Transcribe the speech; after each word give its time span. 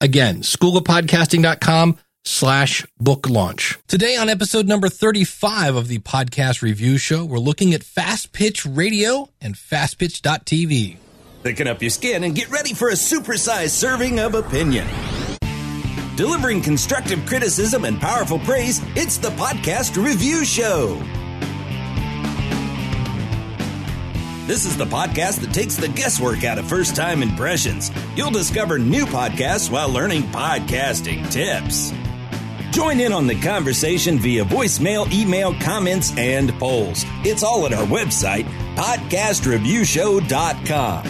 Again, 0.00 0.42
schoolofpodcasting.com 0.42 1.98
slash 2.24 2.84
book 2.98 3.28
launch. 3.28 3.78
Today 3.86 4.16
on 4.16 4.28
episode 4.28 4.66
number 4.66 4.88
35 4.88 5.76
of 5.76 5.88
the 5.88 5.98
podcast 6.00 6.60
review 6.60 6.98
show, 6.98 7.24
we're 7.24 7.38
looking 7.38 7.72
at 7.72 7.82
Fast 7.82 8.32
Pitch 8.32 8.66
Radio 8.66 9.30
and 9.40 9.54
FastPitch.tv. 9.54 10.96
Thicken 11.42 11.68
up 11.68 11.80
your 11.80 11.90
skin 11.90 12.24
and 12.24 12.34
get 12.34 12.50
ready 12.50 12.74
for 12.74 12.88
a 12.88 12.94
supersized 12.94 13.70
serving 13.70 14.18
of 14.18 14.34
opinion. 14.34 14.86
Delivering 16.16 16.62
constructive 16.62 17.24
criticism 17.26 17.84
and 17.84 18.00
powerful 18.00 18.38
praise, 18.40 18.80
it's 18.96 19.18
the 19.18 19.30
podcast 19.30 20.02
review 20.02 20.44
show. 20.44 21.00
This 24.46 24.64
is 24.64 24.76
the 24.76 24.84
podcast 24.84 25.40
that 25.40 25.52
takes 25.52 25.74
the 25.74 25.88
guesswork 25.88 26.44
out 26.44 26.56
of 26.56 26.68
first 26.68 26.94
time 26.94 27.20
impressions. 27.20 27.90
You'll 28.14 28.30
discover 28.30 28.78
new 28.78 29.04
podcasts 29.04 29.68
while 29.68 29.88
learning 29.88 30.22
podcasting 30.22 31.28
tips. 31.32 31.92
Join 32.70 33.00
in 33.00 33.12
on 33.12 33.26
the 33.26 33.34
conversation 33.40 34.20
via 34.20 34.44
voicemail, 34.44 35.12
email, 35.12 35.52
comments, 35.54 36.16
and 36.16 36.52
polls. 36.60 37.04
It's 37.24 37.42
all 37.42 37.66
at 37.66 37.72
our 37.72 37.86
website, 37.86 38.44
podcastreviewshow.com. 38.76 41.06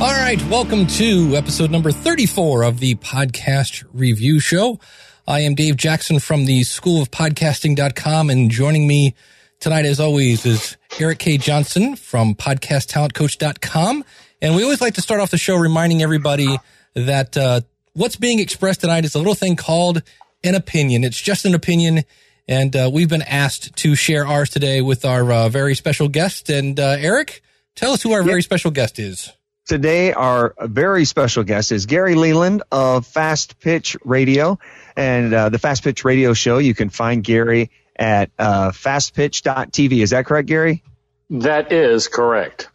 All 0.00 0.12
right, 0.12 0.42
welcome 0.48 0.86
to 0.86 1.36
episode 1.36 1.70
number 1.70 1.92
34 1.92 2.62
of 2.62 2.80
the 2.80 2.94
podcast 2.94 3.84
review 3.92 4.40
show. 4.40 4.80
I 5.28 5.40
am 5.40 5.54
Dave 5.54 5.76
Jackson 5.76 6.20
from 6.20 6.46
the 6.46 6.62
School 6.62 7.02
of 7.02 7.10
Podcasting.com 7.10 8.30
and 8.30 8.50
joining 8.50 8.86
me 8.86 9.14
tonight, 9.60 9.84
as 9.84 10.00
always, 10.00 10.44
is 10.46 10.76
Eric 10.98 11.18
K. 11.18 11.38
Johnson 11.38 11.96
from 11.96 12.34
podcasttalentcoach.com. 12.34 14.04
And 14.42 14.56
we 14.56 14.62
always 14.62 14.80
like 14.80 14.94
to 14.94 15.00
start 15.00 15.20
off 15.20 15.30
the 15.30 15.38
show 15.38 15.56
reminding 15.56 16.02
everybody 16.02 16.58
that 16.94 17.36
uh, 17.36 17.60
what's 17.94 18.16
being 18.16 18.38
expressed 18.38 18.82
tonight 18.82 19.04
is 19.04 19.14
a 19.14 19.18
little 19.18 19.34
thing 19.34 19.56
called 19.56 20.02
an 20.44 20.54
opinion. 20.54 21.04
It's 21.04 21.20
just 21.20 21.44
an 21.44 21.54
opinion. 21.54 22.04
And 22.48 22.76
uh, 22.76 22.90
we've 22.92 23.08
been 23.08 23.22
asked 23.22 23.74
to 23.76 23.94
share 23.94 24.26
ours 24.26 24.50
today 24.50 24.80
with 24.80 25.04
our 25.04 25.30
uh, 25.32 25.48
very 25.48 25.74
special 25.74 26.08
guest. 26.08 26.48
And 26.48 26.78
uh, 26.78 26.96
Eric, 26.98 27.42
tell 27.74 27.92
us 27.92 28.02
who 28.02 28.12
our 28.12 28.22
very 28.22 28.42
special 28.42 28.70
guest 28.70 28.98
is. 28.98 29.32
Today, 29.66 30.12
our 30.12 30.54
very 30.60 31.04
special 31.04 31.42
guest 31.42 31.72
is 31.72 31.86
Gary 31.86 32.14
Leland 32.14 32.62
of 32.70 33.04
Fast 33.04 33.58
Pitch 33.58 33.96
Radio. 34.04 34.60
And 34.96 35.34
uh, 35.34 35.48
the 35.48 35.58
Fast 35.58 35.82
Pitch 35.82 36.04
Radio 36.04 36.34
show, 36.34 36.58
you 36.58 36.72
can 36.72 36.88
find 36.88 37.24
Gary 37.24 37.70
at 37.98 38.30
uh, 38.38 38.70
fastpitch.tv. 38.70 40.02
Is 40.02 40.10
that 40.10 40.26
correct, 40.26 40.48
Gary? 40.48 40.82
That 41.30 41.72
is 41.72 42.08
correct. 42.08 42.68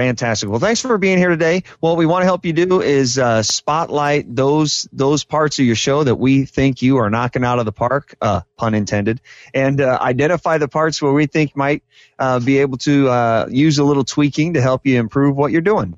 Fantastic. 0.00 0.48
Well, 0.48 0.60
thanks 0.60 0.80
for 0.80 0.96
being 0.96 1.18
here 1.18 1.28
today. 1.28 1.64
What 1.80 1.98
we 1.98 2.06
want 2.06 2.22
to 2.22 2.24
help 2.24 2.46
you 2.46 2.54
do 2.54 2.80
is 2.80 3.18
uh, 3.18 3.42
spotlight 3.42 4.34
those 4.34 4.88
those 4.94 5.24
parts 5.24 5.58
of 5.58 5.66
your 5.66 5.74
show 5.74 6.02
that 6.02 6.14
we 6.14 6.46
think 6.46 6.80
you 6.80 6.96
are 6.96 7.10
knocking 7.10 7.44
out 7.44 7.58
of 7.58 7.66
the 7.66 7.72
park, 7.72 8.14
uh, 8.22 8.40
pun 8.56 8.72
intended, 8.72 9.20
and 9.52 9.78
uh, 9.78 9.98
identify 10.00 10.56
the 10.56 10.68
parts 10.68 11.02
where 11.02 11.12
we 11.12 11.26
think 11.26 11.54
might 11.54 11.82
uh, 12.18 12.40
be 12.40 12.60
able 12.60 12.78
to 12.78 13.10
uh, 13.10 13.46
use 13.50 13.76
a 13.76 13.84
little 13.84 14.04
tweaking 14.04 14.54
to 14.54 14.62
help 14.62 14.86
you 14.86 14.98
improve 14.98 15.36
what 15.36 15.52
you're 15.52 15.60
doing. 15.60 15.94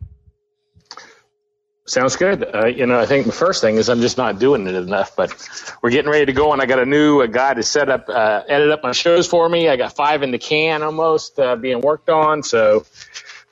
Sounds 1.84 2.14
good. 2.14 2.44
Uh, 2.54 2.66
you 2.66 2.86
know, 2.86 2.98
I 3.00 3.06
think 3.06 3.26
the 3.26 3.32
first 3.32 3.60
thing 3.60 3.74
is 3.76 3.88
I'm 3.88 4.00
just 4.00 4.16
not 4.16 4.38
doing 4.38 4.68
it 4.68 4.74
enough, 4.76 5.16
but 5.16 5.34
we're 5.82 5.90
getting 5.90 6.10
ready 6.10 6.26
to 6.26 6.32
go, 6.32 6.52
and 6.52 6.62
I 6.62 6.66
got 6.66 6.78
a 6.78 6.86
new 6.86 7.20
a 7.22 7.28
guy 7.28 7.54
to 7.54 7.62
set 7.64 7.88
up, 7.88 8.08
uh, 8.08 8.42
edit 8.48 8.70
up 8.70 8.84
my 8.84 8.92
shows 8.92 9.26
for 9.26 9.48
me. 9.48 9.68
I 9.68 9.74
got 9.76 9.94
five 9.96 10.22
in 10.22 10.30
the 10.30 10.38
can 10.38 10.82
almost 10.84 11.40
uh, 11.40 11.56
being 11.56 11.80
worked 11.80 12.08
on, 12.08 12.44
so 12.44 12.86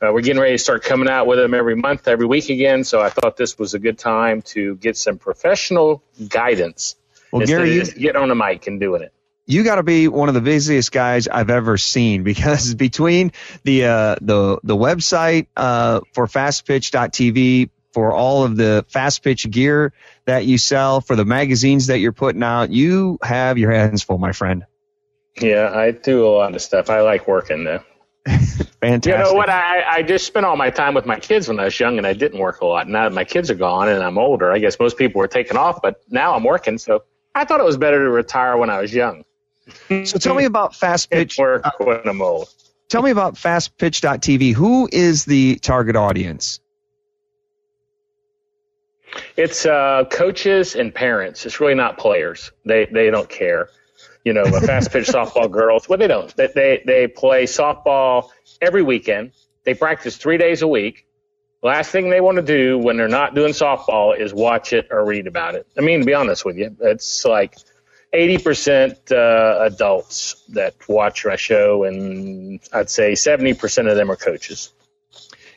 uh, 0.00 0.12
we're 0.12 0.20
getting 0.20 0.40
ready 0.40 0.54
to 0.54 0.58
start 0.62 0.84
coming 0.84 1.08
out 1.08 1.26
with 1.26 1.38
them 1.40 1.54
every 1.54 1.74
month, 1.74 2.06
every 2.06 2.24
week 2.26 2.50
again. 2.50 2.84
So 2.84 3.00
I 3.00 3.10
thought 3.10 3.36
this 3.36 3.58
was 3.58 3.74
a 3.74 3.80
good 3.80 3.98
time 3.98 4.42
to 4.42 4.76
get 4.76 4.96
some 4.96 5.18
professional 5.18 6.00
guidance. 6.28 6.94
Well, 7.32 7.44
Gary, 7.44 7.74
you- 7.74 7.84
getting 7.84 8.22
on 8.22 8.28
the 8.28 8.36
mic 8.36 8.68
and 8.68 8.78
doing 8.78 9.02
it. 9.02 9.12
you 9.46 9.64
got 9.64 9.74
to 9.76 9.82
be 9.82 10.06
one 10.06 10.28
of 10.28 10.36
the 10.36 10.40
busiest 10.40 10.92
guys 10.92 11.26
I've 11.26 11.50
ever 11.50 11.76
seen 11.76 12.22
because 12.30 12.76
between 12.76 13.32
the 13.64 13.86
uh, 13.86 14.16
the 14.20 14.60
the 14.62 14.76
website 14.76 15.48
uh, 15.56 16.00
for 16.12 16.28
fastpitch.tv 16.28 17.70
for 17.92 18.12
all 18.12 18.44
of 18.44 18.56
the 18.56 18.84
fast 18.88 19.22
pitch 19.22 19.48
gear 19.50 19.92
that 20.24 20.46
you 20.46 20.58
sell 20.58 21.00
for 21.00 21.16
the 21.16 21.24
magazines 21.24 21.88
that 21.88 21.98
you're 21.98 22.12
putting 22.12 22.42
out, 22.42 22.70
you 22.70 23.18
have 23.22 23.58
your 23.58 23.72
hands 23.72 24.02
full, 24.02 24.18
my 24.18 24.32
friend. 24.32 24.64
Yeah, 25.40 25.70
I 25.74 25.92
do 25.92 26.26
a 26.26 26.28
lot 26.28 26.54
of 26.54 26.62
stuff. 26.62 26.90
I 26.90 27.00
like 27.00 27.26
working 27.26 27.64
though. 27.64 27.82
Fantastic. 28.26 28.70
You 29.12 29.18
know 29.18 29.34
what? 29.34 29.50
I, 29.50 29.82
I 29.82 30.02
just 30.02 30.26
spent 30.26 30.46
all 30.46 30.56
my 30.56 30.70
time 30.70 30.94
with 30.94 31.06
my 31.06 31.18
kids 31.18 31.48
when 31.48 31.58
I 31.60 31.64
was 31.64 31.78
young, 31.78 31.98
and 31.98 32.06
I 32.06 32.12
didn't 32.12 32.38
work 32.38 32.60
a 32.60 32.66
lot. 32.66 32.88
Now 32.88 33.08
that 33.08 33.14
my 33.14 33.24
kids 33.24 33.50
are 33.50 33.54
gone 33.54 33.88
and 33.88 34.02
I'm 34.02 34.18
older, 34.18 34.50
I 34.50 34.58
guess 34.58 34.78
most 34.78 34.96
people 34.96 35.18
were 35.18 35.28
taking 35.28 35.56
off, 35.56 35.82
but 35.82 36.02
now 36.08 36.34
I'm 36.34 36.44
working. 36.44 36.78
So 36.78 37.04
I 37.34 37.44
thought 37.44 37.60
it 37.60 37.66
was 37.66 37.76
better 37.76 37.98
to 37.98 38.10
retire 38.10 38.56
when 38.56 38.70
I 38.70 38.80
was 38.80 38.92
young. 38.94 39.24
So 39.88 40.18
tell 40.18 40.34
me 40.34 40.44
about 40.44 40.74
fast 40.74 41.10
pitch. 41.10 41.38
work 41.38 41.64
when 41.78 42.00
I'm 42.04 42.20
old. 42.20 42.48
Tell 42.88 43.02
me 43.02 43.10
about 43.10 43.34
fastpitch.tv. 43.34 44.54
Who 44.54 44.88
is 44.90 45.24
the 45.24 45.56
target 45.56 45.94
audience? 45.94 46.59
It's 49.36 49.66
uh, 49.66 50.04
coaches 50.10 50.76
and 50.76 50.94
parents. 50.94 51.46
It's 51.46 51.60
really 51.60 51.74
not 51.74 51.98
players. 51.98 52.52
They 52.64 52.86
they 52.86 53.10
don't 53.10 53.28
care. 53.28 53.68
You 54.24 54.32
know, 54.34 54.44
fast 54.60 54.92
pitch 54.92 55.06
softball 55.08 55.50
girls. 55.50 55.88
Well, 55.88 55.98
they 55.98 56.06
don't. 56.06 56.34
They, 56.36 56.48
they 56.48 56.82
they 56.84 57.06
play 57.08 57.44
softball 57.44 58.30
every 58.60 58.82
weekend. 58.82 59.32
They 59.64 59.74
practice 59.74 60.16
three 60.16 60.38
days 60.38 60.62
a 60.62 60.68
week. 60.68 61.06
Last 61.62 61.90
thing 61.90 62.08
they 62.08 62.22
want 62.22 62.36
to 62.36 62.42
do 62.42 62.78
when 62.78 62.96
they're 62.96 63.08
not 63.08 63.34
doing 63.34 63.52
softball 63.52 64.18
is 64.18 64.32
watch 64.32 64.72
it 64.72 64.88
or 64.90 65.04
read 65.04 65.26
about 65.26 65.54
it. 65.54 65.66
I 65.76 65.82
mean, 65.82 66.00
to 66.00 66.06
be 66.06 66.14
honest 66.14 66.44
with 66.44 66.56
you, 66.56 66.74
it's 66.80 67.26
like 67.26 67.54
80% 68.14 69.12
uh, 69.12 69.64
adults 69.64 70.42
that 70.48 70.74
watch 70.88 71.26
my 71.26 71.36
show, 71.36 71.84
and 71.84 72.60
I'd 72.72 72.88
say 72.88 73.12
70% 73.12 73.90
of 73.90 73.96
them 73.96 74.10
are 74.10 74.16
coaches. 74.16 74.72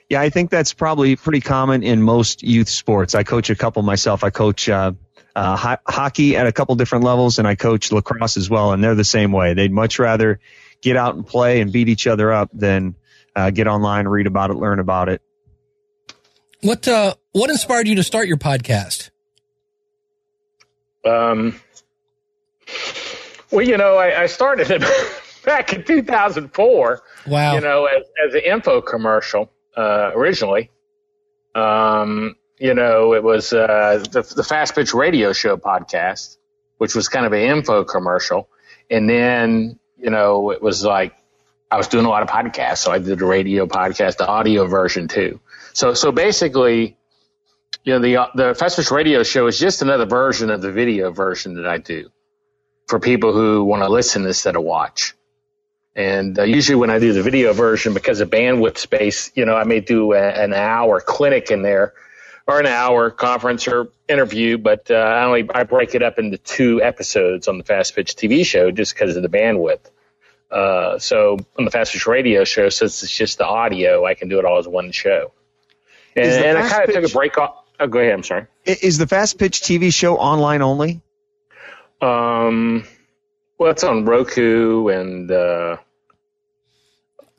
Yeah, 0.09 0.21
I 0.21 0.29
think 0.29 0.49
that's 0.49 0.73
probably 0.73 1.15
pretty 1.15 1.41
common 1.41 1.83
in 1.83 2.01
most 2.01 2.43
youth 2.43 2.69
sports. 2.69 3.15
I 3.15 3.23
coach 3.23 3.49
a 3.49 3.55
couple 3.55 3.81
myself. 3.81 4.23
I 4.23 4.29
coach 4.29 4.69
uh, 4.69 4.93
uh, 5.35 5.57
ho- 5.57 5.77
hockey 5.87 6.35
at 6.35 6.45
a 6.45 6.51
couple 6.51 6.75
different 6.75 7.03
levels, 7.03 7.39
and 7.39 7.47
I 7.47 7.55
coach 7.55 7.91
lacrosse 7.91 8.37
as 8.37 8.49
well. 8.49 8.73
And 8.73 8.83
they're 8.83 8.95
the 8.95 9.03
same 9.03 9.31
way. 9.31 9.53
They'd 9.53 9.71
much 9.71 9.99
rather 9.99 10.39
get 10.81 10.97
out 10.97 11.15
and 11.15 11.25
play 11.25 11.61
and 11.61 11.71
beat 11.71 11.89
each 11.89 12.07
other 12.07 12.31
up 12.31 12.49
than 12.53 12.95
uh, 13.35 13.49
get 13.49 13.67
online, 13.67 14.07
read 14.07 14.27
about 14.27 14.51
it, 14.51 14.55
learn 14.55 14.79
about 14.79 15.09
it. 15.09 15.21
What 16.61 16.87
uh, 16.87 17.15
what 17.31 17.49
inspired 17.49 17.87
you 17.87 17.95
to 17.95 18.03
start 18.03 18.27
your 18.27 18.37
podcast? 18.37 19.09
Um, 21.05 21.59
well, 23.51 23.65
you 23.65 23.77
know, 23.77 23.97
I, 23.97 24.23
I 24.23 24.25
started 24.27 24.71
it 24.71 24.83
back 25.45 25.73
in 25.73 25.83
2004. 25.83 27.01
Wow. 27.27 27.55
You 27.55 27.61
know, 27.61 27.85
as, 27.85 28.03
as 28.25 28.33
an 28.33 28.41
info 28.41 28.81
commercial 28.81 29.51
uh, 29.75 30.11
originally. 30.13 30.71
Um, 31.55 32.35
you 32.59 32.73
know, 32.73 33.13
it 33.13 33.23
was 33.23 33.53
uh, 33.53 34.03
the, 34.11 34.21
the 34.21 34.43
Fast 34.43 34.75
Pitch 34.75 34.93
Radio 34.93 35.33
Show 35.33 35.57
podcast, 35.57 36.37
which 36.77 36.95
was 36.95 37.09
kind 37.09 37.25
of 37.25 37.33
an 37.33 37.41
info 37.41 37.83
commercial, 37.83 38.47
and 38.89 39.09
then 39.09 39.79
you 39.97 40.09
know, 40.09 40.51
it 40.51 40.61
was 40.61 40.83
like 40.83 41.15
I 41.71 41.77
was 41.77 41.87
doing 41.87 42.05
a 42.05 42.09
lot 42.09 42.23
of 42.23 42.29
podcasts, 42.29 42.79
so 42.79 42.91
I 42.91 42.99
did 42.99 43.21
a 43.21 43.25
radio 43.25 43.65
podcast, 43.65 44.17
the 44.17 44.27
audio 44.27 44.67
version 44.67 45.07
too. 45.07 45.39
So, 45.73 45.93
so 45.93 46.11
basically, 46.11 46.97
you 47.83 47.93
know, 47.93 47.99
the 47.99 48.29
the 48.35 48.55
Fast 48.55 48.77
Pitch 48.77 48.91
Radio 48.91 49.23
Show 49.23 49.47
is 49.47 49.57
just 49.57 49.81
another 49.81 50.05
version 50.05 50.49
of 50.49 50.61
the 50.61 50.71
video 50.71 51.11
version 51.11 51.55
that 51.55 51.67
I 51.67 51.77
do 51.79 52.09
for 52.87 52.99
people 52.99 53.33
who 53.33 53.63
want 53.63 53.81
to 53.81 53.89
listen 53.89 54.25
instead 54.25 54.55
of 54.55 54.63
watch. 54.63 55.15
And 55.95 56.37
uh, 56.39 56.43
usually 56.43 56.75
when 56.75 56.89
I 56.89 56.99
do 56.99 57.13
the 57.13 57.21
video 57.21 57.53
version, 57.53 57.93
because 57.93 58.19
of 58.19 58.29
bandwidth 58.29 58.77
space, 58.77 59.31
you 59.35 59.45
know, 59.45 59.55
I 59.55 59.63
may 59.63 59.79
do 59.79 60.13
a, 60.13 60.19
an 60.19 60.53
hour 60.53 60.99
clinic 60.99 61.51
in 61.51 61.61
there 61.61 61.93
or 62.47 62.59
an 62.59 62.65
hour 62.65 63.11
conference 63.11 63.67
or 63.67 63.89
interview, 64.09 64.57
but 64.57 64.89
uh, 64.89 64.95
I 64.95 65.23
only 65.23 65.49
I 65.53 65.63
break 65.63 65.95
it 65.95 66.03
up 66.03 66.19
into 66.19 66.37
two 66.37 66.81
episodes 66.81 67.47
on 67.47 67.57
the 67.57 67.63
Fast 67.63 67.95
Pitch 67.95 68.15
TV 68.15 68.45
show 68.45 68.71
just 68.71 68.93
because 68.93 69.15
of 69.15 69.23
the 69.23 69.29
bandwidth. 69.29 69.79
Uh, 70.51 70.99
so 70.99 71.37
on 71.57 71.65
the 71.65 71.71
Fast 71.71 71.93
Pitch 71.93 72.05
Radio 72.07 72.43
show, 72.43 72.69
since 72.69 73.03
it's 73.03 73.15
just 73.15 73.37
the 73.37 73.45
audio, 73.45 74.05
I 74.05 74.13
can 74.13 74.29
do 74.29 74.39
it 74.39 74.45
all 74.45 74.57
as 74.57 74.67
one 74.67 74.91
show. 74.91 75.31
And, 76.15 76.25
and 76.25 76.57
I 76.57 76.69
kind 76.69 76.89
of 76.89 76.93
took 76.93 77.09
a 77.09 77.13
break 77.13 77.37
off. 77.37 77.65
Oh, 77.79 77.87
go 77.87 77.99
ahead. 77.99 78.13
I'm 78.13 78.23
sorry. 78.23 78.45
Is 78.65 78.97
the 78.97 79.07
Fast 79.07 79.39
Pitch 79.39 79.61
TV 79.61 79.93
show 79.93 80.17
online 80.17 80.61
only? 80.61 81.01
Um, 82.01 82.85
well, 83.63 83.71
it's 83.71 83.83
on 83.85 84.03
Roku 84.03 84.89
and 84.89 85.31
uh, 85.31 85.77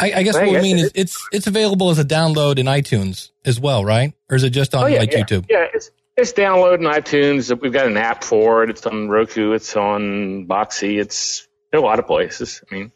I, 0.00 0.12
I 0.12 0.22
guess 0.22 0.34
I 0.34 0.46
what 0.46 0.54
we 0.54 0.62
mean 0.62 0.78
it- 0.78 0.84
is 0.86 0.92
it's 0.94 1.28
it's 1.32 1.46
available 1.46 1.90
as 1.90 1.98
a 1.98 2.04
download 2.04 2.58
in 2.58 2.64
iTunes 2.64 3.30
as 3.44 3.60
well, 3.60 3.84
right? 3.84 4.14
Or 4.30 4.36
is 4.36 4.42
it 4.42 4.50
just 4.50 4.74
on 4.74 4.84
oh 4.84 4.86
yeah, 4.86 5.00
like 5.00 5.12
yeah, 5.12 5.22
YouTube? 5.22 5.46
Yeah, 5.50 5.66
it's 5.74 5.90
it's 6.16 6.32
downloading 6.32 6.86
iTunes. 6.86 7.54
We've 7.60 7.72
got 7.72 7.86
an 7.86 7.98
app 7.98 8.24
for 8.24 8.64
it. 8.64 8.70
It's 8.70 8.86
on 8.86 9.10
Roku. 9.10 9.52
It's 9.52 9.76
on 9.76 10.46
Boxee. 10.46 10.98
It's 10.98 11.46
in 11.74 11.78
a 11.78 11.82
lot 11.82 11.98
of 11.98 12.06
places. 12.06 12.62
I 12.70 12.74
mean, 12.74 12.92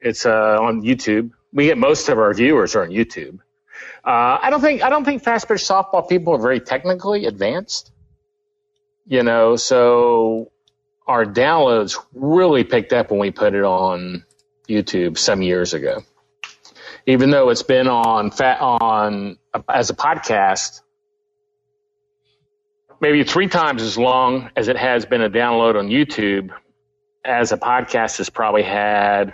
it's 0.00 0.24
uh, 0.24 0.58
on 0.58 0.82
YouTube. 0.82 1.32
We 1.52 1.66
get 1.66 1.76
most 1.76 2.08
of 2.08 2.18
our 2.18 2.32
viewers 2.32 2.74
are 2.76 2.82
on 2.82 2.88
YouTube. 2.88 3.40
Uh, 4.02 4.38
I 4.40 4.48
don't 4.48 4.62
think 4.62 4.82
I 4.82 4.88
don't 4.88 5.04
think 5.04 5.22
fast 5.22 5.48
pitch 5.48 5.60
softball 5.60 6.08
people 6.08 6.32
are 6.34 6.40
very 6.40 6.60
technically 6.60 7.26
advanced. 7.26 7.90
You 9.06 9.22
know, 9.22 9.56
so 9.56 10.50
our 11.06 11.24
downloads 11.24 11.98
really 12.14 12.64
picked 12.64 12.92
up 12.92 13.10
when 13.10 13.20
we 13.20 13.30
put 13.30 13.54
it 13.54 13.64
on 13.64 14.24
YouTube 14.68 15.18
some 15.18 15.42
years 15.42 15.74
ago. 15.74 16.02
Even 17.06 17.30
though 17.30 17.50
it's 17.50 17.62
been 17.62 17.88
on 17.88 18.30
fat 18.30 18.60
on 18.60 19.38
as 19.68 19.90
a 19.90 19.94
podcast, 19.94 20.80
maybe 23.00 23.24
three 23.24 23.48
times 23.48 23.82
as 23.82 23.98
long 23.98 24.50
as 24.56 24.68
it 24.68 24.76
has 24.76 25.04
been 25.04 25.20
a 25.20 25.28
download 25.28 25.78
on 25.78 25.88
YouTube. 25.88 26.50
As 27.26 27.52
a 27.52 27.56
podcast, 27.56 28.18
has 28.18 28.28
probably 28.28 28.62
had 28.62 29.32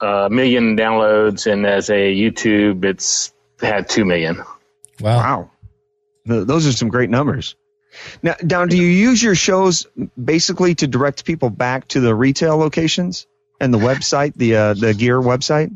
a 0.00 0.28
million 0.30 0.76
downloads, 0.76 1.50
and 1.50 1.64
as 1.66 1.88
a 1.88 2.14
YouTube, 2.14 2.84
it's 2.84 3.32
had 3.60 3.88
two 3.88 4.04
million. 4.04 4.38
Wow. 5.00 5.16
Wow. 5.18 5.50
Those 6.24 6.66
are 6.66 6.72
some 6.72 6.88
great 6.88 7.10
numbers. 7.10 7.54
Now, 8.22 8.34
down, 8.34 8.68
do 8.68 8.76
you 8.76 8.88
use 8.88 9.22
your 9.22 9.34
shows 9.34 9.86
basically 10.22 10.74
to 10.76 10.86
direct 10.86 11.24
people 11.24 11.50
back 11.50 11.88
to 11.88 12.00
the 12.00 12.14
retail 12.14 12.56
locations 12.56 13.26
and 13.60 13.72
the 13.72 13.78
website, 13.78 14.34
the 14.34 14.56
uh, 14.56 14.74
the 14.74 14.94
gear 14.94 15.20
website? 15.20 15.72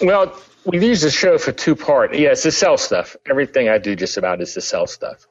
Well, 0.00 0.38
we 0.64 0.84
use 0.84 1.02
the 1.02 1.10
show 1.10 1.38
for 1.38 1.52
two 1.52 1.74
part. 1.74 2.14
Yes, 2.14 2.42
to 2.42 2.52
sell 2.52 2.76
stuff. 2.76 3.16
Everything 3.28 3.68
I 3.68 3.78
do 3.78 3.96
just 3.96 4.16
about 4.16 4.40
is 4.40 4.54
to 4.54 4.60
sell 4.60 4.86
stuff. 4.86 5.26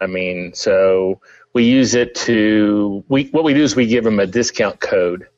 I 0.00 0.06
mean, 0.06 0.54
so 0.54 1.20
we 1.52 1.64
use 1.64 1.94
it 1.94 2.14
to 2.26 3.04
we 3.08 3.24
what 3.26 3.44
we 3.44 3.54
do 3.54 3.62
is 3.62 3.76
we 3.76 3.86
give 3.86 4.04
them 4.04 4.18
a 4.18 4.26
discount 4.26 4.80
code. 4.80 5.28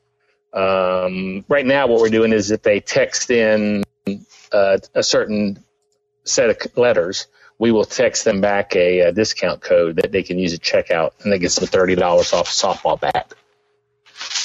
Um, 0.53 1.45
right 1.49 1.67
now, 1.67 1.87
what 1.89 2.01
we're 2.01 2.09
doing 2.11 2.33
is 2.33 2.51
if 2.51 2.63
they 2.63 2.81
text 2.81 3.31
in 3.31 3.83
uh, 4.53 4.79
a 4.95 5.03
certain 5.03 5.59
set 6.25 6.51
of 6.51 6.79
letters, 6.79 7.27
we 7.59 7.73
will 7.73 7.85
text 7.85 8.25
them 8.25 8.41
back 8.41 8.75
a, 8.77 9.01
a 9.01 9.13
discount 9.13 9.61
code 9.61 9.97
that 9.97 10.13
they 10.13 10.23
can 10.23 10.39
use 10.39 10.55
at 10.55 10.61
checkout, 10.61 11.13
and 11.23 11.33
they 11.33 11.39
get 11.39 11.53
some 11.53 11.67
thirty 11.67 11.95
dollars 11.95 12.33
off 12.33 12.49
a 12.49 12.51
softball 12.51 13.01
bat. 13.01 13.33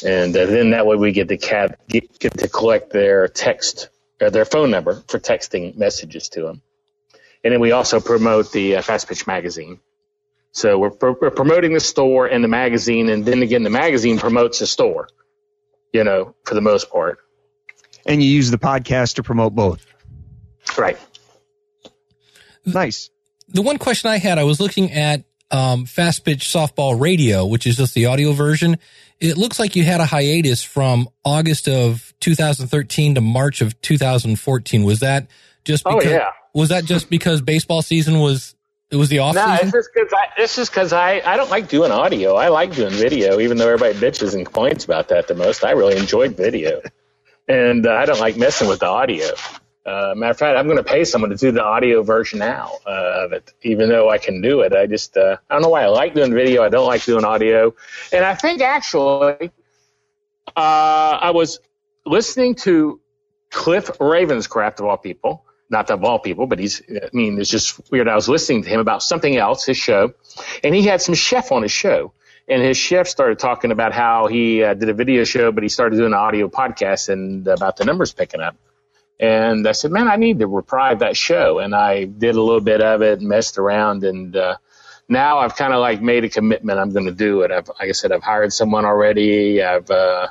And 0.06 0.36
uh, 0.36 0.46
then 0.46 0.72
that 0.72 0.86
way 0.86 0.96
we 0.96 1.12
get 1.12 1.28
to 1.30 1.38
cat, 1.38 1.80
get, 1.88 2.20
get 2.20 2.38
to 2.40 2.48
collect 2.48 2.92
their 2.92 3.28
text, 3.28 3.90
uh, 4.22 4.30
their 4.30 4.46
phone 4.46 4.72
number 4.72 5.04
for 5.08 5.20
texting 5.20 5.76
messages 5.78 6.30
to 6.30 6.42
them. 6.44 6.62
And 7.44 7.54
then 7.54 7.60
we 7.60 7.72
also 7.72 8.00
promote 8.00 8.52
the 8.52 8.78
uh, 8.78 8.82
Fast 8.82 9.08
Pitch 9.08 9.28
magazine. 9.28 9.80
So 10.52 10.78
we're, 10.78 10.92
we're 11.00 11.32
promoting 11.32 11.74
the 11.74 11.80
store 11.80 12.26
and 12.28 12.44
the 12.44 12.48
magazine, 12.48 13.10
and 13.10 13.26
then 13.26 13.42
again 13.44 13.64
the 13.64 13.70
magazine 13.70 14.18
promotes 14.20 14.60
the 14.60 14.68
store. 14.68 15.08
You 15.94 16.04
know, 16.04 16.36
for 16.46 16.54
the 16.56 16.62
most 16.62 16.90
part, 16.92 17.20
And 18.06 18.22
you 18.22 18.30
use 18.30 18.52
the 18.52 18.58
podcast 18.60 19.16
to 19.16 19.24
promote 19.24 19.56
both. 19.56 19.86
right? 20.78 20.98
Nice. 22.66 23.10
The 23.48 23.62
one 23.62 23.78
question 23.78 24.10
I 24.10 24.18
had, 24.18 24.38
I 24.38 24.44
was 24.44 24.60
looking 24.60 24.92
at 24.92 25.24
um, 25.52 25.86
Fast 25.86 26.24
Pitch 26.26 26.46
Softball 26.46 27.00
Radio, 27.00 27.46
which 27.46 27.66
is 27.66 27.78
just 27.78 27.94
the 27.96 28.06
audio 28.06 28.32
version. 28.34 28.78
It 29.20 29.38
looks 29.38 29.60
like 29.60 29.76
you 29.76 29.84
had 29.84 30.02
a 30.02 30.06
hiatus 30.06 30.62
from 30.64 31.10
August 31.26 31.68
of 31.68 32.14
2013 32.20 33.16
to 33.16 33.22
March 33.22 33.62
of 33.62 33.80
2014. 33.82 34.84
Was 34.84 35.00
that 35.00 35.28
just 35.66 35.84
Oh 35.86 35.98
because? 35.98 36.12
yeah. 36.14 36.30
Was 36.54 36.70
that 36.70 36.86
just 36.86 37.10
because 37.10 37.42
baseball 37.42 37.82
season 37.82 38.20
was 38.20 38.56
it 38.92 38.96
was 38.96 39.10
the 39.10 39.20
off 39.20 39.36
No, 39.36 39.42
season? 39.46 39.60
it's 39.68 39.72
just 39.72 39.90
because 39.94 40.14
I, 40.14 40.42
it's 40.42 40.56
just 40.56 40.74
'cause 40.74 40.94
I, 40.94 41.22
I 41.26 41.38
don't 41.38 41.50
like 41.52 41.68
doing 41.70 41.92
audio. 41.92 42.36
I 42.36 42.48
like 42.50 42.74
doing 42.76 42.92
video, 42.92 43.40
even 43.40 43.58
though 43.58 43.68
everybody 43.70 43.94
bitches 43.94 44.34
and 44.34 44.46
complains 44.46 44.84
about 44.84 45.10
that 45.10 45.28
the 45.28 45.36
most. 45.36 45.64
I 45.64 45.72
really 45.72 45.96
enjoyed 45.98 46.36
video, 46.38 46.82
and 47.48 47.86
uh, 47.86 47.92
I 47.94 48.06
don't 48.06 48.20
like 48.20 48.36
messing 48.38 48.68
with 48.68 48.80
the 48.80 48.88
audio. 48.88 49.28
Uh, 49.89 50.13
matter 50.15 50.31
of 50.31 50.38
fact, 50.38 50.56
I'm 50.56 50.65
going 50.68 50.77
to 50.77 50.83
pay 50.83 51.03
someone 51.03 51.31
to 51.31 51.36
do 51.36 51.51
the 51.51 51.63
audio 51.63 52.03
version 52.03 52.38
now 52.38 52.74
uh, 52.86 53.24
of 53.25 53.33
it, 53.33 53.51
even 53.63 53.89
though 53.89 54.07
I 54.07 54.19
can 54.19 54.39
do 54.39 54.62
it. 54.62 54.71
I 54.71 54.86
just 54.86 55.18
uh, 55.18 55.38
I 55.50 55.56
don't 55.56 55.63
know 55.63 55.69
why 55.69 55.83
I 55.83 55.88
like 55.88 56.13
doing 56.13 56.31
video. 56.31 56.62
I 56.62 56.69
don't 56.69 56.86
like 56.86 57.03
doing 57.06 57.25
audio, 57.25 57.74
and 58.13 58.24
I 58.24 58.36
think 58.36 58.62
actually, 58.62 59.51
uh, 60.56 61.18
I 61.27 61.31
was 61.31 61.59
listening 62.06 62.53
to 62.65 63.00
Cliff 63.50 63.86
Ravenscraft 63.97 64.80
of 64.80 64.86
all 64.86 64.97
people, 64.97 65.44
not 65.71 65.89
of 65.89 66.03
all 66.03 66.19
people, 66.19 66.45
but 66.45 66.59
he's, 66.59 66.83
I 66.88 67.09
mean, 67.12 67.39
it's 67.41 67.50
just 67.50 67.81
weird. 67.89 68.07
I 68.07 68.15
was 68.15 68.30
listening 68.30 68.62
to 68.63 68.69
him 68.69 68.80
about 68.80 69.01
something 69.01 69.36
else, 69.36 69.65
his 69.65 69.77
show, 69.77 70.13
and 70.63 70.75
he 70.75 70.83
had 70.83 71.01
some 71.01 71.15
chef 71.15 71.51
on 71.51 71.63
his 71.63 71.71
show. 71.71 72.13
And 72.47 72.63
his 72.63 72.77
chef 72.77 73.07
started 73.07 73.38
talking 73.38 73.71
about 73.71 73.94
how 73.94 74.25
he 74.25 74.63
uh, 74.63 74.74
did 74.74 74.89
a 74.89 74.94
video 74.94 75.24
show, 75.24 75.51
but 75.51 75.62
he 75.62 75.69
started 75.69 75.97
doing 75.97 76.13
an 76.13 76.19
audio 76.27 76.47
podcast 76.47 77.09
and 77.09 77.47
about 77.47 77.77
the 77.77 77.86
numbers 77.86 78.12
picking 78.12 78.41
up. 78.41 78.56
And 79.19 79.68
I 79.68 79.74
said, 79.74 79.92
man, 79.92 80.07
I 80.07 80.16
need 80.16 80.39
to 80.39 80.48
reprieve 80.48 81.00
that 81.00 81.18
show. 81.18 81.60
And 81.60 81.75
I 81.75 82.06
did 82.06 82.36
a 82.36 82.42
little 82.42 82.62
bit 82.62 82.81
of 82.81 83.01
it, 83.01 83.21
messed 83.21 83.57
around, 83.57 84.04
and 84.04 84.36
uh, 84.36 84.56
now 85.10 85.39
I've 85.39 85.56
kind 85.56 85.74
of 85.74 85.81
like 85.81 86.01
made 86.01 86.24
a 86.24 86.30
commitment. 86.30 86.80
I'm 86.80 86.94
going 86.94 87.07
to 87.07 87.12
do 87.12 87.42
it. 87.42 87.51
I've, 87.51 87.68
like 87.68 87.89
I 87.89 87.92
said, 87.92 88.12
I've 88.12 88.24
hired 88.24 88.54
someone 88.54 88.86
already. 88.86 89.62
I've 89.62 89.89
uh, 89.89 90.27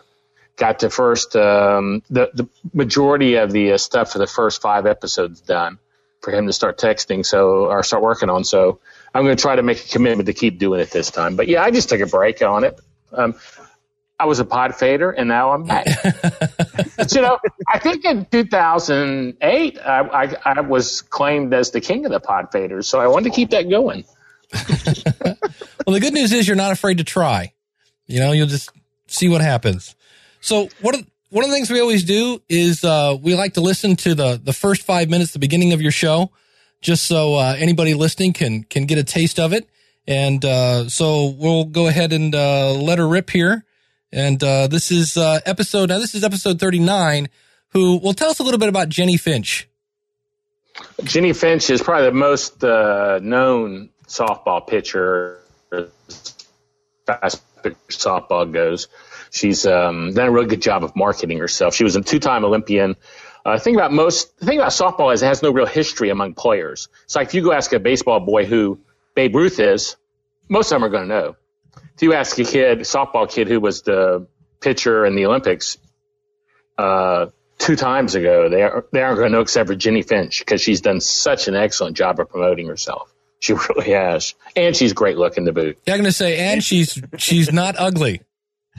got 0.56 0.78
the 0.78 0.88
first, 0.88 1.36
um, 1.36 2.02
the 2.08 2.30
the 2.32 2.48
majority 2.72 3.34
of 3.34 3.52
the 3.52 3.72
uh, 3.72 3.78
stuff 3.78 4.12
for 4.12 4.18
the 4.18 4.26
first 4.26 4.62
five 4.62 4.86
episodes 4.86 5.40
done 5.40 5.78
for 6.20 6.32
him 6.32 6.46
to 6.46 6.52
start 6.52 6.78
texting. 6.78 7.26
So 7.26 7.66
or 7.66 7.82
start 7.82 8.02
working 8.02 8.30
on. 8.30 8.44
So 8.44 8.80
I'm 9.14 9.24
going 9.24 9.36
to 9.36 9.40
try 9.42 9.56
to 9.56 9.62
make 9.62 9.84
a 9.84 9.88
commitment 9.88 10.26
to 10.28 10.32
keep 10.32 10.58
doing 10.58 10.80
it 10.80 10.90
this 10.90 11.10
time. 11.10 11.36
But 11.36 11.48
yeah, 11.48 11.62
I 11.62 11.70
just 11.70 11.88
took 11.88 12.00
a 12.00 12.06
break 12.06 12.40
on 12.40 12.64
it. 12.64 12.78
Um, 13.12 13.34
I 14.20 14.26
was 14.26 14.40
a 14.40 14.44
pod 14.44 14.74
fader, 14.74 15.10
and 15.10 15.28
now 15.28 15.52
I'm 15.52 15.62
back. 15.62 15.86
But, 16.96 17.12
you 17.14 17.22
know, 17.22 17.38
I 17.68 17.78
think 17.78 18.04
in 18.04 18.24
2008, 18.24 19.78
I, 19.78 20.00
I, 20.00 20.36
I 20.44 20.60
was 20.60 21.02
claimed 21.02 21.54
as 21.54 21.70
the 21.70 21.80
king 21.80 22.04
of 22.04 22.10
the 22.10 22.18
pod 22.18 22.50
faders, 22.50 22.86
so 22.86 23.00
I 23.00 23.06
wanted 23.06 23.30
to 23.30 23.36
keep 23.36 23.50
that 23.50 23.70
going. 23.70 24.04
well, 25.86 25.94
the 25.94 26.00
good 26.00 26.14
news 26.14 26.32
is 26.32 26.48
you're 26.48 26.56
not 26.56 26.72
afraid 26.72 26.98
to 26.98 27.04
try. 27.04 27.52
You 28.06 28.18
know, 28.20 28.32
you'll 28.32 28.46
just 28.48 28.70
see 29.06 29.28
what 29.28 29.40
happens. 29.40 29.94
So 30.40 30.68
what 30.80 30.96
are, 30.96 31.02
one 31.30 31.44
of 31.44 31.50
the 31.50 31.56
things 31.56 31.70
we 31.70 31.80
always 31.80 32.04
do 32.04 32.42
is 32.48 32.82
uh, 32.82 33.16
we 33.20 33.34
like 33.34 33.54
to 33.54 33.60
listen 33.60 33.96
to 33.96 34.14
the 34.14 34.40
the 34.42 34.52
first 34.52 34.82
five 34.82 35.10
minutes, 35.10 35.32
the 35.32 35.38
beginning 35.38 35.72
of 35.72 35.82
your 35.82 35.92
show, 35.92 36.30
just 36.80 37.04
so 37.04 37.34
uh, 37.34 37.54
anybody 37.58 37.94
listening 37.94 38.32
can 38.32 38.64
can 38.64 38.86
get 38.86 38.98
a 38.98 39.04
taste 39.04 39.38
of 39.38 39.52
it. 39.52 39.68
And 40.06 40.42
uh, 40.44 40.88
so 40.88 41.34
we'll 41.38 41.66
go 41.66 41.86
ahead 41.86 42.14
and 42.14 42.34
uh, 42.34 42.72
let 42.72 42.98
her 42.98 43.06
rip 43.06 43.28
here. 43.28 43.64
And 44.12 44.42
uh, 44.42 44.68
this 44.68 44.90
is 44.90 45.16
uh, 45.16 45.40
episode. 45.44 45.90
Now 45.90 45.98
this 45.98 46.14
is 46.14 46.24
episode 46.24 46.58
thirty 46.58 46.78
nine. 46.78 47.28
Who 47.72 47.98
will 47.98 48.14
tell 48.14 48.30
us 48.30 48.38
a 48.38 48.42
little 48.42 48.58
bit 48.58 48.70
about 48.70 48.88
Jennie 48.88 49.18
Finch? 49.18 49.68
Jennie 51.04 51.34
Finch 51.34 51.68
is 51.68 51.82
probably 51.82 52.06
the 52.06 52.12
most 52.12 52.64
uh, 52.64 53.18
known 53.22 53.90
softball 54.06 54.66
pitcher 54.66 55.40
as 55.70 56.36
fast 57.04 57.42
softball 57.88 58.50
goes. 58.50 58.88
She's 59.30 59.66
um, 59.66 60.14
done 60.14 60.28
a 60.28 60.30
really 60.30 60.46
good 60.46 60.62
job 60.62 60.84
of 60.84 60.96
marketing 60.96 61.38
herself. 61.38 61.74
She 61.74 61.84
was 61.84 61.96
a 61.96 62.00
two-time 62.00 62.44
Olympian. 62.44 62.96
Uh, 63.44 63.58
think 63.58 63.76
about 63.76 63.92
most. 63.92 64.38
The 64.38 64.46
thing 64.46 64.58
about 64.58 64.70
softball 64.70 65.12
is 65.12 65.22
it 65.22 65.26
has 65.26 65.42
no 65.42 65.50
real 65.52 65.66
history 65.66 66.08
among 66.08 66.34
players. 66.34 66.88
So 67.06 67.20
if 67.20 67.34
you 67.34 67.42
go 67.42 67.52
ask 67.52 67.72
a 67.74 67.78
baseball 67.78 68.20
boy 68.20 68.46
who 68.46 68.80
Babe 69.14 69.34
Ruth 69.34 69.60
is, 69.60 69.96
most 70.48 70.72
of 70.72 70.76
them 70.76 70.84
are 70.84 70.88
going 70.88 71.08
to 71.08 71.14
know. 71.14 71.36
If 71.94 72.02
you 72.02 72.14
ask 72.14 72.38
a 72.38 72.44
kid, 72.44 72.80
softball 72.80 73.30
kid 73.30 73.48
who 73.48 73.60
was 73.60 73.82
the 73.82 74.26
pitcher 74.60 75.04
in 75.04 75.16
the 75.16 75.26
Olympics 75.26 75.78
uh, 76.76 77.26
two 77.58 77.76
times 77.76 78.14
ago, 78.14 78.48
they 78.48 78.62
are, 78.62 78.84
they 78.92 79.02
aren't 79.02 79.18
going 79.18 79.30
to 79.30 79.36
know 79.36 79.40
except 79.40 79.68
for 79.68 79.74
Jennie 79.74 80.02
Finch 80.02 80.40
because 80.40 80.60
she's 80.60 80.80
done 80.80 81.00
such 81.00 81.48
an 81.48 81.54
excellent 81.54 81.96
job 81.96 82.20
of 82.20 82.28
promoting 82.28 82.66
herself. 82.68 83.12
She 83.40 83.52
really 83.68 83.92
has, 83.92 84.34
and 84.56 84.76
she's 84.76 84.92
great 84.92 85.16
looking 85.16 85.46
to 85.46 85.52
boot. 85.52 85.78
Yeah, 85.86 85.94
I'm 85.94 86.00
going 86.00 86.10
to 86.10 86.12
say, 86.12 86.38
and 86.38 86.62
she's 86.62 87.00
she's 87.18 87.52
not 87.52 87.76
ugly. 87.78 88.22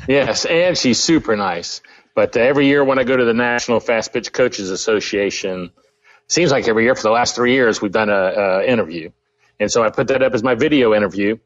Yes, 0.08 0.46
and 0.46 0.78
she's 0.78 1.00
super 1.00 1.36
nice. 1.36 1.82
But 2.16 2.36
uh, 2.36 2.42
every 2.42 2.68
year 2.68 2.84
when 2.84 3.00
I 3.00 3.04
go 3.04 3.16
to 3.16 3.26
the 3.26 3.34
National 3.34 3.80
Fast 3.80 4.14
Pitch 4.14 4.32
Coaches 4.32 4.70
Association, 4.70 5.72
seems 6.28 6.52
like 6.52 6.68
every 6.68 6.84
year 6.84 6.96
for 6.96 7.04
the 7.04 7.12
last 7.12 7.36
three 7.36 7.54
years 7.54 7.82
we've 7.82 7.92
done 7.92 8.10
a, 8.10 8.14
a 8.14 8.66
interview, 8.66 9.12
and 9.60 9.72
so 9.72 9.84
I 9.84 9.90
put 9.90 10.08
that 10.08 10.22
up 10.22 10.34
as 10.34 10.44
my 10.44 10.56
video 10.56 10.94
interview, 10.94 11.38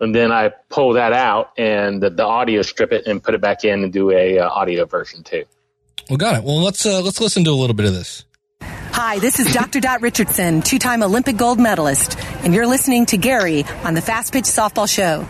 and 0.00 0.14
then 0.14 0.32
I 0.32 0.50
pull 0.68 0.94
that 0.94 1.12
out 1.12 1.52
and 1.56 2.02
the, 2.02 2.10
the 2.10 2.24
audio 2.24 2.62
strip 2.62 2.92
it 2.92 3.06
and 3.06 3.22
put 3.22 3.34
it 3.34 3.40
back 3.40 3.64
in 3.64 3.84
and 3.84 3.92
do 3.92 4.10
a 4.10 4.38
uh, 4.38 4.48
audio 4.48 4.84
version 4.84 5.22
too. 5.22 5.44
Well, 6.08 6.16
got 6.18 6.36
it. 6.36 6.44
Well, 6.44 6.62
let's 6.62 6.84
uh, 6.84 7.00
let's 7.00 7.20
listen 7.20 7.44
to 7.44 7.50
a 7.50 7.52
little 7.52 7.74
bit 7.74 7.86
of 7.86 7.94
this. 7.94 8.24
Hi, 8.60 9.18
this 9.18 9.40
is 9.40 9.52
Dr. 9.52 9.80
Dot 9.80 10.02
Richardson, 10.02 10.62
two 10.62 10.78
time 10.78 11.02
Olympic 11.02 11.36
gold 11.36 11.58
medalist, 11.58 12.18
and 12.44 12.54
you're 12.54 12.66
listening 12.66 13.06
to 13.06 13.16
Gary 13.16 13.64
on 13.84 13.94
the 13.94 14.00
Fast 14.00 14.32
Pitch 14.32 14.44
Softball 14.44 14.88
Show. 14.88 15.26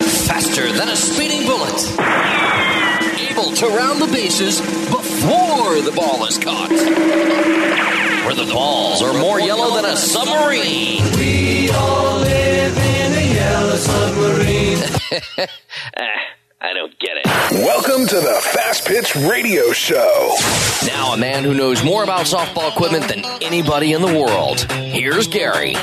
Faster 0.00 0.70
than 0.72 0.88
a 0.88 0.96
speeding 0.96 1.46
bullet. 1.46 1.72
Able 3.30 3.54
to 3.56 3.66
round 3.68 4.02
the 4.02 4.10
bases 4.12 4.60
before 4.60 5.80
the 5.80 5.92
ball 5.94 6.24
is 6.26 6.36
caught. 6.38 6.70
Where 6.70 8.34
the 8.34 8.50
balls 8.52 9.00
are 9.00 9.14
more 9.14 9.40
yellow 9.40 9.74
than 9.76 9.86
a 9.86 9.96
submarine. 9.96 11.02
We 11.16 11.70
all 11.70 12.18
live 12.18 12.76
in 12.76 12.97
a 13.68 13.76
submarine. 13.76 14.78
Eh, 15.96 16.04
I 16.60 16.72
don't 16.74 16.96
get 16.98 17.16
it. 17.16 17.26
Welcome 17.64 18.06
to 18.06 18.16
the 18.16 18.40
Fast 18.52 18.86
Pitch 18.86 19.16
Radio 19.16 19.72
Show. 19.72 20.34
Now, 20.86 21.12
a 21.12 21.16
man 21.16 21.44
who 21.44 21.54
knows 21.54 21.82
more 21.82 22.02
about 22.04 22.26
softball 22.26 22.70
equipment 22.70 23.08
than 23.08 23.24
anybody 23.42 23.92
in 23.94 24.02
the 24.02 24.06
world. 24.06 24.60
Here's 24.72 25.26
Gary. 25.26 25.74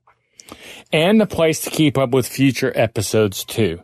and 0.92 1.20
the 1.20 1.26
place 1.26 1.60
to 1.62 1.70
keep 1.70 1.98
up 1.98 2.10
with 2.10 2.26
future 2.26 2.72
episodes 2.74 3.44
too. 3.44 3.80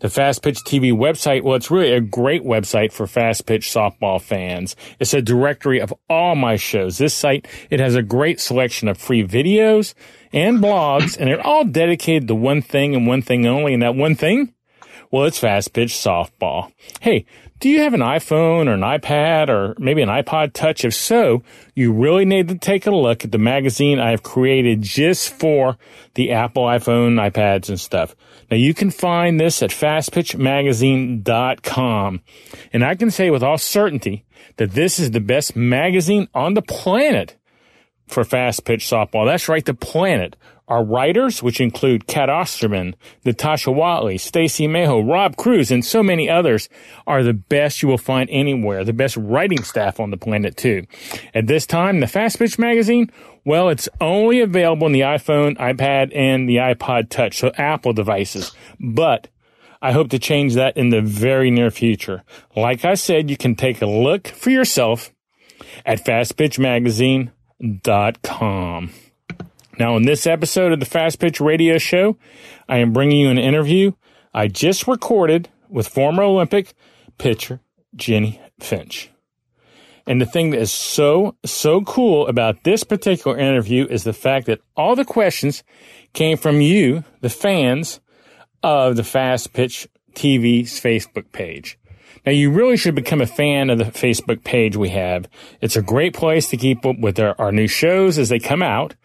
The 0.00 0.08
Fast 0.08 0.42
Pitch 0.42 0.58
TV 0.64 0.92
website, 0.92 1.42
well, 1.42 1.56
it's 1.56 1.70
really 1.70 1.92
a 1.92 2.00
great 2.00 2.44
website 2.44 2.92
for 2.92 3.06
fast 3.06 3.46
pitch 3.46 3.68
softball 3.68 4.20
fans. 4.20 4.76
It's 4.98 5.14
a 5.14 5.22
directory 5.22 5.80
of 5.80 5.94
all 6.08 6.34
my 6.34 6.56
shows. 6.56 6.98
This 6.98 7.14
site, 7.14 7.46
it 7.70 7.80
has 7.80 7.94
a 7.94 8.02
great 8.02 8.40
selection 8.40 8.88
of 8.88 8.98
free 8.98 9.26
videos 9.26 9.94
and 10.32 10.58
blogs, 10.58 11.16
and 11.16 11.28
they're 11.28 11.46
all 11.46 11.64
dedicated 11.64 12.28
to 12.28 12.34
one 12.34 12.62
thing 12.62 12.94
and 12.94 13.06
one 13.06 13.22
thing 13.22 13.46
only. 13.46 13.74
And 13.74 13.82
that 13.82 13.94
one 13.94 14.14
thing, 14.14 14.52
well, 15.10 15.24
it's 15.24 15.38
fast 15.38 15.72
pitch 15.72 15.92
softball. 15.92 16.72
Hey, 17.00 17.24
do 17.60 17.68
you 17.68 17.80
have 17.80 17.94
an 17.94 18.00
iPhone 18.00 18.68
or 18.68 18.74
an 18.74 18.82
iPad 18.82 19.48
or 19.48 19.74
maybe 19.78 20.02
an 20.02 20.08
iPod 20.08 20.52
Touch? 20.52 20.84
If 20.84 20.94
so, 20.94 21.42
you 21.74 21.92
really 21.92 22.24
need 22.24 22.46
to 22.48 22.56
take 22.56 22.86
a 22.86 22.92
look 22.92 23.24
at 23.24 23.32
the 23.32 23.38
magazine 23.38 23.98
I've 23.98 24.22
created 24.22 24.82
just 24.82 25.30
for 25.30 25.76
the 26.14 26.30
Apple 26.32 26.64
iPhone, 26.64 27.14
iPads, 27.14 27.68
and 27.68 27.80
stuff. 27.80 28.14
Now 28.50 28.56
you 28.56 28.72
can 28.74 28.90
find 28.90 29.38
this 29.40 29.62
at 29.62 29.70
fastpitchmagazine.com. 29.70 32.20
And 32.72 32.84
I 32.84 32.94
can 32.94 33.10
say 33.10 33.30
with 33.30 33.42
all 33.42 33.58
certainty 33.58 34.24
that 34.56 34.70
this 34.72 35.00
is 35.00 35.10
the 35.10 35.20
best 35.20 35.56
magazine 35.56 36.28
on 36.34 36.54
the 36.54 36.62
planet 36.62 37.34
for 38.06 38.24
fast 38.24 38.64
pitch 38.64 38.84
softball. 38.84 39.26
That's 39.26 39.48
right, 39.48 39.64
the 39.64 39.74
planet. 39.74 40.36
Our 40.68 40.84
writers, 40.84 41.42
which 41.42 41.60
include 41.60 42.06
Cat 42.06 42.28
Osterman, 42.28 42.94
Natasha 43.24 43.72
Watley, 43.72 44.18
Stacy 44.18 44.68
Maho, 44.68 45.10
Rob 45.10 45.36
Cruz, 45.36 45.70
and 45.70 45.82
so 45.82 46.02
many 46.02 46.28
others, 46.28 46.68
are 47.06 47.22
the 47.22 47.32
best 47.32 47.82
you 47.82 47.88
will 47.88 47.96
find 47.96 48.28
anywhere. 48.30 48.84
The 48.84 48.92
best 48.92 49.16
writing 49.16 49.64
staff 49.64 49.98
on 49.98 50.10
the 50.10 50.18
planet, 50.18 50.58
too. 50.58 50.84
At 51.34 51.46
this 51.46 51.64
time, 51.64 52.00
the 52.00 52.06
Fast 52.06 52.38
Pitch 52.38 52.58
magazine, 52.58 53.10
well, 53.46 53.70
it's 53.70 53.88
only 54.00 54.40
available 54.40 54.84
on 54.84 54.92
the 54.92 55.00
iPhone, 55.00 55.56
iPad, 55.56 56.14
and 56.14 56.46
the 56.48 56.56
iPod 56.56 57.08
Touch, 57.08 57.38
so 57.38 57.50
Apple 57.56 57.94
devices. 57.94 58.52
But 58.78 59.28
I 59.80 59.92
hope 59.92 60.10
to 60.10 60.18
change 60.18 60.52
that 60.54 60.76
in 60.76 60.90
the 60.90 61.00
very 61.00 61.50
near 61.50 61.70
future. 61.70 62.24
Like 62.54 62.84
I 62.84 62.92
said, 62.94 63.30
you 63.30 63.38
can 63.38 63.54
take 63.54 63.80
a 63.80 63.86
look 63.86 64.28
for 64.28 64.50
yourself 64.50 65.14
at 65.86 66.04
fastpitchmagazine.com. 66.04 68.90
Now, 69.78 69.96
in 69.96 70.02
this 70.02 70.26
episode 70.26 70.72
of 70.72 70.80
the 70.80 70.86
Fast 70.86 71.20
Pitch 71.20 71.40
Radio 71.40 71.78
Show, 71.78 72.16
I 72.68 72.78
am 72.78 72.92
bringing 72.92 73.20
you 73.20 73.30
an 73.30 73.38
interview 73.38 73.92
I 74.34 74.48
just 74.48 74.88
recorded 74.88 75.48
with 75.68 75.86
former 75.86 76.24
Olympic 76.24 76.74
pitcher 77.16 77.60
Jennie 77.94 78.40
Finch. 78.58 79.10
And 80.04 80.20
the 80.20 80.26
thing 80.26 80.50
that 80.50 80.60
is 80.60 80.72
so, 80.72 81.36
so 81.44 81.82
cool 81.82 82.26
about 82.26 82.64
this 82.64 82.82
particular 82.82 83.38
interview 83.38 83.86
is 83.88 84.02
the 84.02 84.12
fact 84.12 84.46
that 84.46 84.60
all 84.76 84.96
the 84.96 85.04
questions 85.04 85.62
came 86.12 86.36
from 86.38 86.60
you, 86.60 87.04
the 87.20 87.30
fans 87.30 88.00
of 88.64 88.96
the 88.96 89.04
Fast 89.04 89.52
Pitch 89.52 89.86
TV's 90.14 90.80
Facebook 90.80 91.30
page. 91.30 91.78
Now, 92.26 92.32
you 92.32 92.50
really 92.50 92.76
should 92.76 92.96
become 92.96 93.20
a 93.20 93.26
fan 93.26 93.70
of 93.70 93.78
the 93.78 93.84
Facebook 93.84 94.42
page 94.42 94.76
we 94.76 94.88
have. 94.88 95.28
It's 95.60 95.76
a 95.76 95.82
great 95.82 96.14
place 96.14 96.48
to 96.48 96.56
keep 96.56 96.84
up 96.84 96.98
with 96.98 97.20
our, 97.20 97.34
our 97.38 97.52
new 97.52 97.68
shows 97.68 98.18
as 98.18 98.28
they 98.28 98.40
come 98.40 98.62
out 98.62 98.96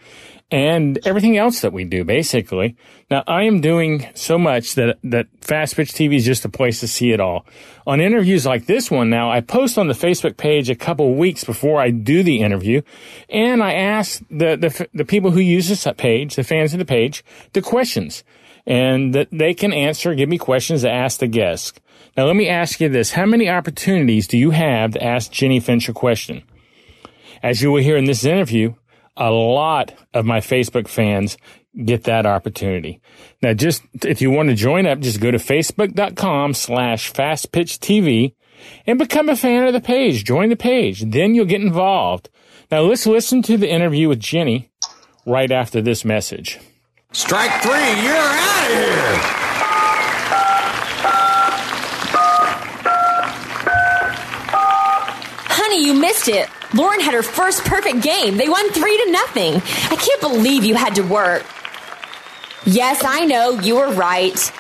and 0.54 1.00
everything 1.04 1.36
else 1.36 1.62
that 1.62 1.74
we 1.74 1.84
do, 1.84 2.04
basically. 2.04 2.78
Now, 3.10 3.24
I 3.26 3.46
am 3.46 3.60
doing 3.60 4.08
so 4.14 4.38
much 4.38 4.76
that, 4.76 5.00
that 5.04 5.26
Fast 5.42 5.76
Pitch 5.76 5.92
TV 5.92 6.18
is 6.18 6.26
just 6.26 6.46
a 6.46 6.50
place 6.50 6.80
to 6.82 6.88
see 6.88 7.12
it 7.12 7.20
all. 7.20 7.48
On 7.88 8.00
interviews 8.00 8.46
like 8.46 8.68
this 8.68 8.92
one 8.92 9.10
now, 9.10 9.32
I 9.32 9.42
post 9.42 9.80
on 9.80 9.88
the 9.88 9.96
Facebook 9.96 10.38
page 10.38 10.70
a 10.70 10.76
couple 10.76 11.16
weeks 11.16 11.44
before 11.44 11.82
I 11.82 11.90
do 11.90 12.22
the 12.22 12.42
interview, 12.42 12.84
and 13.30 13.64
I 13.64 13.74
ask 13.74 14.22
the, 14.30 14.56
the, 14.56 14.88
the 14.94 15.06
people 15.06 15.32
who 15.32 15.40
use 15.40 15.70
this 15.70 15.88
page, 15.98 16.36
the 16.36 16.44
fans 16.44 16.74
of 16.74 16.78
the 16.78 16.86
page, 16.86 17.26
the 17.54 17.62
questions. 17.64 18.24
And 18.68 19.16
that 19.16 19.30
they 19.32 19.56
can 19.56 19.74
answer, 19.74 20.14
give 20.14 20.30
me 20.30 20.38
questions 20.38 20.84
to 20.84 20.92
ask 20.92 21.20
the 21.20 21.28
guests. 21.28 21.74
Now, 22.16 22.26
let 22.26 22.36
me 22.36 22.48
ask 22.48 22.80
you 22.80 22.90
this. 22.90 23.12
How 23.12 23.26
many 23.26 23.50
opportunities 23.50 24.28
do 24.28 24.38
you 24.38 24.52
have 24.52 24.92
to 24.92 25.04
ask 25.04 25.32
Jennie 25.32 25.60
Finch 25.60 25.90
a 25.90 25.94
question? 25.94 26.44
As 27.42 27.64
you 27.64 27.72
will 27.72 27.82
hear 27.82 27.98
in 27.98 28.06
this 28.06 28.24
interview, 28.24 28.76
a 29.16 29.32
lot 29.32 29.94
of 30.14 30.26
my 30.26 30.40
Facebook 30.40 30.88
fans 30.88 31.38
get 31.86 32.04
that 32.04 32.26
opportunity. 32.26 33.02
Now, 33.42 33.54
just 33.54 33.84
if 34.04 34.22
you 34.22 34.32
want 34.32 34.50
to 34.50 34.56
join 34.56 34.86
up, 34.86 35.00
just 35.00 35.20
go 35.20 35.32
to 35.32 35.38
facebook.com 35.38 36.54
slash 36.54 37.12
fastpitchtv 37.12 38.34
and 38.86 39.00
become 39.00 39.30
a 39.30 39.36
fan 39.36 39.66
of 39.66 39.74
the 39.74 39.82
page. 39.82 40.24
Join 40.24 40.50
the 40.50 40.56
page. 40.56 41.02
Then 41.02 41.36
you'll 41.36 41.46
get 41.46 41.62
involved. 41.62 42.30
Now, 42.72 42.82
let's 42.82 43.06
listen 43.06 43.42
to 43.44 43.58
the 43.58 43.70
interview 43.70 44.10
with 44.10 44.20
Jennie 44.20 44.72
right 45.26 45.52
after 45.52 45.82
this 45.82 46.04
message. 46.06 46.60
Strike 47.12 47.62
three, 47.62 47.72
you're 47.72 48.16
out 48.16 48.72
of 48.72 48.78
here. 48.78 49.20
Honey, 55.50 55.86
you 55.86 55.94
missed 55.94 56.28
it. 56.28 56.50
Lauren 56.74 57.00
had 57.00 57.14
her 57.14 57.24
first 57.24 57.64
perfect 57.66 58.02
game. 58.02 58.38
They 58.38 58.50
won 58.50 58.70
three 58.72 58.98
to 59.06 59.12
nothing. 59.12 59.56
I 59.56 59.96
can't 59.96 60.22
believe 60.22 60.64
you 60.64 60.76
had 60.76 60.96
to 60.96 61.04
work. 61.04 61.46
Yes, 62.66 63.04
I 63.06 63.26
know, 63.26 63.60
you 63.60 63.76
were 63.76 63.92
right. 63.94 64.52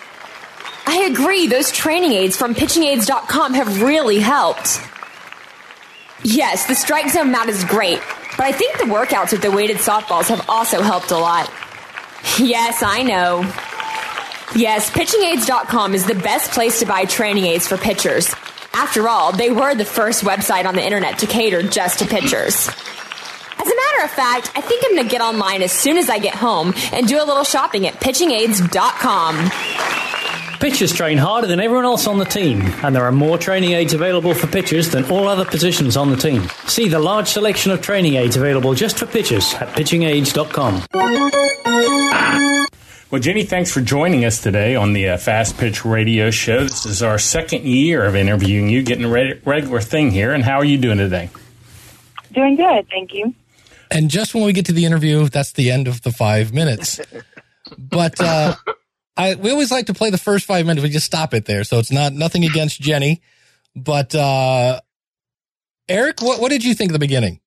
I 0.85 1.03
agree, 1.11 1.47
those 1.47 1.71
training 1.71 2.11
aids 2.11 2.35
from 2.35 2.53
pitchingaids.com 2.53 3.53
have 3.53 3.81
really 3.81 4.19
helped. 4.19 4.81
Yes, 6.23 6.67
the 6.67 6.75
strike 6.75 7.09
zone 7.09 7.31
mat 7.31 7.49
is 7.49 7.63
great, 7.63 7.99
but 8.37 8.45
I 8.45 8.51
think 8.51 8.77
the 8.77 8.85
workouts 8.85 9.31
with 9.31 9.41
the 9.41 9.51
weighted 9.51 9.77
softballs 9.77 10.27
have 10.27 10.49
also 10.49 10.81
helped 10.81 11.11
a 11.11 11.17
lot. 11.17 11.51
Yes, 12.37 12.83
I 12.83 13.03
know. 13.03 13.41
Yes, 14.55 14.89
pitchingaids.com 14.89 15.95
is 15.95 16.05
the 16.05 16.15
best 16.15 16.51
place 16.51 16.79
to 16.79 16.85
buy 16.85 17.05
training 17.05 17.45
aids 17.45 17.67
for 17.67 17.77
pitchers. 17.77 18.33
After 18.73 19.07
all, 19.07 19.31
they 19.31 19.51
were 19.51 19.75
the 19.75 19.85
first 19.85 20.23
website 20.23 20.65
on 20.65 20.75
the 20.75 20.83
internet 20.83 21.19
to 21.19 21.27
cater 21.27 21.61
just 21.63 21.99
to 21.99 22.05
pitchers. 22.05 22.67
As 22.67 23.67
a 23.71 23.75
matter 23.75 24.03
of 24.03 24.11
fact, 24.11 24.51
I 24.55 24.61
think 24.61 24.83
I'm 24.85 24.95
going 24.95 25.07
to 25.07 25.11
get 25.11 25.21
online 25.21 25.61
as 25.61 25.71
soon 25.71 25.97
as 25.97 26.09
I 26.09 26.19
get 26.19 26.35
home 26.35 26.73
and 26.91 27.07
do 27.07 27.17
a 27.21 27.25
little 27.25 27.43
shopping 27.43 27.85
at 27.87 27.93
pitchingaids.com. 27.95 29.49
Pitchers 30.59 30.93
train 30.93 31.17
harder 31.17 31.45
than 31.47 31.59
everyone 31.59 31.85
else 31.85 32.07
on 32.07 32.17
the 32.19 32.25
team, 32.25 32.61
and 32.83 32.95
there 32.95 33.03
are 33.03 33.11
more 33.11 33.37
training 33.37 33.73
aids 33.73 33.93
available 33.93 34.33
for 34.33 34.47
pitchers 34.47 34.89
than 34.89 35.03
all 35.11 35.27
other 35.27 35.43
positions 35.45 35.97
on 35.97 36.09
the 36.09 36.15
team. 36.15 36.47
See 36.67 36.87
the 36.87 36.99
large 36.99 37.27
selection 37.27 37.71
of 37.71 37.81
training 37.81 38.15
aids 38.15 38.37
available 38.37 38.73
just 38.73 38.97
for 38.97 39.05
pitchers 39.05 39.53
at 39.55 39.67
pitchingaids.com. 39.69 40.83
Well, 43.13 43.21
Jennie, 43.21 43.43
thanks 43.43 43.71
for 43.71 43.79
joining 43.79 44.25
us 44.25 44.41
today 44.41 44.75
on 44.75 44.93
the 44.93 45.09
uh, 45.09 45.17
Fast 45.17 45.59
Pitch 45.59 45.85
Radio 45.85 46.31
Show. 46.31 46.63
This 46.63 46.87
is 46.87 47.03
our 47.03 47.19
second 47.19 47.63
year 47.63 48.03
of 48.03 48.15
interviewing 48.15 48.69
you, 48.69 48.81
getting 48.81 49.05
a 49.05 49.07
re- 49.07 49.39
regular 49.45 49.81
thing 49.81 50.09
here. 50.09 50.33
And 50.33 50.43
how 50.43 50.57
are 50.57 50.65
you 50.65 50.79
doing 50.79 50.97
today? 50.97 51.29
Doing 52.31 52.55
good, 52.55 52.89
thank 52.89 53.13
you. 53.13 53.35
And 53.91 54.09
just 54.09 54.33
when 54.33 54.43
we 54.45 54.51
get 54.51 54.65
to 54.65 54.71
the 54.71 54.85
interview, 54.85 55.29
that's 55.29 55.51
the 55.51 55.69
end 55.69 55.87
of 55.87 56.01
the 56.01 56.11
five 56.11 56.53
minutes. 56.53 56.99
But 57.77 58.19
uh, 58.19 58.55
I 59.15 59.35
we 59.35 59.51
always 59.51 59.69
like 59.69 59.85
to 59.85 59.93
play 59.93 60.09
the 60.09 60.17
first 60.17 60.47
five 60.47 60.65
minutes. 60.65 60.81
We 60.81 60.89
just 60.89 61.05
stop 61.05 61.35
it 61.35 61.45
there, 61.45 61.63
so 61.63 61.77
it's 61.77 61.91
not 61.91 62.13
nothing 62.13 62.45
against 62.45 62.81
Jennie. 62.81 63.21
But 63.75 64.15
uh, 64.15 64.81
Eric, 65.87 66.19
what 66.23 66.41
what 66.41 66.49
did 66.49 66.65
you 66.65 66.73
think 66.73 66.89
of 66.89 66.93
the 66.93 66.99
beginning? 66.99 67.41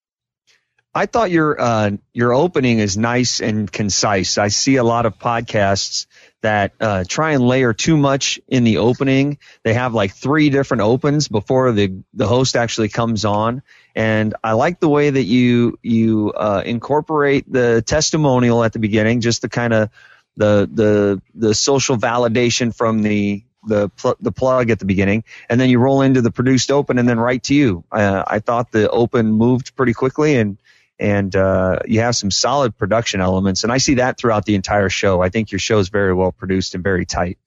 I 0.97 1.05
thought 1.05 1.31
your 1.31 1.61
uh, 1.61 1.91
your 2.15 2.33
opening 2.33 2.79
is 2.79 2.97
nice 2.97 3.43
and 3.43 3.71
concise. 3.71 4.39
I 4.39 4.49
see 4.49 4.77
a 4.77 4.83
lot 4.83 5.05
of 5.05 5.19
podcasts 5.19 6.07
that 6.41 6.73
uh, 6.81 7.05
try 7.07 7.33
and 7.33 7.47
layer 7.47 7.75
too 7.75 7.99
much 7.99 8.41
in 8.49 8.65
the 8.65 8.79
opening. 8.79 9.37
They 9.63 9.75
have 9.75 9.93
like 9.93 10.15
three 10.15 10.49
different 10.49 10.85
opens 10.85 11.29
before 11.29 11.73
the 11.73 12.03
the 12.15 12.27
host 12.27 12.57
actually 12.57 12.89
comes 12.89 13.27
on, 13.27 13.63
and 13.95 14.35
I 14.43 14.53
like 14.53 14.81
the 14.81 14.89
way 14.89 15.11
that 15.11 15.23
you 15.23 15.79
you 15.83 16.33
uh, 16.35 16.63
incorporate 16.65 17.45
the 17.53 17.83
testimonial 17.83 18.65
at 18.65 18.73
the 18.73 18.79
beginning, 18.79 19.21
just 19.21 19.43
the 19.43 19.51
kind 19.51 19.75
of 19.75 19.91
the 20.39 20.67
the 20.73 21.21
the 21.35 21.55
social 21.55 21.99
validation 21.99 22.75
from 22.75 23.03
the 23.03 23.45
the 23.67 23.91
pl- 23.91 24.17
the 24.21 24.33
plug 24.33 24.71
at 24.71 24.79
the 24.79 24.87
beginning, 24.87 25.25
and 25.51 25.61
then 25.61 25.69
you 25.69 25.79
roll 25.79 26.01
into 26.01 26.23
the 26.23 26.31
produced 26.31 26.71
open, 26.71 26.97
and 26.97 27.07
then 27.07 27.21
right 27.21 27.43
to 27.43 27.55
you. 27.55 27.85
Uh, 27.93 28.25
I 28.27 28.39
thought 28.39 28.73
the 28.73 28.89
open 28.89 29.33
moved 29.33 29.77
pretty 29.77 29.93
quickly, 29.93 30.37
and 30.37 30.57
and 30.99 31.35
uh, 31.35 31.81
you 31.87 32.01
have 32.01 32.17
some 32.17 32.31
solid 32.31 32.77
production 32.77 33.21
elements, 33.21 33.65
and 33.65 33.73
I 33.73 33.79
see 33.79 33.95
that 33.95 34.19
throughout 34.19 34.45
the 34.45 34.55
entire 34.55 34.89
show. 34.89 35.21
I 35.21 35.29
think 35.29 35.53
your 35.53 35.59
show 35.59 35.79
is 35.79 35.89
very 35.89 36.15
well 36.15 36.33
produced 36.33 36.75
and 36.75 36.83
very 36.83 37.05
tight. 37.05 37.39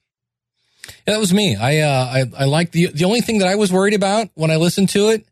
Yeah, 1.07 1.13
that 1.13 1.19
was 1.19 1.33
me. 1.33 1.55
I 1.55 1.79
uh, 1.79 2.05
I 2.05 2.43
I 2.43 2.45
like 2.45 2.71
the 2.71 2.87
the 2.87 3.05
only 3.05 3.21
thing 3.21 3.39
that 3.39 3.47
I 3.47 3.55
was 3.55 3.71
worried 3.71 3.93
about 3.93 4.29
when 4.35 4.51
I 4.51 4.57
listened 4.57 4.89
to 4.89 5.09
it 5.09 5.25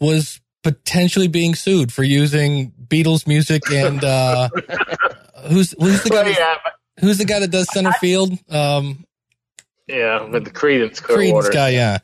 was 0.00 0.40
potentially 0.62 1.28
being 1.28 1.54
sued 1.54 1.92
for 1.92 2.02
using 2.02 2.72
Beatles 2.72 3.26
music 3.26 3.70
and 3.70 4.02
uh, 4.04 4.48
who's 5.48 5.74
who's 5.78 6.02
the 6.02 6.10
guy 6.10 6.22
Well, 6.22 6.32
yeah, 6.32 6.56
who's 7.00 7.18
the 7.18 7.24
guy 7.24 7.40
that 7.40 7.50
does 7.50 7.72
center 7.72 7.92
field 7.92 8.32
um 8.50 9.04
yeah, 9.86 10.22
with 10.22 10.44
the 10.44 10.50
Creedence 10.50 11.00
Creedence 11.02 11.52
guy 11.52 11.70
yeah 11.70 11.98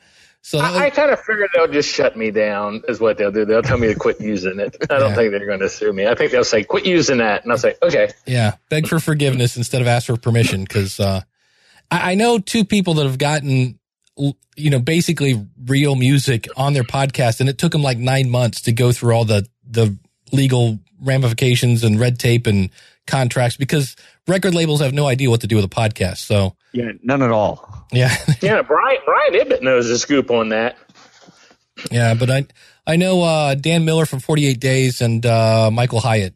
so 0.47 0.59
was- 0.59 0.77
I, 0.77 0.87
I 0.87 0.91
kind 0.91 1.11
of 1.11 1.19
figured 1.21 1.49
they'll 1.55 1.67
just 1.67 1.93
shut 1.93 2.17
me 2.17 2.31
down, 2.31 2.83
is 2.89 3.01
what 3.01 3.19
they'll 3.19 3.33
do. 3.33 3.45
They'll 3.45 3.63
tell 3.63 3.79
me 3.79 3.89
to 3.89 3.95
quit 3.97 4.21
using 4.21 4.61
it. 4.61 4.77
I 4.89 4.99
don't 5.01 5.11
Yeah. 5.11 5.15
think 5.17 5.31
they're 5.33 5.45
going 5.47 5.59
to 5.61 5.69
sue 5.69 5.93
me. 5.93 6.07
I 6.07 6.15
think 6.15 6.31
they'll 6.31 6.45
say, 6.45 6.63
quit 6.63 6.87
using 6.87 7.19
that. 7.19 7.43
And 7.43 7.51
I'll 7.51 7.59
say, 7.59 7.75
okay. 7.83 8.11
yeah 8.27 8.53
beg 8.71 8.87
for 8.87 9.01
forgiveness 9.01 9.57
instead 9.57 9.81
of 9.83 9.89
ask 9.89 10.07
for 10.07 10.17
permission 10.17 10.63
because 10.63 11.01
uh 11.01 11.21
I, 11.91 12.13
I 12.13 12.15
know 12.15 12.39
two 12.39 12.65
people 12.65 12.95
that 12.95 13.07
have 13.07 13.19
gotten 13.19 13.79
you 14.57 14.71
know 14.71 14.79
basically 14.79 15.47
real 15.67 15.95
music 15.97 16.47
on 16.57 16.73
their 16.73 16.85
podcast 16.85 17.41
and 17.41 17.49
it 17.49 17.59
took 17.59 17.73
them 17.73 17.83
like 17.83 17.99
nine 17.99 18.31
months 18.31 18.63
to 18.63 18.73
go 18.73 18.93
through 18.93 19.15
all 19.15 19.25
the 19.25 19.47
the 19.69 19.97
legal 20.33 20.79
ramifications 21.03 21.83
and 21.85 21.99
red 22.01 22.19
tape 22.19 22.47
and 22.47 22.71
contracts 23.07 23.57
because 23.57 23.97
record 24.27 24.55
labels 24.55 24.81
have 24.81 24.93
no 24.93 25.07
idea 25.07 25.31
what 25.31 25.41
to 25.43 25.47
do 25.47 25.57
with 25.57 25.65
a 25.65 25.69
podcast 25.69 26.19
so 26.19 26.57
Yeah, 26.73 26.93
none 27.03 27.23
at 27.23 27.31
all. 27.31 27.87
yeah 27.93 28.15
Yeah, 28.43 28.63
Brian, 28.63 28.99
Brian 29.05 29.35
Ibbott 29.35 29.63
knows 29.63 29.89
the 29.89 29.99
scoop 29.99 30.31
on 30.31 30.49
that. 30.51 30.77
Yeah, 31.91 32.15
but 32.15 32.31
I 32.31 32.47
I 32.87 32.97
know 32.97 33.23
uh, 33.23 33.55
Dan 33.55 33.85
Miller 33.85 34.07
from 34.07 34.21
48 34.21 34.59
Days 34.61 35.01
and 35.01 35.25
uh, 35.27 35.71
Michael 35.73 36.01
Hyatt. 36.01 36.35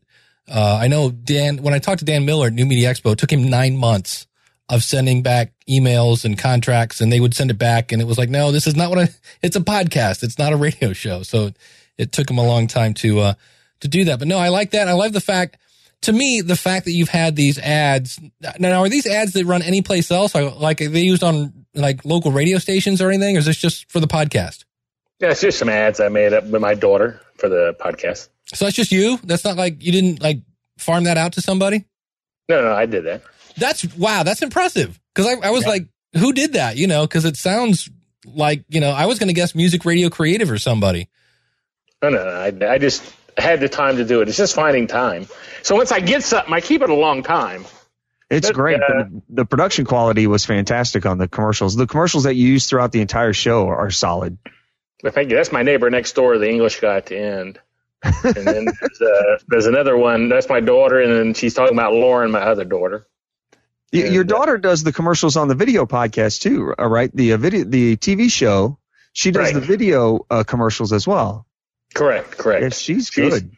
Uh, 0.52 0.78
I 0.82 0.88
know 0.88 1.10
Dan. 1.10 1.62
When 1.62 1.72
I 1.74 1.78
talked 1.78 2.00
to 2.00 2.04
Dan 2.04 2.24
Miller 2.26 2.48
at 2.48 2.52
New 2.52 2.66
Media 2.66 2.92
Expo, 2.92 3.12
it 3.12 3.18
took 3.18 3.32
him 3.32 3.48
nine 3.48 3.76
months 3.76 4.26
of 4.68 4.82
sending 4.82 5.22
back 5.22 5.52
emails 5.68 6.24
and 6.24 6.36
contracts, 6.38 7.00
and 7.00 7.10
they 7.12 7.20
would 7.20 7.34
send 7.34 7.50
it 7.50 7.58
back, 7.58 7.90
and 7.92 8.02
it 8.02 8.04
was 8.04 8.18
like, 8.18 8.28
no, 8.28 8.52
this 8.52 8.66
is 8.66 8.74
not 8.76 8.90
what 8.90 8.98
I. 8.98 9.08
It's 9.42 9.56
a 9.56 9.60
podcast. 9.60 10.22
It's 10.22 10.38
not 10.38 10.52
a 10.52 10.56
radio 10.56 10.92
show. 10.92 11.22
So 11.22 11.52
it 11.96 12.12
took 12.12 12.28
him 12.28 12.38
a 12.38 12.46
long 12.46 12.66
time 12.66 12.94
to 12.94 13.20
uh, 13.20 13.34
to 13.80 13.88
do 13.88 14.04
that. 14.04 14.18
But 14.18 14.28
no, 14.28 14.38
I 14.38 14.48
like 14.48 14.72
that. 14.72 14.88
I 14.88 14.92
love 14.92 15.12
the 15.12 15.20
fact. 15.20 15.56
To 16.02 16.12
me, 16.12 16.40
the 16.40 16.56
fact 16.56 16.86
that 16.86 16.92
you've 16.92 17.10
had 17.10 17.36
these 17.36 17.58
ads 17.58 18.18
now 18.58 18.80
are 18.80 18.88
these 18.88 19.06
ads 19.06 19.34
that 19.34 19.44
run 19.44 19.62
any 19.62 19.82
place 19.82 20.10
else? 20.10 20.34
Like 20.34 20.80
are 20.80 20.88
they 20.88 21.02
used 21.02 21.22
on 21.22 21.66
like 21.74 22.04
local 22.04 22.32
radio 22.32 22.58
stations 22.58 23.02
or 23.02 23.10
anything? 23.10 23.36
Or 23.36 23.40
is 23.40 23.46
this 23.46 23.58
just 23.58 23.90
for 23.90 24.00
the 24.00 24.06
podcast? 24.06 24.64
Yeah, 25.20 25.30
it's 25.30 25.42
just 25.42 25.58
some 25.58 25.68
ads 25.68 26.00
I 26.00 26.08
made 26.08 26.32
up 26.32 26.44
with 26.44 26.62
my 26.62 26.74
daughter 26.74 27.20
for 27.36 27.48
the 27.48 27.76
podcast. 27.78 28.28
So 28.46 28.64
that's 28.64 28.76
just 28.76 28.92
you. 28.92 29.18
That's 29.22 29.44
not 29.44 29.56
like 29.56 29.82
you 29.82 29.92
didn't 29.92 30.22
like 30.22 30.40
farm 30.78 31.04
that 31.04 31.18
out 31.18 31.34
to 31.34 31.42
somebody. 31.42 31.84
No, 32.48 32.62
no, 32.62 32.72
I 32.72 32.86
did 32.86 33.04
that. 33.04 33.22
That's 33.56 33.84
wow. 33.96 34.22
That's 34.22 34.42
impressive. 34.42 34.98
Because 35.14 35.26
I, 35.26 35.48
I 35.48 35.50
was 35.50 35.66
like, 35.66 35.86
who 36.16 36.32
did 36.32 36.54
that? 36.54 36.76
You 36.76 36.86
know, 36.86 37.06
because 37.06 37.24
it 37.26 37.36
sounds 37.36 37.90
like 38.24 38.64
you 38.68 38.80
know 38.80 38.90
I 38.90 39.06
was 39.06 39.18
going 39.18 39.28
to 39.28 39.34
guess 39.34 39.54
music 39.54 39.84
radio 39.84 40.08
creative 40.08 40.50
or 40.50 40.58
somebody. 40.58 41.08
No, 42.02 42.08
no, 42.08 42.24
no, 42.24 42.30
I, 42.30 42.72
I 42.72 42.78
just 42.78 43.04
had 43.40 43.60
the 43.60 43.68
time 43.68 43.96
to 43.96 44.04
do 44.04 44.20
it. 44.20 44.28
It's 44.28 44.36
just 44.36 44.54
finding 44.54 44.86
time. 44.86 45.26
So 45.62 45.74
once 45.74 45.92
I 45.92 46.00
get 46.00 46.22
something, 46.22 46.52
I 46.52 46.60
keep 46.60 46.82
it 46.82 46.90
a 46.90 46.94
long 46.94 47.22
time. 47.22 47.64
It's 48.30 48.48
But, 48.48 48.54
great. 48.54 48.80
uh, 48.80 48.86
the, 48.88 49.22
the 49.30 49.44
production 49.44 49.84
quality 49.84 50.26
was 50.26 50.46
fantastic 50.46 51.04
on 51.06 51.18
the 51.18 51.26
commercials. 51.28 51.74
The 51.74 51.86
commercials 51.86 52.24
that 52.24 52.34
you 52.36 52.46
use 52.46 52.66
throughout 52.66 52.92
the 52.92 53.00
entire 53.00 53.32
show 53.32 53.66
are 53.68 53.90
solid. 53.90 54.38
Thank 55.04 55.30
you. 55.30 55.36
That's 55.36 55.50
my 55.52 55.62
neighbor 55.62 55.90
next 55.90 56.12
door, 56.14 56.38
the 56.38 56.48
English 56.48 56.78
guy 56.80 56.96
at 56.98 57.06
the 57.06 57.18
end. 57.18 57.58
And 58.02 58.34
then 58.34 58.64
there's, 58.80 59.00
uh, 59.00 59.38
there's 59.48 59.66
another 59.66 59.96
one. 59.96 60.28
That's 60.28 60.48
my 60.48 60.60
daughter, 60.60 61.00
and 61.00 61.12
then 61.12 61.34
she's 61.34 61.54
talking 61.54 61.74
about 61.74 61.92
Lauren, 61.94 62.30
my 62.30 62.40
other 62.40 62.64
daughter. 62.64 63.06
Y- 63.92 64.04
Your 64.04 64.24
daughter 64.24 64.58
does 64.58 64.84
the 64.84 64.92
commercials 64.92 65.36
on 65.36 65.48
the 65.48 65.54
video 65.56 65.84
podcast 65.86 66.40
too, 66.42 66.72
all 66.78 66.88
right? 66.88 67.10
The 67.14 67.32
uh, 67.32 67.36
video, 67.38 67.64
the 67.64 67.96
TV 67.96 68.30
show. 68.30 68.78
She 69.12 69.32
does 69.32 69.46
Right. 69.52 69.54
the 69.54 69.60
video 69.60 70.24
uh, 70.30 70.44
commercials 70.44 70.92
as 70.92 71.04
well. 71.06 71.46
Correct, 71.94 72.36
correct. 72.38 72.62
Yes, 72.62 72.78
she's 72.80 73.08
She's- 73.12 73.40
good. 73.40 73.50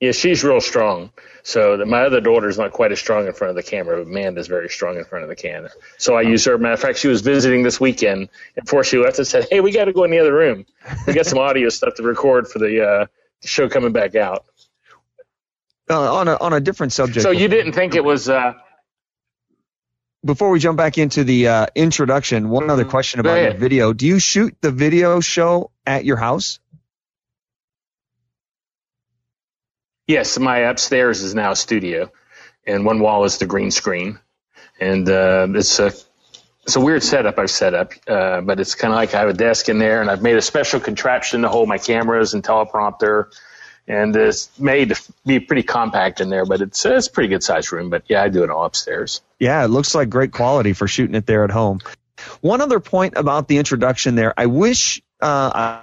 Yeah, 0.00 0.12
she's 0.12 0.44
real 0.44 0.60
strong. 0.60 1.10
So 1.42 1.76
the, 1.76 1.84
my 1.84 2.02
other 2.02 2.20
daughter's 2.20 2.56
not 2.56 2.70
quite 2.70 2.92
as 2.92 3.00
strong 3.00 3.26
in 3.26 3.32
front 3.32 3.50
of 3.50 3.56
the 3.56 3.68
camera, 3.68 3.96
but 3.96 4.08
Amanda's 4.08 4.46
very 4.46 4.68
strong 4.68 4.96
in 4.96 5.04
front 5.04 5.24
of 5.24 5.28
the 5.28 5.34
camera. 5.34 5.70
So 5.96 6.14
I 6.14 6.20
use 6.22 6.44
her. 6.44 6.56
Matter 6.56 6.74
of 6.74 6.80
fact, 6.80 6.98
she 6.98 7.08
was 7.08 7.20
visiting 7.20 7.64
this 7.64 7.80
weekend, 7.80 8.28
and 8.54 8.64
before 8.64 8.84
she 8.84 8.96
left, 8.98 9.18
I 9.18 9.24
said, 9.24 9.48
"Hey, 9.50 9.60
we 9.60 9.72
got 9.72 9.86
to 9.86 9.92
go 9.92 10.04
in 10.04 10.12
the 10.12 10.20
other 10.20 10.32
room. 10.32 10.66
We 11.08 11.14
got 11.14 11.26
some 11.26 11.38
audio 11.48 11.68
stuff 11.68 11.94
to 11.96 12.04
record 12.04 12.46
for 12.46 12.60
the 12.60 12.86
uh, 12.88 13.06
show 13.42 13.68
coming 13.68 13.90
back 13.90 14.14
out." 14.14 14.44
Uh, 15.90 16.14
on 16.14 16.28
a 16.28 16.36
on 16.36 16.52
a 16.52 16.60
different 16.60 16.92
subject. 16.92 17.22
So 17.24 17.32
you 17.32 17.48
didn't 17.48 17.72
think 17.72 17.96
it 17.96 18.04
was? 18.04 18.28
Uh, 18.28 18.52
Before 20.24 20.50
we 20.50 20.60
jump 20.60 20.76
back 20.76 20.96
into 20.96 21.24
the 21.24 21.48
uh, 21.48 21.66
introduction, 21.74 22.50
one 22.50 22.70
other 22.70 22.84
question 22.84 23.18
about 23.18 23.40
your 23.42 23.54
video. 23.54 23.92
Do 23.92 24.06
you 24.06 24.20
shoot 24.20 24.54
the 24.60 24.70
video 24.70 25.18
show 25.18 25.72
at 25.84 26.04
your 26.04 26.18
house? 26.18 26.60
Yes, 30.08 30.38
my 30.38 30.60
upstairs 30.60 31.22
is 31.22 31.34
now 31.34 31.50
a 31.50 31.56
studio, 31.56 32.10
and 32.66 32.86
one 32.86 32.98
wall 33.00 33.24
is 33.24 33.36
the 33.36 33.44
green 33.44 33.70
screen, 33.70 34.18
and 34.80 35.06
uh, 35.06 35.46
it's 35.50 35.78
a 35.78 35.92
it's 36.62 36.76
a 36.76 36.80
weird 36.80 37.02
setup 37.02 37.38
I've 37.38 37.50
set 37.50 37.74
up, 37.74 37.92
uh, 38.08 38.40
but 38.40 38.58
it's 38.58 38.74
kind 38.74 38.92
of 38.92 38.96
like 38.96 39.14
I 39.14 39.20
have 39.20 39.28
a 39.28 39.34
desk 39.34 39.68
in 39.68 39.78
there, 39.78 40.00
and 40.00 40.10
I've 40.10 40.22
made 40.22 40.36
a 40.36 40.42
special 40.42 40.80
contraption 40.80 41.42
to 41.42 41.50
hold 41.50 41.68
my 41.68 41.76
cameras 41.76 42.32
and 42.32 42.42
teleprompter, 42.42 43.26
and 43.86 44.16
it's 44.16 44.58
made 44.58 44.88
to 44.88 45.12
be 45.26 45.40
pretty 45.40 45.62
compact 45.62 46.22
in 46.22 46.30
there, 46.30 46.46
but 46.46 46.62
it's 46.62 46.86
it's 46.86 47.08
a 47.08 47.10
pretty 47.10 47.28
good 47.28 47.42
sized 47.42 47.70
room. 47.70 47.90
But 47.90 48.04
yeah, 48.08 48.22
I 48.22 48.30
do 48.30 48.42
it 48.44 48.48
all 48.48 48.64
upstairs. 48.64 49.20
Yeah, 49.38 49.62
it 49.62 49.68
looks 49.68 49.94
like 49.94 50.08
great 50.08 50.32
quality 50.32 50.72
for 50.72 50.88
shooting 50.88 51.16
it 51.16 51.26
there 51.26 51.44
at 51.44 51.50
home. 51.50 51.80
One 52.40 52.62
other 52.62 52.80
point 52.80 53.12
about 53.18 53.46
the 53.46 53.58
introduction 53.58 54.14
there, 54.14 54.32
I 54.38 54.46
wish 54.46 55.02
uh, 55.20 55.82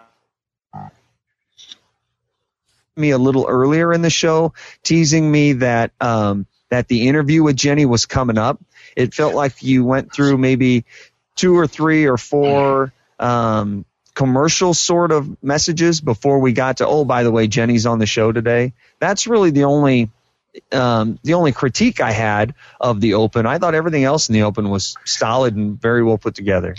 me 2.98 3.12
a 3.12 3.18
little 3.18 3.46
earlier 3.48 3.94
in 3.94 4.02
the 4.02 4.10
show, 4.10 4.54
teasing 4.84 5.30
me 5.30 5.54
that 5.54 5.92
um, 6.00 6.46
that 6.70 6.88
the 6.88 7.08
interview 7.08 7.44
with 7.44 7.56
Jennie 7.56 7.86
was 7.86 8.06
coming 8.06 8.38
up. 8.38 8.60
It 8.96 9.14
felt 9.14 9.34
like 9.34 9.62
you 9.62 9.84
went 9.84 10.14
through 10.14 10.38
maybe 10.38 10.86
two 11.36 11.58
or 11.58 11.68
three 11.68 12.06
or 12.06 12.18
four 12.18 12.94
um, 13.20 13.86
commercial 14.14 14.74
sort 14.74 15.12
of 15.12 15.44
messages 15.44 16.02
before 16.02 16.40
we 16.40 16.54
got 16.54 16.78
to. 16.78 16.88
Oh, 16.88 17.06
by 17.06 17.24
the 17.24 17.32
way, 17.32 17.48
Jennie's 17.48 17.86
on 17.86 18.00
the 18.00 18.06
show 18.06 18.32
today. 18.32 18.74
That's 19.00 19.28
really 19.28 19.52
the 19.52 19.66
only 19.66 20.10
um, 20.72 21.20
the 21.24 21.34
only 21.34 21.52
critique 21.52 22.00
I 22.00 22.12
had 22.12 22.56
of 22.80 23.02
the 23.02 23.16
Open. 23.16 23.46
I 23.46 23.58
thought 23.58 23.76
everything 23.76 24.06
else 24.06 24.30
in 24.30 24.34
the 24.34 24.44
Open 24.44 24.70
was 24.70 24.96
solid 25.04 25.56
and 25.56 25.80
very 25.80 26.04
well 26.04 26.18
put 26.18 26.36
together. 26.36 26.76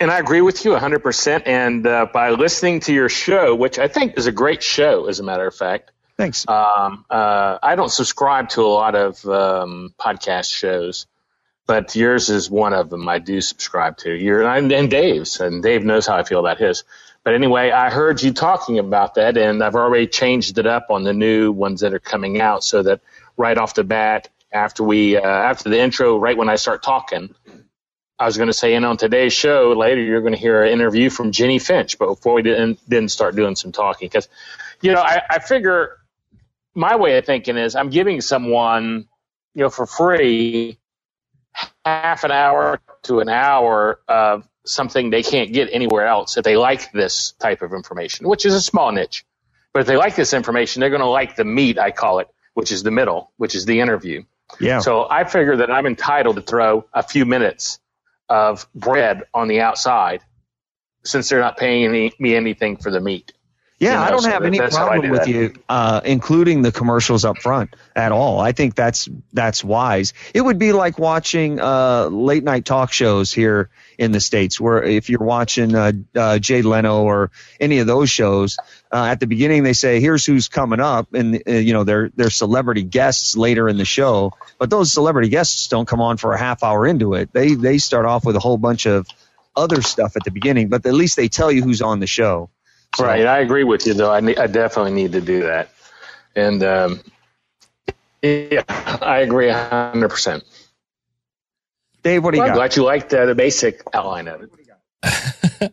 And 0.00 0.10
I 0.10 0.18
agree 0.18 0.40
with 0.40 0.64
you 0.64 0.72
100%. 0.72 1.42
And 1.46 1.86
uh, 1.86 2.06
by 2.12 2.30
listening 2.30 2.80
to 2.80 2.92
your 2.92 3.10
show, 3.10 3.54
which 3.54 3.78
I 3.78 3.86
think 3.86 4.16
is 4.16 4.26
a 4.26 4.32
great 4.32 4.62
show, 4.62 5.06
as 5.06 5.20
a 5.20 5.22
matter 5.22 5.46
of 5.46 5.54
fact, 5.54 5.92
Thanks. 6.20 6.46
Um, 6.46 7.06
uh, 7.08 7.56
I 7.62 7.76
don't 7.76 7.88
subscribe 7.88 8.50
to 8.50 8.60
a 8.60 8.68
lot 8.68 8.94
of 8.94 9.24
um, 9.24 9.94
podcast 9.98 10.52
shows, 10.52 11.06
but 11.66 11.96
yours 11.96 12.28
is 12.28 12.50
one 12.50 12.74
of 12.74 12.90
them 12.90 13.08
I 13.08 13.20
do 13.20 13.40
subscribe 13.40 13.96
to. 13.98 14.12
Your 14.12 14.42
and, 14.42 14.70
and 14.70 14.90
Dave's, 14.90 15.40
and 15.40 15.62
Dave 15.62 15.82
knows 15.82 16.06
how 16.06 16.16
I 16.16 16.24
feel 16.24 16.38
about 16.38 16.58
his. 16.58 16.84
But 17.24 17.32
anyway, 17.32 17.70
I 17.70 17.88
heard 17.88 18.22
you 18.22 18.34
talking 18.34 18.78
about 18.78 19.14
that, 19.14 19.38
and 19.38 19.64
I've 19.64 19.76
already 19.76 20.08
changed 20.08 20.58
it 20.58 20.66
up 20.66 20.88
on 20.90 21.04
the 21.04 21.14
new 21.14 21.52
ones 21.52 21.80
that 21.80 21.94
are 21.94 21.98
coming 21.98 22.38
out, 22.38 22.64
so 22.64 22.82
that 22.82 23.00
right 23.38 23.56
off 23.56 23.72
the 23.72 23.84
bat, 23.84 24.28
after 24.52 24.84
we 24.84 25.16
uh, 25.16 25.22
after 25.22 25.70
the 25.70 25.80
intro, 25.80 26.18
right 26.18 26.36
when 26.36 26.50
I 26.50 26.56
start 26.56 26.82
talking, 26.82 27.34
I 28.20 28.26
was 28.26 28.36
going 28.38 28.48
to 28.48 28.54
say, 28.54 28.74
and 28.76 28.86
on 28.86 28.98
today's 28.98 29.34
show 29.34 29.72
later, 29.72 30.02
you're 30.02 30.22
going 30.22 30.34
to 30.34 30.40
hear 30.40 30.64
an 30.64 30.72
interview 30.72 31.10
from 31.10 31.32
Jennie 31.32 31.60
Finch. 31.60 31.98
But 31.98 32.08
before 32.08 32.34
we 32.34 32.42
didn't 32.42 32.78
didn't 32.88 33.10
start 33.10 33.36
doing 33.36 33.56
some 33.56 33.72
talking, 33.72 34.08
because 34.08 34.28
you 34.82 34.92
know, 34.92 35.00
I, 35.00 35.22
I 35.30 35.40
figure 35.40 35.98
my 36.74 36.96
way 36.96 37.18
of 37.18 37.26
thinking 37.26 37.58
is 37.58 37.76
I'm 37.76 37.90
giving 37.90 38.20
someone, 38.22 39.08
you 39.54 39.64
know, 39.64 39.70
for 39.70 39.86
free 39.86 40.78
half 41.84 42.24
an 42.24 42.32
hour 42.32 42.80
to 43.04 43.20
an 43.20 43.30
hour 43.30 44.00
of 44.08 44.48
something 44.66 45.10
they 45.10 45.24
can't 45.24 45.52
get 45.52 45.70
anywhere 45.72 46.06
else 46.06 46.38
if 46.38 46.44
they 46.44 46.56
like 46.56 46.92
this 46.92 47.32
type 47.40 47.62
of 47.62 47.74
information, 47.74 48.28
which 48.28 48.46
is 48.46 48.54
a 48.54 48.62
small 48.62 48.92
niche. 48.92 49.26
But 49.74 49.82
if 49.82 49.88
they 49.88 49.98
like 49.98 50.16
this 50.16 50.34
information, 50.34 50.80
they're 50.80 50.90
going 50.90 51.02
to 51.02 51.08
like 51.08 51.36
the 51.36 51.44
meat, 51.44 51.78
I 51.78 51.92
call 51.92 52.20
it, 52.20 52.28
which 52.54 52.72
is 52.72 52.84
the 52.84 52.92
middle, 52.92 53.32
which 53.38 53.56
is 53.56 53.66
the 53.66 53.80
interview. 53.80 54.24
Yeah. 54.60 54.80
So 54.80 55.08
I 55.10 55.24
figure 55.24 55.58
that 55.58 55.72
I'm 55.72 55.86
entitled 55.86 56.36
to 56.36 56.42
throw 56.42 56.86
a 56.94 57.02
few 57.04 57.26
minutes 57.26 57.79
of 58.30 58.66
bread 58.74 59.24
on 59.34 59.48
the 59.48 59.60
outside 59.60 60.22
since 61.04 61.28
they're 61.28 61.40
not 61.40 61.58
paying 61.58 61.84
any, 61.84 62.12
me 62.18 62.34
anything 62.36 62.76
for 62.76 62.90
the 62.90 63.00
meat. 63.00 63.32
Yeah, 63.80 63.92
You 63.92 63.96
know, 63.96 64.02
I 64.02 64.10
don't 64.10 64.20
so 64.20 64.30
have 64.30 64.42
that- 64.42 64.46
any 64.46 64.58
that's 64.58 64.76
how 64.76 64.84
I 64.84 64.88
problem 64.88 65.06
do 65.06 65.12
with 65.12 65.22
that. 65.22 65.28
you 65.30 65.54
uh, 65.70 66.00
including 66.04 66.60
the 66.60 66.70
commercials 66.70 67.24
up 67.24 67.38
front 67.38 67.74
at 67.96 68.12
all. 68.12 68.38
I 68.38 68.52
think 68.52 68.74
that's 68.74 69.08
that's 69.32 69.64
wise. 69.64 70.12
It 70.34 70.42
would 70.42 70.58
be 70.58 70.72
like 70.72 70.98
watching 70.98 71.58
uh, 71.58 72.08
late 72.08 72.44
night 72.44 72.66
talk 72.66 72.92
shows 72.92 73.32
here 73.32 73.70
in 73.96 74.12
the 74.12 74.20
states, 74.20 74.60
where 74.60 74.82
if 74.82 75.08
you're 75.08 75.24
watching 75.24 75.74
uh, 75.74 75.92
uh, 76.14 76.38
Jay 76.38 76.60
Leno 76.60 77.04
or 77.04 77.30
any 77.58 77.78
of 77.78 77.86
those 77.86 78.10
shows, 78.10 78.58
uh, 78.92 79.06
at 79.06 79.18
the 79.18 79.26
beginning 79.26 79.62
they 79.62 79.72
say, 79.72 79.98
"Here's 79.98 80.26
who's 80.26 80.48
coming 80.48 80.80
up," 80.80 81.14
and 81.14 81.42
uh, 81.48 81.52
you 81.52 81.72
know 81.72 81.84
they're 81.84 82.10
they're 82.14 82.28
celebrity 82.28 82.82
guests 82.82 83.34
later 83.34 83.66
in 83.66 83.78
the 83.78 83.86
show, 83.86 84.34
but 84.58 84.68
those 84.68 84.92
celebrity 84.92 85.30
guests 85.30 85.68
don't 85.68 85.88
come 85.88 86.02
on 86.02 86.18
for 86.18 86.34
a 86.34 86.38
half 86.38 86.62
hour 86.62 86.86
into 86.86 87.14
it. 87.14 87.32
They 87.32 87.54
they 87.54 87.78
start 87.78 88.04
off 88.04 88.26
with 88.26 88.36
a 88.36 88.40
whole 88.40 88.58
bunch 88.58 88.86
of 88.86 89.06
other 89.56 89.80
stuff 89.80 90.16
at 90.16 90.24
the 90.24 90.30
beginning, 90.30 90.68
but 90.68 90.84
at 90.84 90.92
least 90.92 91.16
they 91.16 91.28
tell 91.28 91.50
you 91.50 91.62
who's 91.62 91.80
on 91.80 91.98
the 92.00 92.06
show. 92.06 92.50
So- 92.96 93.04
Right, 93.04 93.24
I 93.26 93.38
agree 93.40 93.64
with 93.64 93.86
you 93.86 93.94
though. 93.94 94.12
I, 94.12 94.20
ne- 94.20 94.36
I 94.36 94.46
definitely 94.46 94.92
need 94.92 95.12
to 95.12 95.20
do 95.20 95.44
that, 95.44 95.70
and 96.34 96.62
um, 96.62 97.00
yeah, 98.22 98.62
I 98.68 99.18
agree 99.20 99.48
a 99.48 99.54
hundred 99.68 100.08
percent. 100.08 100.44
Dave, 102.02 102.24
what 102.24 102.32
do 102.32 102.38
you 102.38 102.42
I'm 102.42 102.48
got? 102.50 102.54
glad 102.56 102.76
you 102.76 102.82
liked 102.84 103.12
uh, 103.14 103.26
the 103.26 103.34
basic 103.34 103.82
outline 103.94 104.26
of 104.28 104.42
it. 104.42 105.72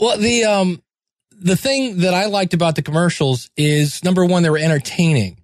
Well, 0.00 0.18
the 0.18 0.44
um 0.44 0.82
the 1.30 1.56
thing 1.56 1.98
that 1.98 2.14
I 2.14 2.26
liked 2.26 2.52
about 2.52 2.74
the 2.74 2.82
commercials 2.82 3.48
is 3.56 4.02
number 4.02 4.24
one, 4.24 4.42
they 4.42 4.50
were 4.50 4.58
entertaining. 4.58 5.38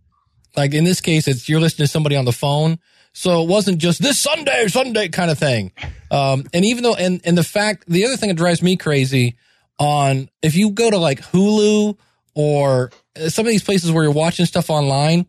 Like 0.57 0.75
in 0.75 0.83
this 0.85 1.01
case, 1.01 1.29
it's 1.29 1.49
you're 1.49 1.61
listening 1.61 1.87
to 1.87 1.90
somebody 1.92 2.16
on 2.16 2.25
the 2.25 2.33
phone. 2.33 2.79
So 3.12 3.42
it 3.42 3.49
wasn't 3.49 3.79
just 3.79 4.03
this 4.03 4.18
Sunday, 4.18 4.66
Sunday 4.68 5.09
kind 5.09 5.31
of 5.31 5.38
thing. 5.38 5.70
Um, 6.11 6.44
and 6.53 6.64
even 6.64 6.83
though, 6.83 6.94
and, 6.96 7.20
and 7.25 7.38
the 7.38 7.44
fact, 7.44 7.85
the 7.88 8.05
other 8.07 8.16
thing 8.16 8.29
that 8.29 8.37
drives 8.37 8.61
me 8.62 8.77
crazy 8.77 9.37
on, 9.80 10.28
if 10.42 10.54
you 10.54 10.70
go 10.70 10.90
to 10.90 10.98
like 10.98 11.20
Hulu 11.20 11.98
or 12.34 12.90
some 13.28 13.46
of 13.46 13.50
these 13.50 13.64
places 13.64 13.90
where 13.90 14.04
you're 14.04 14.12
watching 14.12 14.46
stuff 14.46 14.70
online, 14.70 15.26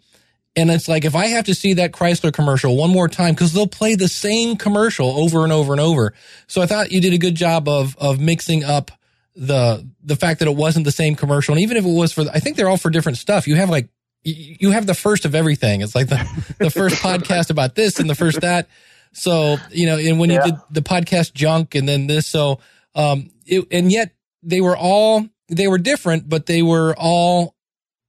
and 0.55 0.69
it's 0.69 0.89
like, 0.89 1.05
if 1.05 1.15
I 1.15 1.27
have 1.27 1.45
to 1.45 1.55
see 1.55 1.75
that 1.75 1.93
Chrysler 1.93 2.33
commercial 2.33 2.75
one 2.75 2.89
more 2.89 3.07
time, 3.07 3.33
cause 3.35 3.53
they'll 3.53 3.67
play 3.67 3.95
the 3.95 4.09
same 4.09 4.57
commercial 4.57 5.07
over 5.07 5.43
and 5.43 5.53
over 5.53 5.71
and 5.71 5.79
over. 5.79 6.13
So 6.47 6.61
I 6.61 6.65
thought 6.65 6.91
you 6.91 6.99
did 6.99 7.13
a 7.13 7.17
good 7.17 7.35
job 7.35 7.69
of, 7.69 7.97
of 7.97 8.19
mixing 8.19 8.65
up 8.65 8.91
the, 9.33 9.87
the 10.03 10.17
fact 10.17 10.39
that 10.39 10.49
it 10.49 10.55
wasn't 10.55 10.83
the 10.83 10.91
same 10.91 11.15
commercial. 11.15 11.53
And 11.53 11.61
even 11.61 11.77
if 11.77 11.85
it 11.85 11.89
was 11.89 12.11
for, 12.11 12.25
I 12.33 12.39
think 12.39 12.57
they're 12.57 12.67
all 12.67 12.75
for 12.75 12.89
different 12.89 13.17
stuff. 13.17 13.47
You 13.47 13.55
have 13.55 13.69
like, 13.69 13.87
you 14.23 14.57
you 14.59 14.71
have 14.71 14.85
the 14.85 14.93
first 14.93 15.25
of 15.25 15.33
everything. 15.33 15.81
It's 15.81 15.95
like 15.95 16.07
the, 16.07 16.55
the 16.59 16.69
first 16.69 16.95
podcast 17.01 17.49
about 17.49 17.75
this 17.75 17.99
and 17.99 18.09
the 18.09 18.13
first 18.13 18.41
that. 18.41 18.67
So, 19.13 19.57
you 19.71 19.87
know, 19.87 19.97
and 19.97 20.19
when 20.19 20.29
you 20.29 20.41
did 20.43 20.55
the 20.69 20.81
podcast 20.81 21.33
junk 21.33 21.75
and 21.75 21.87
then 21.87 22.07
this, 22.07 22.27
so, 22.27 22.59
um, 22.93 23.31
it, 23.45 23.65
and 23.71 23.91
yet 23.91 24.13
they 24.43 24.62
were 24.62 24.77
all, 24.77 25.27
they 25.49 25.67
were 25.67 25.77
different, 25.77 26.30
but 26.30 26.45
they 26.45 26.62
were 26.62 26.95
all 26.97 27.56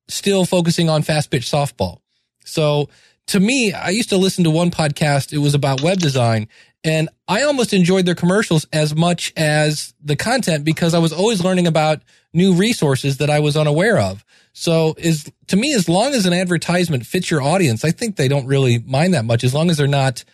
still 0.09 0.45
focusing 0.45 0.88
on 0.88 1.03
fast 1.03 1.31
pitch 1.31 1.45
softball. 1.45 1.99
So 2.45 2.88
to 3.29 3.40
me, 3.40 3.73
I 3.73 3.90
used 3.90 4.11
to 4.11 4.16
listen 4.16 4.45
to 4.45 4.51
one 4.51 4.71
podcast. 4.71 5.33
It 5.33 5.38
was 5.38 5.55
about 5.55 5.83
web 5.83 5.99
design 5.99 6.49
and 6.85 7.09
I 7.29 7.42
almost 7.42 7.73
enjoyed 7.73 8.07
their 8.07 8.14
commercials 8.14 8.66
as 8.73 8.95
much 8.95 9.33
as 9.37 9.95
the 10.03 10.16
content 10.16 10.64
because 10.64 10.95
I 10.95 10.99
was 10.99 11.12
always 11.12 11.42
learning 11.42 11.66
about 11.66 12.03
new 12.33 12.55
resources 12.55 13.18
that 13.18 13.31
I 13.31 13.38
was 13.38 13.57
unaware 13.57 13.99
of. 13.99 14.25
So 14.53 14.95
is 14.99 15.31
to 15.47 15.57
me, 15.57 15.75
as 15.75 15.88
long 15.88 16.12
as 16.12 16.27
an 16.27 16.33
advertisement 16.33 17.07
fits 17.07 17.31
your 17.31 17.40
audience, 17.40 17.85
I 17.85 17.90
think 17.90 18.16
they 18.16 18.29
don't 18.29 18.47
really 18.47 18.79
mind 18.81 19.14
that 19.14 19.25
much 19.25 19.45
as 19.45 19.55
long 19.55 19.71
as 19.71 19.77
they're 19.77 19.87
not, 19.87 20.25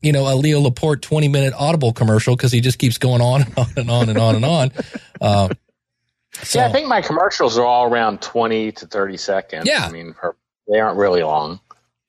you 0.00 0.12
know, 0.12 0.32
a 0.32 0.34
Leo 0.36 0.60
Laporte 0.60 1.02
20 1.02 1.28
minute 1.28 1.54
audible 1.56 1.92
commercial 1.92 2.36
because 2.36 2.52
he 2.52 2.60
just 2.60 2.78
keeps 2.78 2.98
going 2.98 3.20
on 3.20 3.42
and 3.42 3.58
on 3.58 3.66
and 3.76 3.90
on 3.90 4.08
and 4.08 4.18
on 4.18 4.34
and 4.36 4.44
on. 4.44 4.70
Uh, 5.20 5.48
so, 6.42 6.60
Yeah, 6.60 6.66
I 6.68 6.72
think 6.72 6.86
my 6.86 7.00
commercials 7.02 7.58
are 7.58 7.64
all 7.64 7.86
around 7.92 8.22
twenty 8.22 8.70
to 8.72 8.86
thirty 8.86 9.16
seconds. 9.16 9.66
Yeah. 9.66 9.84
I 9.84 9.90
mean, 9.90 10.12
per- 10.14 10.36
they 10.68 10.78
aren't 10.78 10.96
really 10.98 11.22
long. 11.24 11.58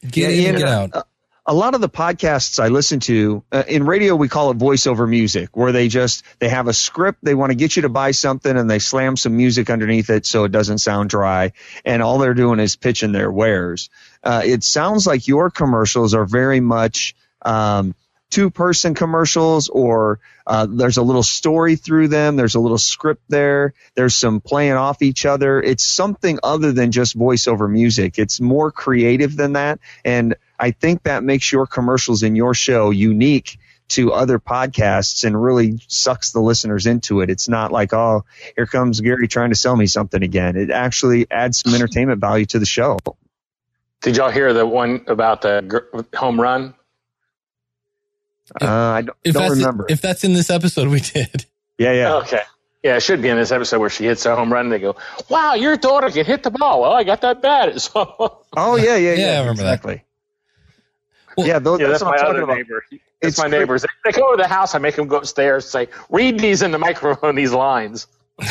get 0.08 0.32
Yeah, 0.32 0.50
in, 0.50 0.56
get 0.58 0.66
know, 0.66 0.68
out. 0.72 0.90
uh, 0.96 1.04
A 1.48 1.54
lot 1.56 1.74
of 1.74 1.82
the 1.82 1.90
podcasts 1.90 2.60
I 2.62 2.68
listen 2.68 3.00
to 3.02 3.44
uh, 3.52 3.64
in 3.68 3.84
radio, 3.86 4.16
we 4.16 4.28
call 4.28 4.52
it 4.52 4.60
voiceover 4.60 5.10
music, 5.10 5.58
where 5.58 5.72
they 5.72 5.88
just 5.88 6.24
they 6.40 6.50
have 6.50 6.68
a 6.68 6.74
script, 6.74 7.20
they 7.24 7.34
want 7.34 7.50
to 7.52 7.56
get 7.56 7.76
you 7.76 7.82
to 7.84 7.90
buy 7.90 8.12
something, 8.12 8.56
and 8.56 8.70
they 8.70 8.78
slam 8.80 9.18
some 9.18 9.36
music 9.36 9.72
underneath 9.72 10.12
it 10.12 10.28
so 10.28 10.44
it 10.44 10.52
doesn't 10.52 10.78
sound 10.78 11.10
dry, 11.10 11.54
and 11.84 12.04
all 12.04 12.20
they're 12.20 12.36
doing 12.36 12.60
is 12.60 12.76
pitching 12.76 13.12
their 13.14 13.32
wares. 13.32 13.90
Uh, 14.24 14.44
it 14.46 14.64
sounds 14.64 15.08
like 15.08 15.28
your 15.28 15.50
commercials 15.50 16.14
are 16.14 16.26
very 16.26 16.60
much 16.60 17.16
um, 17.44 17.96
two 18.30 18.50
person 18.50 18.94
commercials, 18.94 19.70
or 19.70 20.20
uh, 20.46 20.68
there's 20.70 20.98
a 20.98 21.02
little 21.02 21.24
story 21.24 21.76
through 21.76 22.08
them, 22.08 22.36
there's 22.36 22.56
a 22.56 22.60
little 22.60 22.78
script 22.78 23.24
there, 23.30 23.74
there's 23.96 24.16
some 24.16 24.40
playing 24.40 24.74
off 24.74 25.02
each 25.02 25.26
other. 25.26 25.62
It's 25.62 25.84
something 25.84 26.40
other 26.44 26.72
than 26.72 26.92
just 26.92 27.18
voiceover 27.18 27.70
music. 27.70 28.20
It's 28.20 28.40
more 28.40 28.72
creative 28.72 29.36
than 29.36 29.54
that, 29.54 29.80
and 30.06 30.36
I 30.60 30.72
think 30.72 31.04
that 31.04 31.24
makes 31.24 31.52
your 31.52 31.66
commercials 31.66 32.24
in 32.24 32.36
your 32.36 32.54
show 32.54 32.92
unique 32.92 33.58
to 33.90 34.14
other 34.14 34.40
podcasts 34.40 35.24
and 35.24 35.42
really 35.42 35.80
sucks 35.88 36.32
the 36.32 36.40
listeners 36.40 36.86
into 36.86 37.22
it. 37.22 37.30
It's 37.30 37.50
not 37.50 37.72
like, 37.72 37.92
oh, 37.92 38.24
here 38.56 38.68
comes 38.68 39.02
Gary 39.02 39.28
trying 39.28 39.50
to 39.50 39.56
sell 39.56 39.76
me 39.76 39.88
something 39.88 40.22
again. 40.22 40.56
It 40.56 40.70
actually 40.70 41.26
adds 41.32 41.60
some 41.60 41.74
entertainment 41.74 42.22
value 42.22 42.46
to 42.48 42.60
the 42.60 42.68
show. 42.68 43.00
Did 44.02 44.18
y'all 44.18 44.30
hear 44.30 44.54
the 44.54 44.66
one 44.66 45.04
about 45.08 45.42
the 45.42 46.06
home 46.16 46.40
run? 46.40 46.76
Uh, 48.62 48.66
I 48.68 49.02
don't, 49.02 49.18
If 49.24 49.34
don't 49.34 49.44
that's, 49.44 49.56
remember. 49.56 49.86
if 49.90 50.02
that's 50.02 50.24
in 50.24 50.34
this 50.34 50.50
episode, 50.50 50.88
we 50.90 51.00
did. 51.02 51.46
yeah, 51.78 51.94
yeah. 51.94 52.14
Okay. 52.16 52.42
Yeah, 52.84 52.96
it 52.96 53.02
should 53.02 53.22
be 53.22 53.28
in 53.28 53.36
this 53.38 53.52
episode 53.52 53.80
where 53.80 53.90
she 53.90 54.06
hits 54.06 54.26
a 54.26 54.36
home 54.36 54.54
run 54.54 54.68
and 54.68 54.72
they 54.72 54.80
go, 54.80 54.96
Wow, 55.28 55.56
your 55.56 55.76
daughter 55.76 56.10
can 56.10 56.26
hit 56.26 56.44
the 56.44 56.50
ball. 56.52 56.82
Well, 56.82 56.94
I 56.94 57.04
got 57.04 57.22
that 57.22 57.42
bat. 57.42 57.80
So 57.82 58.44
Oh, 58.56 58.78
yeah, 58.78 58.96
yeah, 58.96 59.14
yeah. 59.14 59.16
Yeah, 59.16 59.38
I 59.38 59.40
remember 59.42 59.64
that. 59.64 59.74
exactly. 59.74 60.04
Well, 61.36 61.46
yeah, 61.48 61.60
those, 61.60 61.80
yeah, 61.82 61.88
that's, 61.88 62.02
that's, 62.02 62.22
my 62.22 62.28
other 62.28 62.44
about. 62.44 62.56
neighbor. 62.58 62.84
That's 62.90 63.04
It's 63.22 63.38
my 63.38 63.48
neighbors. 63.48 63.82
They, 63.82 64.12
they 64.12 64.18
go 64.18 64.32
to 64.36 64.42
the 64.42 64.48
house, 64.48 64.76
I 64.76 64.80
make 64.80 64.96
them 64.96 65.08
go 65.08 65.18
upstairs 65.18 65.66
and 65.66 65.90
say, 65.90 65.94
Read 66.10 66.40
these 66.40 66.62
in 66.62 66.72
the 66.72 66.78
microphone, 66.80 67.36
these 67.36 67.52
lines. 67.52 68.08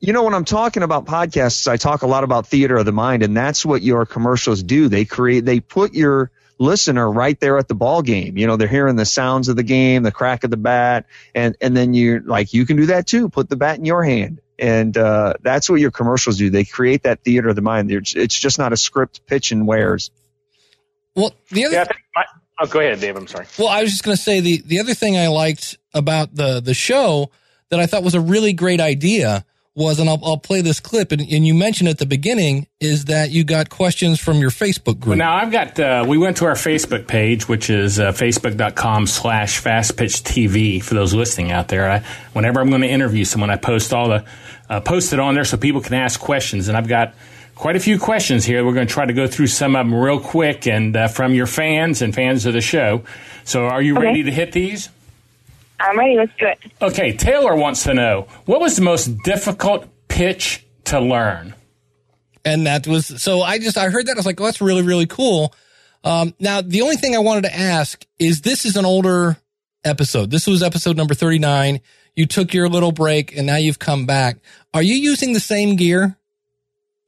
you 0.00 0.12
know 0.14 0.22
when 0.22 0.32
i'm 0.34 0.44
talking 0.46 0.82
about 0.82 1.04
podcasts 1.04 1.68
i 1.68 1.76
talk 1.76 2.02
a 2.02 2.06
lot 2.06 2.24
about 2.24 2.46
theater 2.46 2.76
of 2.78 2.86
the 2.86 2.92
mind 2.92 3.22
and 3.22 3.36
that's 3.36 3.64
what 3.66 3.82
your 3.82 4.06
commercials 4.06 4.62
do 4.62 4.88
they 4.88 5.04
create 5.04 5.44
they 5.44 5.60
put 5.60 5.92
your 5.92 6.30
listener 6.60 7.10
right 7.10 7.40
there 7.40 7.58
at 7.58 7.66
the 7.66 7.74
ball 7.74 8.02
game. 8.02 8.36
You 8.36 8.46
know 8.46 8.56
they're 8.56 8.68
hearing 8.68 8.94
the 8.94 9.04
sounds 9.06 9.48
of 9.48 9.56
the 9.56 9.62
game 9.64 10.04
the 10.04 10.12
crack 10.12 10.44
of 10.44 10.50
the 10.50 10.56
bat 10.56 11.06
and 11.34 11.56
and 11.60 11.76
then 11.76 11.94
you're 11.94 12.20
like 12.20 12.52
you 12.52 12.66
can 12.66 12.76
do 12.76 12.86
that 12.86 13.06
too. 13.08 13.28
Put 13.30 13.48
the 13.48 13.56
bat 13.56 13.78
in 13.78 13.84
your 13.84 14.04
hand. 14.04 14.40
And 14.58 14.94
uh, 14.96 15.34
that's 15.40 15.70
what 15.70 15.80
your 15.80 15.90
commercials 15.90 16.36
do. 16.36 16.50
They 16.50 16.64
create 16.64 17.04
that 17.04 17.24
theater 17.24 17.48
of 17.48 17.56
the 17.56 17.62
mind. 17.62 17.90
It's- 17.90 18.14
it's 18.14 18.38
just 18.38 18.58
not 18.58 18.74
a 18.74 18.76
script 18.76 19.26
pitch 19.26 19.52
and 19.52 19.66
wares. 19.66 20.10
Well, 21.16 21.32
the 21.50 21.64
other 21.64 21.74
Yeah, 21.76 21.80
I 21.80 21.84
think 21.86 22.00
my, 22.14 22.24
oh, 22.60 22.66
go 22.66 22.80
ahead, 22.80 23.00
Dave. 23.00 23.16
I'm 23.16 23.26
sorry. 23.26 23.46
Well, 23.58 23.68
I 23.68 23.80
was 23.80 23.90
just 23.90 24.04
going 24.04 24.16
to 24.16 24.22
say 24.22 24.40
the 24.40 24.62
the 24.66 24.78
other 24.80 24.92
thing 24.94 25.16
I 25.16 25.28
liked 25.28 25.78
about 25.94 26.34
the 26.34 26.60
the 26.60 26.74
show 26.74 27.30
that 27.70 27.80
I 27.80 27.86
thought 27.86 28.02
was 28.02 28.14
a 28.14 28.20
really 28.20 28.52
great 28.52 28.80
idea 28.80 29.46
was, 29.76 29.98
and 30.00 30.08
I'll 30.08 30.20
I'll 30.24 30.36
play 30.38 30.60
this 30.62 30.80
clip, 30.80 31.12
and, 31.12 31.20
and 31.20 31.46
you 31.46 31.54
mentioned 31.54 31.88
at 31.88 31.98
the 31.98 32.06
beginning 32.06 32.66
is 32.80 33.04
that 33.06 33.30
you 33.30 33.44
got 33.44 33.70
questions 33.70 34.18
from 34.20 34.38
your 34.38 34.50
Facebook 34.50 34.98
group. 34.98 35.16
Now 35.16 35.34
I've 35.36 35.52
got. 35.52 35.78
Uh, 35.78 36.04
we 36.06 36.18
went 36.18 36.36
to 36.38 36.46
our 36.46 36.54
Facebook 36.54 37.06
page, 37.06 37.48
which 37.48 37.70
is 37.70 38.00
uh, 38.00 38.12
facebook.com/slash 38.12 39.58
Fast 39.58 39.96
Pitch 39.96 40.22
TV. 40.22 40.82
For 40.82 40.94
those 40.94 41.14
listening 41.14 41.52
out 41.52 41.68
there, 41.68 41.90
I, 41.90 41.98
whenever 42.32 42.60
I'm 42.60 42.68
going 42.70 42.82
to 42.82 42.88
interview 42.88 43.24
someone, 43.24 43.50
I 43.50 43.56
post 43.56 43.92
all 43.92 44.08
the 44.08 44.24
uh, 44.68 44.80
post 44.80 45.12
it 45.12 45.20
on 45.20 45.34
there 45.34 45.44
so 45.44 45.56
people 45.56 45.80
can 45.80 45.94
ask 45.94 46.18
questions. 46.20 46.68
And 46.68 46.76
I've 46.76 46.88
got 46.88 47.14
quite 47.54 47.76
a 47.76 47.80
few 47.80 47.98
questions 47.98 48.44
here. 48.44 48.64
We're 48.64 48.74
going 48.74 48.86
to 48.86 48.92
try 48.92 49.06
to 49.06 49.12
go 49.12 49.26
through 49.26 49.48
some 49.48 49.76
of 49.76 49.86
them 49.86 49.94
real 49.94 50.20
quick, 50.20 50.66
and 50.66 50.96
uh, 50.96 51.08
from 51.08 51.34
your 51.34 51.46
fans 51.46 52.02
and 52.02 52.14
fans 52.14 52.46
of 52.46 52.54
the 52.54 52.60
show. 52.60 53.02
So, 53.44 53.66
are 53.66 53.82
you 53.82 53.96
Okay. 53.96 54.06
ready 54.06 54.22
to 54.24 54.30
hit 54.30 54.52
these? 54.52 54.88
I'm 55.80 55.98
ready. 55.98 56.16
Let's 56.16 56.32
do 56.38 56.46
it. 56.46 56.58
Okay, 56.82 57.16
Taylor 57.16 57.56
wants 57.56 57.82
to 57.84 57.94
know 57.94 58.26
what 58.44 58.60
was 58.60 58.76
the 58.76 58.82
most 58.82 59.06
difficult 59.24 59.86
pitch 60.08 60.64
to 60.84 61.00
learn. 61.00 61.54
and 62.44 62.66
that 62.66 62.86
was 62.86 63.06
so 63.22 63.42
I 63.42 63.58
just 63.58 63.76
I 63.78 63.88
heard 63.90 64.06
that 64.06 64.12
I 64.12 64.16
was 64.18 64.26
like, 64.26 64.40
oh, 64.40 64.44
that's 64.44 64.60
really 64.60 64.82
really 64.82 65.06
cool. 65.06 65.54
Um, 66.04 66.34
now 66.40 66.60
the 66.62 66.82
only 66.82 66.96
thing 66.96 67.14
I 67.14 67.18
wanted 67.18 67.44
to 67.44 67.54
ask 67.56 68.04
is 68.18 68.40
this 68.42 68.64
is 68.64 68.76
an 68.76 68.84
older 68.84 69.36
episode. 69.84 70.30
This 70.30 70.46
was 70.46 70.62
episode 70.62 70.96
number 70.96 71.14
thirty 71.14 71.38
nine. 71.38 71.80
You 72.16 72.26
took 72.26 72.52
your 72.54 72.68
little 72.68 72.92
break 72.92 73.36
and 73.36 73.46
now 73.46 73.56
you've 73.56 73.78
come 73.78 74.04
back. 74.06 74.38
Are 74.74 74.82
you 74.82 74.94
using 74.94 75.32
the 75.32 75.40
same 75.40 75.76
gear? 75.76 76.16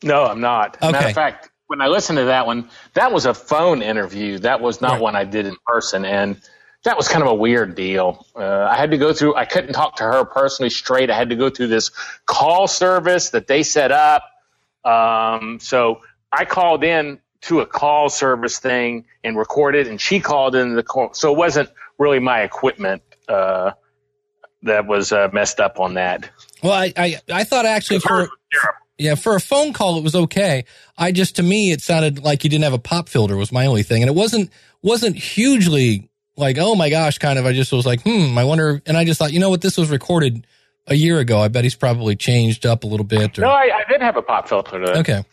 No, 0.02 0.24
I'm 0.24 0.40
not. 0.40 0.80
Matter 0.80 1.08
of 1.08 1.14
fact, 1.14 1.50
when 1.66 1.80
I 1.80 1.87
listened 1.88 2.18
to 2.18 2.24
that 2.26 2.46
one, 2.46 2.68
that 2.94 3.12
was 3.12 3.24
a 3.26 3.35
phone 3.35 3.82
interview. 3.82 4.38
That 4.38 4.61
was 4.61 4.80
not 4.80 4.92
Right. 4.92 5.00
one 5.00 5.16
I 5.16 5.24
did 5.24 5.46
in 5.46 5.56
person, 5.66 6.04
and 6.04 6.40
that 6.85 6.97
was 6.97 7.09
kind 7.09 7.23
of 7.23 7.29
a 7.29 7.35
weird 7.35 7.75
deal. 7.75 8.27
Uh, 8.35 8.64
I 8.71 8.77
had 8.77 8.90
to 8.90 8.99
go 8.99 9.12
through. 9.12 9.37
I 9.37 9.45
couldn't 9.45 9.73
talk 9.73 9.97
to 9.97 10.05
her 10.05 10.25
personally 10.25 10.71
straight. 10.71 11.11
I 11.11 11.16
had 11.16 11.31
to 11.31 11.37
go 11.37 11.49
through 11.49 11.68
this 11.68 11.90
call 12.27 12.66
service 12.66 13.31
that 13.31 13.47
they 13.47 13.62
set 13.62 13.92
up. 13.92 14.25
Um, 14.85 15.61
so 15.61 16.01
I 16.33 16.45
called 16.45 16.83
in 16.83 17.21
to 17.42 17.61
a 17.61 17.66
call 17.66 18.09
service 18.09 18.59
thing 18.59 19.07
and 19.23 19.37
recorded, 19.37 19.87
and 19.87 20.01
she 20.01 20.21
called 20.21 20.57
in 20.57 20.75
the 20.75 20.83
call. 20.83 21.14
So 21.14 21.33
it 21.33 21.37
wasn't 21.37 21.71
really 21.99 22.18
my 22.18 22.40
equipment 22.40 23.03
uh, 23.29 23.73
that 24.62 24.87
was 24.87 25.12
uh, 25.12 25.29
messed 25.33 25.61
up 25.61 25.79
on 25.79 25.95
that. 25.95 26.29
Well, 26.62 26.73
I, 26.73 26.92
I, 26.97 27.21
I 27.33 27.45
thought 27.45 27.66
actually 27.66 28.01
for 28.01 28.29
yeah 28.99 29.14
for 29.14 29.35
a 29.35 29.40
phone 29.40 29.73
call 29.73 29.99
it 29.99 30.05
was 30.05 30.14
okay. 30.14 30.64
I 30.97 31.12
just 31.12 31.37
to 31.37 31.42
me 31.42 31.73
it 31.73 31.81
sounded 31.81 32.23
like 32.23 32.45
you 32.45 32.51
didn't 32.51 32.64
have 32.64 32.73
a 32.73 32.79
pop 32.79 33.09
filter 33.09 33.37
was 33.37 33.53
my 33.53 33.66
only 33.66 33.83
thing, 33.83 34.03
and 34.03 34.09
it 34.09 34.14
wasn't 34.14 34.51
wasn't 34.83 35.16
hugely 35.16 36.09
like 36.37 36.57
oh 36.59 36.75
my 36.75 36.90
gosh 36.90 37.18
kind 37.18 37.38
of. 37.38 37.47
I 37.47 37.53
just 37.53 37.73
was 37.73 37.87
like 37.87 38.03
hmm 38.03 38.37
I 38.38 38.45
wonder, 38.45 38.83
and 38.87 38.97
I 38.97 39.05
just 39.05 39.18
thought 39.18 39.33
you 39.33 39.40
know 39.40 39.51
what 39.51 39.61
this 39.61 39.77
was 39.77 39.90
recorded 39.90 40.47
a 40.87 40.95
year 40.95 41.18
ago. 41.21 41.40
I 41.40 41.49
bet 41.49 41.64
he's 41.64 41.75
probably 41.75 42.16
changed 42.16 42.66
up 42.66 42.85
a 42.85 42.87
little 42.87 43.05
bit. 43.07 43.38
Or, 43.38 43.42
No, 43.42 43.49
I, 43.49 43.71
I 43.75 43.90
did 43.90 44.01
have 44.03 44.16
a 44.16 44.23
pop 44.23 44.49
filter. 44.49 44.79
To 44.85 44.99
okay, 45.01 45.25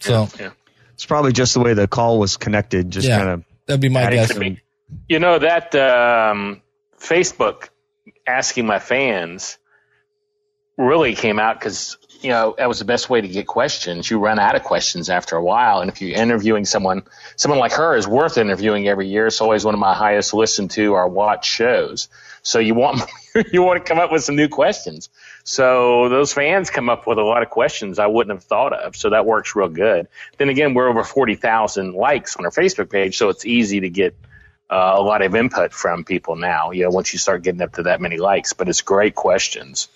so 0.00 0.28
yeah. 0.38 0.50
It's 0.94 1.06
probably 1.06 1.32
just 1.32 1.54
the 1.54 1.60
way 1.60 1.74
the 1.74 1.86
call 1.86 2.18
was 2.18 2.36
connected. 2.36 2.90
Just 2.90 3.06
Yeah. 3.06 3.18
kind 3.18 3.28
of. 3.30 3.44
that'd 3.66 3.80
be 3.80 3.88
my 3.88 4.10
guess. 4.10 4.32
could 4.32 4.40
be. 4.40 4.60
You 5.08 5.18
know 5.20 5.38
that 5.38 5.74
um, 5.74 6.60
Facebook 6.98 7.68
asking 8.26 8.66
my 8.66 8.78
fans 8.78 9.58
really 10.76 11.14
came 11.14 11.38
out 11.38 11.58
because 11.58 11.96
you 12.20 12.30
know 12.30 12.54
that 12.58 12.68
was 12.68 12.78
the 12.78 12.84
best 12.84 13.08
way 13.08 13.20
to 13.20 13.28
get 13.28 13.46
questions. 13.46 14.10
You 14.10 14.18
run 14.18 14.38
out 14.38 14.56
of 14.56 14.64
questions 14.64 15.08
after 15.08 15.36
a 15.36 15.42
while, 15.42 15.80
and 15.80 15.90
if 15.90 16.00
you're 16.00 16.16
interviewing 16.18 16.64
someone, 16.64 17.02
someone 17.36 17.60
like 17.60 17.72
her 17.72 17.96
is 17.96 18.08
worth 18.08 18.38
interviewing 18.38 18.88
every 18.88 19.08
year. 19.08 19.26
It's 19.26 19.40
always 19.40 19.64
one 19.64 19.74
of 19.74 19.80
my 19.80 19.94
highest 19.94 20.34
listened 20.34 20.72
to 20.72 20.94
or 20.94 21.08
watch 21.08 21.46
shows. 21.46 22.08
So 22.42 22.58
you 22.58 22.74
want 22.74 23.02
you 23.52 23.62
want 23.62 23.84
to 23.84 23.88
come 23.88 24.00
up 24.00 24.10
with 24.10 24.24
some 24.24 24.36
new 24.36 24.48
questions. 24.48 25.08
So 25.44 26.08
those 26.08 26.32
fans 26.32 26.70
come 26.70 26.88
up 26.88 27.06
with 27.06 27.18
a 27.18 27.22
lot 27.22 27.42
of 27.42 27.50
questions 27.50 27.98
I 27.98 28.06
wouldn't 28.06 28.36
have 28.36 28.44
thought 28.44 28.72
of. 28.72 28.96
So 28.96 29.10
that 29.10 29.24
works 29.24 29.54
real 29.54 29.68
good. 29.68 30.08
Then 30.38 30.48
again, 30.48 30.74
we're 30.74 30.88
over 30.88 31.04
forty 31.04 31.36
thousand 31.36 31.94
likes 31.94 32.36
on 32.36 32.44
our 32.44 32.50
Facebook 32.50 32.90
page, 32.90 33.16
so 33.16 33.28
it's 33.28 33.46
easy 33.46 33.80
to 33.80 33.90
get 33.90 34.16
uh, 34.70 34.94
a 34.96 35.02
lot 35.02 35.22
of 35.22 35.34
input 35.34 35.72
from 35.72 36.04
people 36.04 36.36
now. 36.36 36.72
You 36.72 36.84
know, 36.84 36.90
once 36.90 37.12
you 37.12 37.18
start 37.18 37.42
getting 37.42 37.62
up 37.62 37.74
to 37.74 37.84
that 37.84 38.00
many 38.00 38.16
likes, 38.16 38.52
but 38.52 38.68
it's 38.68 38.82
great 38.82 39.14
questions. 39.14 39.88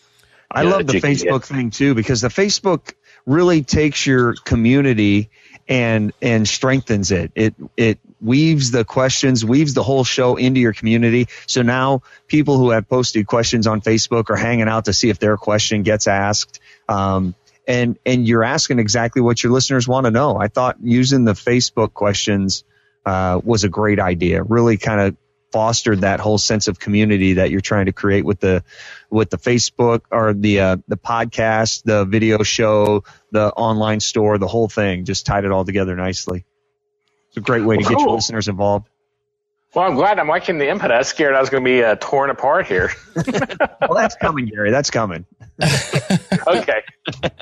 I 0.53 0.63
love 0.63 0.87
the 0.87 0.95
you 0.95 1.01
can 1.01 1.15
get. 1.15 1.27
Facebook 1.27 1.45
thing 1.45 1.71
too 1.71 1.95
because 1.95 2.21
the 2.21 2.29
Facebook 2.29 2.95
really 3.27 3.63
takes 3.63 4.07
your 4.07 4.35
community 4.35 5.31
and 5.69 6.13
and 6.21 6.47
strengthens 6.47 7.11
it. 7.11 7.33
It 7.35 7.55
it 7.77 7.99
weaves 8.21 8.71
the 8.71 8.85
questions, 8.85 9.45
weaves 9.45 9.75
the 9.75 9.83
whole 9.83 10.05
show 10.05 10.37
into 10.37 10.61
your 10.61 10.73
community. 10.73 11.29
So 11.47 11.63
now 11.63 12.03
people 12.29 12.59
who 12.59 12.71
have 12.71 12.89
posted 12.89 13.27
questions 13.27 13.67
on 13.67 13.81
Facebook 13.81 14.31
are 14.31 14.37
hanging 14.37 14.69
out 14.69 14.87
to 14.87 14.93
see 14.93 15.09
if 15.09 15.19
their 15.19 15.37
question 15.37 15.83
gets 15.83 16.07
asked. 16.07 16.61
Um, 16.89 17.35
and 17.67 17.99
and 18.05 18.27
you're 18.27 18.45
asking 18.45 18.79
exactly 18.79 19.23
what 19.23 19.43
your 19.43 19.53
listeners 19.53 19.87
want 19.87 20.07
to 20.07 20.11
know. 20.11 20.37
I 20.37 20.49
thought 20.49 20.77
using 20.83 21.25
the 21.25 21.33
Facebook 21.33 21.93
questions 21.95 22.65
uh, 23.07 23.41
was 23.43 23.65
a 23.65 23.69
great 23.69 24.01
idea. 24.01 24.43
Really 24.43 24.77
kind 24.77 25.01
of 25.01 25.17
fostered 25.53 26.01
that 26.01 26.19
whole 26.19 26.39
sense 26.39 26.69
of 26.69 26.79
community 26.79 27.35
that 27.35 27.51
you're 27.51 27.61
trying 27.61 27.87
to 27.87 27.93
create 27.93 28.25
with 28.25 28.41
the 28.41 28.65
with 29.11 29.31
the 29.31 29.39
Facebook 29.39 30.03
or 30.11 30.33
the 30.33 30.61
uh, 30.61 30.77
the 30.89 30.97
podcast, 30.97 31.83
the 31.85 32.05
video 32.05 32.43
show, 32.43 33.05
the 33.31 33.53
online 33.53 34.01
store, 34.01 34.39
the 34.39 34.49
whole 34.49 34.69
thing. 34.69 35.05
Just 35.05 35.27
tied 35.27 35.45
it 35.45 35.53
all 35.53 35.65
together 35.65 35.95
nicely. 35.95 36.45
It's 37.29 37.37
a 37.37 37.41
great 37.41 37.65
way 37.65 37.77
to 37.77 37.83
get 37.83 37.99
your 37.99 38.11
listeners 38.11 38.49
involved. 38.49 38.89
Well, 39.75 39.87
I'm 39.87 39.95
glad 39.95 40.19
I'm 40.19 40.29
liking 40.29 40.59
the 40.59 40.69
input. 40.69 40.91
I 40.91 40.99
was 40.99 41.09
scared 41.09 41.35
I 41.35 41.41
was 41.41 41.49
going 41.49 41.65
to 41.65 41.69
be 41.69 41.83
uh, 41.83 41.97
torn 41.99 42.31
apart 42.31 42.67
here. 42.67 42.91
Well, 43.83 44.01
that's 44.01 44.15
coming, 44.15 44.47
Gary. 44.47 44.71
That's 44.71 44.91
coming. 44.91 45.27
okay. 46.47 46.83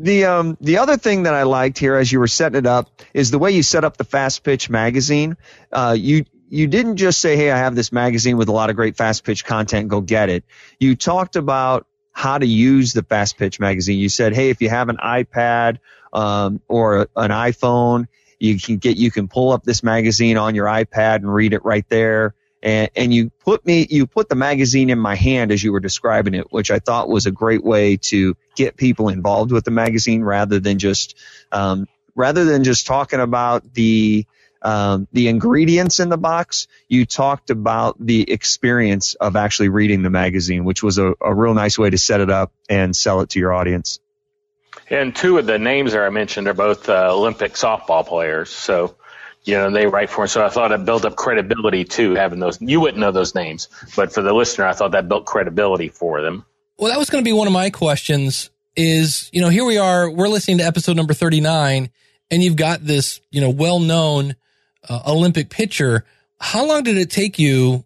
The 0.00 0.24
um 0.24 0.56
the 0.62 0.78
other 0.78 0.96
thing 0.96 1.24
that 1.24 1.34
I 1.34 1.42
liked 1.42 1.78
here 1.78 1.96
as 1.96 2.10
you 2.10 2.20
were 2.20 2.26
setting 2.26 2.58
it 2.58 2.66
up 2.66 2.88
is 3.12 3.30
the 3.30 3.38
way 3.38 3.50
you 3.50 3.62
set 3.62 3.84
up 3.84 3.98
the 3.98 4.04
Fast 4.04 4.42
Pitch 4.42 4.70
magazine. 4.70 5.36
Uh, 5.70 5.94
you 5.98 6.24
you 6.48 6.66
didn't 6.66 6.96
just 6.96 7.20
say, 7.20 7.36
"Hey, 7.36 7.50
I 7.50 7.58
have 7.58 7.74
this 7.74 7.92
magazine 7.92 8.38
with 8.38 8.48
a 8.48 8.52
lot 8.52 8.70
of 8.70 8.76
great 8.76 8.96
fast 8.96 9.24
pitch 9.24 9.44
content. 9.44 9.88
Go 9.88 10.00
get 10.00 10.30
it." 10.30 10.44
You 10.78 10.96
talked 10.96 11.36
about 11.36 11.86
how 12.12 12.38
to 12.38 12.46
use 12.46 12.92
the 12.94 13.02
Fast 13.02 13.36
Pitch 13.36 13.60
magazine. 13.60 13.98
You 13.98 14.08
said, 14.08 14.34
"Hey, 14.34 14.48
if 14.48 14.62
you 14.62 14.70
have 14.70 14.88
an 14.88 14.96
iPad 14.96 15.78
um, 16.14 16.60
or 16.66 17.02
an 17.14 17.30
iPhone, 17.30 18.08
you 18.38 18.58
can 18.58 18.78
get 18.78 18.96
you 18.96 19.10
can 19.10 19.28
pull 19.28 19.52
up 19.52 19.64
this 19.64 19.82
magazine 19.82 20.38
on 20.38 20.54
your 20.54 20.66
iPad 20.66 21.16
and 21.16 21.32
read 21.32 21.52
it 21.52 21.64
right 21.64 21.88
there." 21.90 22.34
And, 22.62 22.90
and 22.94 23.14
you 23.14 23.30
put 23.30 23.64
me 23.64 23.86
you 23.88 24.06
put 24.06 24.28
the 24.28 24.34
magazine 24.34 24.90
in 24.90 24.98
my 24.98 25.14
hand 25.14 25.50
as 25.50 25.62
you 25.62 25.72
were 25.72 25.80
describing 25.80 26.34
it, 26.34 26.52
which 26.52 26.70
I 26.70 26.78
thought 26.78 27.08
was 27.08 27.26
a 27.26 27.30
great 27.30 27.64
way 27.64 27.96
to 27.96 28.36
get 28.54 28.76
people 28.76 29.08
involved 29.08 29.52
with 29.52 29.64
the 29.64 29.70
magazine 29.70 30.22
rather 30.22 30.60
than 30.60 30.78
just 30.78 31.16
um, 31.52 31.88
rather 32.14 32.44
than 32.44 32.64
just 32.64 32.86
talking 32.86 33.20
about 33.20 33.72
the 33.72 34.26
um, 34.62 35.08
the 35.12 35.28
ingredients 35.28 36.00
in 36.00 36.08
the 36.08 36.18
box. 36.18 36.66
You 36.88 37.06
talked 37.06 37.50
about 37.50 37.96
the 37.98 38.30
experience 38.30 39.14
of 39.14 39.36
actually 39.36 39.70
reading 39.70 40.02
the 40.02 40.10
magazine, 40.10 40.64
which 40.64 40.82
was 40.82 40.98
a, 40.98 41.14
a 41.20 41.34
real 41.34 41.54
nice 41.54 41.78
way 41.78 41.90
to 41.90 41.98
set 41.98 42.20
it 42.20 42.30
up 42.30 42.52
and 42.68 42.94
sell 42.94 43.20
it 43.22 43.30
to 43.30 43.38
your 43.38 43.52
audience. 43.52 44.00
And 44.88 45.14
two 45.14 45.38
of 45.38 45.46
the 45.46 45.58
names 45.58 45.92
that 45.92 46.02
I 46.02 46.10
mentioned 46.10 46.48
are 46.48 46.54
both 46.54 46.88
uh, 46.88 47.14
Olympic 47.14 47.54
softball 47.54 48.04
players. 48.06 48.50
So, 48.50 48.96
you 49.44 49.54
know, 49.54 49.70
they 49.70 49.86
write 49.86 50.10
for 50.10 50.24
us. 50.24 50.32
So 50.32 50.44
I 50.44 50.48
thought 50.48 50.72
it 50.72 50.84
built 50.84 51.04
up 51.04 51.16
credibility 51.16 51.84
too, 51.84 52.14
having 52.14 52.40
those. 52.40 52.60
You 52.60 52.80
wouldn't 52.80 52.98
know 52.98 53.10
those 53.10 53.34
names, 53.34 53.68
but 53.96 54.12
for 54.12 54.22
the 54.22 54.32
listener, 54.32 54.66
I 54.66 54.72
thought 54.72 54.92
that 54.92 55.08
built 55.08 55.26
credibility 55.26 55.88
for 55.88 56.20
them. 56.20 56.44
Well, 56.78 56.90
that 56.90 56.98
was 56.98 57.10
going 57.10 57.22
to 57.24 57.28
be 57.28 57.32
one 57.32 57.46
of 57.46 57.52
my 57.52 57.70
questions 57.70 58.50
is, 58.76 59.28
you 59.32 59.40
know, 59.40 59.48
here 59.48 59.64
we 59.64 59.78
are, 59.78 60.10
we're 60.10 60.28
listening 60.28 60.58
to 60.58 60.64
episode 60.64 60.96
number 60.96 61.14
39 61.14 61.90
and 62.30 62.42
you've 62.42 62.56
got 62.56 62.84
this, 62.84 63.20
you 63.30 63.40
know, 63.40 63.50
well-known 63.50 64.36
uh, 64.88 65.00
Olympic 65.06 65.50
pitcher. 65.50 66.04
How 66.40 66.64
long 66.64 66.84
did 66.84 66.96
it 66.96 67.10
take 67.10 67.38
you 67.38 67.84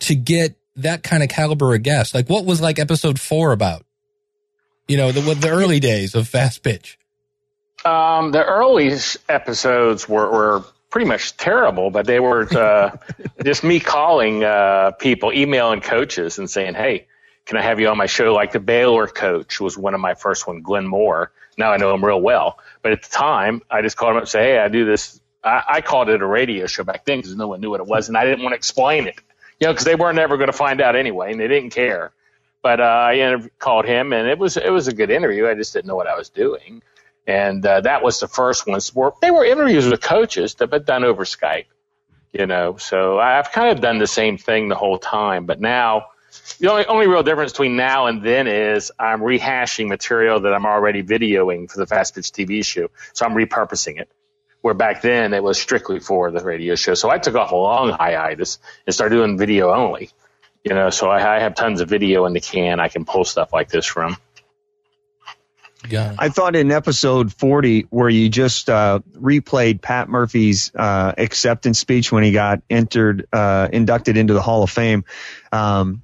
to 0.00 0.14
get 0.14 0.56
that 0.76 1.02
kind 1.02 1.22
of 1.22 1.28
caliber 1.28 1.74
of 1.74 1.82
guest? 1.82 2.14
Like 2.14 2.28
what 2.28 2.44
was 2.44 2.60
like 2.60 2.78
episode 2.78 3.18
four 3.18 3.52
about? 3.52 3.84
You 4.86 4.96
know, 4.96 5.12
the, 5.12 5.34
the 5.34 5.48
early 5.48 5.80
days 5.80 6.14
of 6.14 6.28
fast 6.28 6.62
pitch. 6.62 6.98
Um, 7.84 8.32
the 8.32 8.44
early 8.44 8.90
s- 8.90 9.16
episodes 9.28 10.08
were, 10.08 10.30
were 10.30 10.64
pretty 10.90 11.06
much 11.06 11.36
terrible, 11.36 11.90
but 11.90 12.06
they 12.06 12.20
were 12.20 12.48
uh, 12.56 12.96
just 13.44 13.64
me 13.64 13.80
calling 13.80 14.44
uh, 14.44 14.92
people, 14.92 15.32
emailing 15.32 15.80
coaches, 15.80 16.38
and 16.38 16.48
saying, 16.50 16.74
"Hey, 16.74 17.06
can 17.46 17.56
I 17.56 17.62
have 17.62 17.80
you 17.80 17.88
on 17.88 17.96
my 17.96 18.06
show?" 18.06 18.34
Like 18.34 18.52
the 18.52 18.60
Baylor 18.60 19.06
coach 19.06 19.60
was 19.60 19.76
one 19.76 19.94
of 19.94 20.00
my 20.00 20.14
first 20.14 20.46
one, 20.46 20.62
Glenn 20.62 20.86
Moore. 20.86 21.32
Now 21.56 21.72
I 21.72 21.76
know 21.76 21.92
him 21.92 22.04
real 22.04 22.20
well, 22.20 22.58
but 22.82 22.92
at 22.92 23.02
the 23.02 23.10
time, 23.10 23.62
I 23.70 23.82
just 23.82 23.96
called 23.96 24.12
him 24.12 24.16
up 24.16 24.22
and 24.22 24.28
say, 24.28 24.42
"Hey, 24.42 24.58
I 24.58 24.68
do 24.68 24.84
this." 24.84 25.20
I, 25.44 25.62
I 25.68 25.80
called 25.80 26.08
it 26.08 26.20
a 26.20 26.26
radio 26.26 26.66
show 26.66 26.84
back 26.84 27.04
then 27.04 27.18
because 27.18 27.34
no 27.36 27.48
one 27.48 27.60
knew 27.60 27.70
what 27.70 27.80
it 27.80 27.86
was, 27.86 28.08
and 28.08 28.16
I 28.16 28.24
didn't 28.24 28.42
want 28.42 28.52
to 28.52 28.56
explain 28.56 29.06
it, 29.06 29.20
you 29.60 29.66
know, 29.66 29.72
because 29.72 29.84
they 29.84 29.94
weren't 29.94 30.18
ever 30.18 30.36
going 30.36 30.48
to 30.48 30.52
find 30.56 30.80
out 30.80 30.96
anyway, 30.96 31.30
and 31.30 31.40
they 31.40 31.48
didn't 31.48 31.70
care. 31.70 32.12
But 32.60 32.80
uh, 32.80 32.84
I 32.84 33.48
called 33.60 33.84
him, 33.84 34.12
and 34.12 34.28
it 34.28 34.38
was 34.38 34.56
it 34.56 34.70
was 34.70 34.88
a 34.88 34.92
good 34.92 35.10
interview. 35.10 35.46
I 35.46 35.54
just 35.54 35.72
didn't 35.72 35.86
know 35.86 35.96
what 35.96 36.08
I 36.08 36.16
was 36.16 36.28
doing 36.28 36.82
and 37.28 37.64
uh, 37.64 37.82
that 37.82 38.02
was 38.02 38.20
the 38.20 38.26
first 38.26 38.66
ones. 38.66 38.90
They 39.20 39.30
were 39.30 39.44
interviews 39.44 39.86
with 39.86 40.00
coaches, 40.00 40.56
but 40.58 40.86
done 40.86 41.04
over 41.04 41.24
Skype, 41.24 41.66
you 42.32 42.46
know. 42.46 42.78
So 42.78 43.20
I've 43.20 43.52
kind 43.52 43.68
of 43.70 43.82
done 43.82 43.98
the 43.98 44.06
same 44.06 44.38
thing 44.38 44.68
the 44.68 44.74
whole 44.74 44.98
time, 44.98 45.44
but 45.44 45.60
now 45.60 46.06
the 46.58 46.70
only 46.70 46.86
only 46.86 47.06
real 47.06 47.22
difference 47.22 47.52
between 47.52 47.76
now 47.76 48.06
and 48.06 48.22
then 48.22 48.46
is 48.46 48.90
I'm 48.98 49.20
rehashing 49.20 49.88
material 49.88 50.40
that 50.40 50.54
I'm 50.54 50.64
already 50.64 51.02
videoing 51.02 51.70
for 51.70 51.76
the 51.76 51.86
Fast 51.86 52.14
Pitch 52.14 52.32
TV 52.32 52.64
show, 52.64 52.88
so 53.12 53.26
I'm 53.26 53.34
repurposing 53.34 54.00
it. 54.00 54.10
Where 54.62 54.74
back 54.74 55.02
then 55.02 55.34
it 55.34 55.42
was 55.42 55.60
strictly 55.60 56.00
for 56.00 56.30
the 56.30 56.40
radio 56.40 56.76
show, 56.76 56.94
so 56.94 57.10
I 57.10 57.18
took 57.18 57.34
off 57.34 57.52
a 57.52 57.56
long 57.56 57.90
hiatus 57.90 58.58
and 58.86 58.94
started 58.94 59.16
doing 59.16 59.36
video 59.36 59.70
only. 59.70 60.10
You 60.64 60.74
know, 60.74 60.90
so 60.90 61.08
I, 61.10 61.36
I 61.36 61.40
have 61.40 61.54
tons 61.54 61.82
of 61.82 61.90
video 61.90 62.24
in 62.24 62.32
the 62.32 62.40
can 62.40 62.80
I 62.80 62.88
can 62.88 63.04
pull 63.04 63.24
stuff 63.24 63.52
like 63.52 63.68
this 63.68 63.84
from. 63.84 64.16
I 66.18 66.28
thought 66.28 66.56
in 66.56 66.72
episode 66.72 67.32
40, 67.32 67.82
where 67.90 68.08
you 68.08 68.28
just 68.28 68.68
uh, 68.68 69.00
replayed 69.14 69.80
Pat 69.80 70.08
Murphy's 70.08 70.72
uh, 70.74 71.12
acceptance 71.16 71.78
speech 71.78 72.10
when 72.10 72.24
he 72.24 72.32
got 72.32 72.62
entered, 72.68 73.26
uh, 73.32 73.68
inducted 73.72 74.16
into 74.16 74.34
the 74.34 74.42
Hall 74.42 74.62
of 74.62 74.70
Fame. 74.70 75.04
Um, 75.52 76.02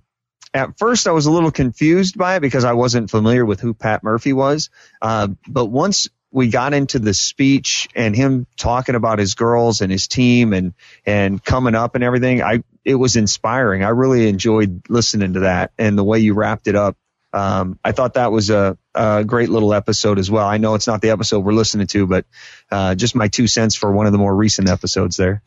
at 0.53 0.79
first, 0.79 1.09
I 1.09 1.11
was 1.11 1.27
a 1.27 1.33
little 1.33 1.51
confused 1.51 2.17
by 2.17 2.37
it 2.37 2.41
because 2.41 2.65
I 2.65 2.75
wasn't 2.75 3.11
familiar 3.11 3.45
with 3.45 3.61
who 3.61 3.75
Pat 3.75 4.05
Murphy 4.05 4.33
was. 4.33 4.71
Uh, 5.03 5.29
but 5.49 5.67
once 5.67 6.09
we 6.31 6.49
got 6.49 6.75
into 6.75 6.99
the 6.99 7.15
speech 7.15 7.89
and 7.95 8.15
him 8.15 8.47
talking 8.57 8.95
about 8.95 9.19
his 9.19 9.35
girls 9.35 9.81
and 9.81 9.91
his 9.91 10.09
team 10.09 10.53
and 10.53 10.75
and 11.05 11.43
coming 11.43 11.75
up 11.75 11.97
and 11.97 12.05
everything, 12.05 12.43
I 12.43 12.63
it 12.85 12.95
was 12.95 13.17
inspiring. 13.17 13.83
I 13.83 13.91
really 13.91 14.29
enjoyed 14.29 14.83
listening 14.89 15.35
to 15.35 15.41
that 15.41 15.73
and 15.79 15.99
the 15.99 16.05
way 16.05 16.21
you 16.21 16.35
wrapped 16.35 16.69
it 16.69 16.77
up 16.77 16.97
um, 17.35 17.81
I 17.85 17.91
thought 17.91 18.15
that 18.15 18.31
was 18.31 18.49
a, 18.51 18.79
a, 18.95 19.25
great 19.25 19.49
little 19.49 19.75
episode 19.75 20.21
as 20.21 20.31
well. 20.31 20.47
I 20.47 20.59
know 20.59 20.77
it's 20.77 20.87
not 20.87 21.03
the 21.03 21.11
episode 21.11 21.41
we're 21.41 21.53
listening 21.53 21.89
to, 21.89 22.07
but 22.07 22.27
uh, 22.71 22.95
just 22.95 23.17
my 23.17 23.27
two 23.27 23.49
cents 23.49 23.75
for 23.75 23.91
one 23.91 24.07
of 24.07 24.13
the 24.13 24.19
more 24.19 24.35
recent 24.35 24.69
episodes 24.69 25.17
there. 25.17 25.43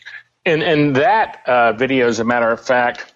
And 0.45 0.61
and 0.61 0.97
that 0.97 1.41
uh, 1.47 1.71
video, 1.73 2.07
as 2.07 2.19
a 2.19 2.25
matter 2.25 2.49
of 2.49 2.59
fact, 2.59 3.13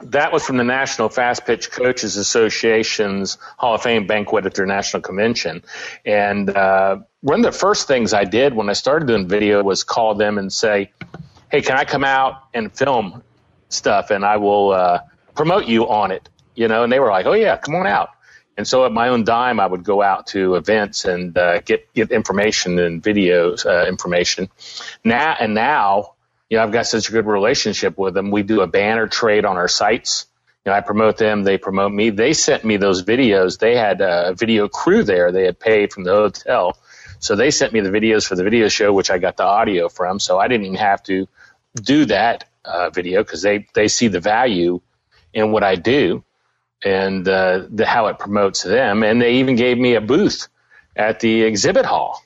that 0.00 0.32
was 0.32 0.46
from 0.46 0.56
the 0.56 0.64
National 0.64 1.10
Fast 1.10 1.44
Pitch 1.44 1.70
Coaches 1.70 2.16
Association's 2.16 3.36
Hall 3.58 3.74
of 3.74 3.82
Fame 3.82 4.06
banquet 4.06 4.46
at 4.46 4.54
their 4.54 4.66
national 4.66 5.02
convention. 5.02 5.62
And 6.06 6.48
uh, 6.48 7.00
one 7.20 7.40
of 7.40 7.52
the 7.52 7.58
first 7.58 7.86
things 7.86 8.14
I 8.14 8.24
did 8.24 8.54
when 8.54 8.70
I 8.70 8.72
started 8.72 9.08
doing 9.08 9.28
video 9.28 9.62
was 9.62 9.84
call 9.84 10.14
them 10.14 10.38
and 10.38 10.50
say, 10.50 10.90
"Hey, 11.50 11.60
can 11.60 11.76
I 11.76 11.84
come 11.84 12.04
out 12.04 12.44
and 12.54 12.72
film 12.72 13.22
stuff, 13.68 14.10
and 14.10 14.24
I 14.24 14.38
will 14.38 14.70
uh, 14.70 15.00
promote 15.34 15.66
you 15.66 15.86
on 15.86 16.12
it?" 16.12 16.30
You 16.54 16.68
know, 16.68 16.84
and 16.84 16.92
they 16.92 17.00
were 17.00 17.10
like, 17.10 17.26
"Oh 17.26 17.34
yeah, 17.34 17.56
come 17.56 17.74
on 17.74 17.86
out." 17.86 18.10
And 18.56 18.66
so 18.66 18.86
at 18.86 18.92
my 18.92 19.08
own 19.08 19.24
dime, 19.24 19.58
I 19.58 19.66
would 19.66 19.82
go 19.82 20.00
out 20.00 20.28
to 20.28 20.54
events 20.54 21.04
and 21.04 21.36
uh, 21.36 21.60
get 21.60 21.92
get 21.92 22.10
information 22.10 22.78
and 22.78 23.02
videos 23.02 23.66
uh, 23.66 23.88
information. 23.88 24.48
Now 25.04 25.36
and 25.38 25.54
now 25.54 26.14
you 26.48 26.58
know, 26.58 26.64
I've 26.64 26.72
got 26.72 26.86
such 26.86 27.08
a 27.08 27.12
good 27.12 27.26
relationship 27.26 27.98
with 27.98 28.14
them. 28.14 28.30
We 28.30 28.42
do 28.42 28.60
a 28.60 28.66
banner 28.66 29.08
trade 29.08 29.44
on 29.44 29.56
our 29.56 29.68
sites. 29.68 30.26
You 30.64 30.70
know, 30.70 30.76
I 30.76 30.82
promote 30.82 31.16
them, 31.16 31.42
they 31.42 31.58
promote 31.58 31.92
me. 31.92 32.10
They 32.10 32.32
sent 32.32 32.64
me 32.64 32.76
those 32.76 33.02
videos. 33.02 33.58
They 33.58 33.76
had 33.76 34.00
a 34.00 34.34
video 34.34 34.68
crew 34.68 35.02
there. 35.02 35.32
They 35.32 35.44
had 35.44 35.58
paid 35.58 35.92
from 35.92 36.04
the 36.04 36.12
hotel. 36.12 36.78
So 37.18 37.34
they 37.36 37.50
sent 37.50 37.72
me 37.72 37.80
the 37.80 37.90
videos 37.90 38.26
for 38.26 38.36
the 38.36 38.44
video 38.44 38.68
show, 38.68 38.92
which 38.92 39.10
I 39.10 39.18
got 39.18 39.36
the 39.36 39.44
audio 39.44 39.88
from. 39.88 40.20
So 40.20 40.38
I 40.38 40.48
didn't 40.48 40.66
even 40.66 40.78
have 40.78 41.02
to 41.04 41.26
do 41.74 42.04
that 42.06 42.44
uh, 42.64 42.90
video 42.90 43.22
because 43.22 43.42
they, 43.42 43.66
they 43.74 43.88
see 43.88 44.08
the 44.08 44.20
value 44.20 44.80
in 45.32 45.50
what 45.50 45.64
I 45.64 45.74
do 45.74 46.22
and 46.84 47.26
uh, 47.26 47.66
the, 47.70 47.86
how 47.86 48.06
it 48.06 48.18
promotes 48.18 48.62
them. 48.62 49.02
And 49.02 49.20
they 49.20 49.36
even 49.36 49.56
gave 49.56 49.78
me 49.78 49.94
a 49.94 50.00
booth 50.00 50.48
at 50.94 51.20
the 51.20 51.42
exhibit 51.42 51.86
hall 51.86 52.24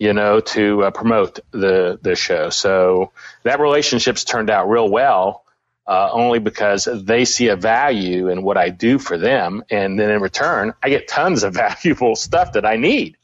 you 0.00 0.14
know, 0.14 0.40
to 0.40 0.84
uh, 0.84 0.90
promote 0.90 1.38
the 1.52 2.00
the 2.02 2.16
show. 2.16 2.48
So 2.48 3.12
that 3.44 3.60
relationship's 3.60 4.24
turned 4.24 4.50
out 4.50 4.68
real 4.68 4.88
well, 4.88 5.44
uh, 5.86 6.08
only 6.10 6.38
because 6.38 6.88
they 6.90 7.26
see 7.26 7.48
a 7.48 7.56
value 7.56 8.28
in 8.28 8.42
what 8.42 8.56
I 8.56 8.70
do 8.70 8.98
for 8.98 9.18
them, 9.18 9.62
and 9.70 10.00
then 10.00 10.10
in 10.10 10.22
return, 10.22 10.72
I 10.82 10.88
get 10.88 11.06
tons 11.06 11.44
of 11.44 11.54
valuable 11.84 12.16
stuff 12.16 12.54
that 12.54 12.64
I 12.64 12.76
need. 12.76 13.18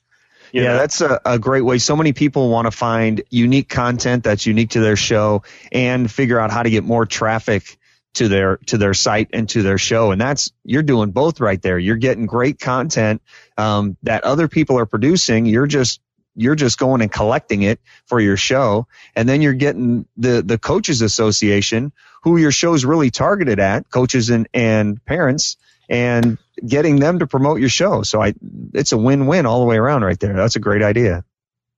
yeah, 0.53 0.65
know? 0.65 0.75
that's 0.77 1.01
a, 1.01 1.19
a 1.25 1.39
great 1.39 1.63
way. 1.63 1.79
So 1.79 1.97
many 1.97 2.13
people 2.13 2.51
want 2.51 2.67
to 2.67 2.71
find 2.71 3.23
unique 3.31 3.71
content 3.71 4.23
that's 4.23 4.45
unique 4.45 4.71
to 4.71 4.81
their 4.81 4.97
show 4.97 5.45
and 5.73 6.11
figure 6.11 6.39
out 6.39 6.51
how 6.51 6.63
to 6.63 6.71
get 6.71 6.85
more 6.85 7.07
traffic 7.07 7.79
to 8.17 8.29
their 8.29 8.59
to 8.67 8.79
their 8.79 8.95
site 8.95 9.31
and 9.33 9.49
to 9.49 9.63
their 9.63 9.79
show 9.79 10.11
and 10.11 10.21
that's 10.21 10.53
you're 10.65 10.83
doing 10.83 11.11
both 11.11 11.41
right 11.41 11.63
there 11.63 11.79
you're 11.79 11.97
getting 11.97 12.27
great 12.27 12.59
content 12.59 13.23
um, 13.57 13.97
that 14.03 14.25
other 14.25 14.49
people 14.49 14.79
are 14.79 14.87
producing 14.87 15.47
you're 15.47 15.67
just 15.67 16.01
you're 16.37 16.55
just 16.55 16.79
going 16.79 17.01
and 17.01 17.11
collecting 17.11 17.63
it 17.63 17.81
for 18.05 18.21
your 18.21 18.37
show. 18.37 18.87
And 19.17 19.29
then 19.29 19.41
you're 19.41 19.55
getting 19.55 20.07
the, 20.19 20.43
the 20.43 20.59
coaches 20.59 21.01
association 21.01 21.93
who 22.23 22.37
your 22.37 22.53
show's 22.53 22.85
really 22.85 23.11
targeted 23.11 23.59
at, 23.59 23.91
coaches 23.91 24.29
and, 24.29 24.47
and 24.53 25.03
parents 25.05 25.57
and 25.89 26.39
getting 26.65 26.97
them 26.97 27.21
to 27.21 27.27
promote 27.27 27.61
your 27.61 27.69
show. 27.69 28.03
So 28.03 28.23
I, 28.23 28.35
it's 28.75 28.93
a 28.93 28.99
win-win 28.99 29.47
all 29.47 29.61
the 29.61 29.67
way 29.67 29.77
around 29.77 30.05
right 30.05 30.19
there. 30.21 30.35
That's 30.35 30.57
a 30.57 30.61
great 30.61 30.83
idea. 30.83 31.25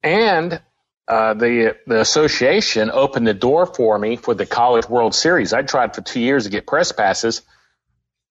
And, 0.03 0.61
uh, 1.09 1.33
the, 1.33 1.75
the 1.87 2.01
association 2.01 2.90
opened 2.92 3.27
the 3.27 3.33
door 3.35 3.64
for 3.64 3.99
me 3.99 4.16
for 4.16 4.35
the 4.35 4.44
college 4.44 4.87
world 4.88 5.14
series. 5.14 5.55
I 5.55 5.62
tried 5.62 5.94
for 5.94 6.03
two 6.03 6.21
years 6.21 6.44
to 6.44 6.51
get 6.51 6.66
press 6.66 6.92
passes. 6.92 7.40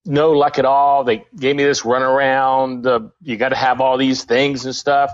No 0.05 0.31
luck 0.33 0.59
at 0.59 0.65
all. 0.65 1.03
They 1.03 1.25
gave 1.35 1.55
me 1.55 1.63
this 1.63 1.81
runaround. 1.81 2.85
Uh, 2.85 3.09
you 3.23 3.35
got 3.35 3.49
to 3.49 3.55
have 3.55 3.81
all 3.81 3.97
these 3.97 4.23
things 4.25 4.65
and 4.65 4.75
stuff. 4.75 5.11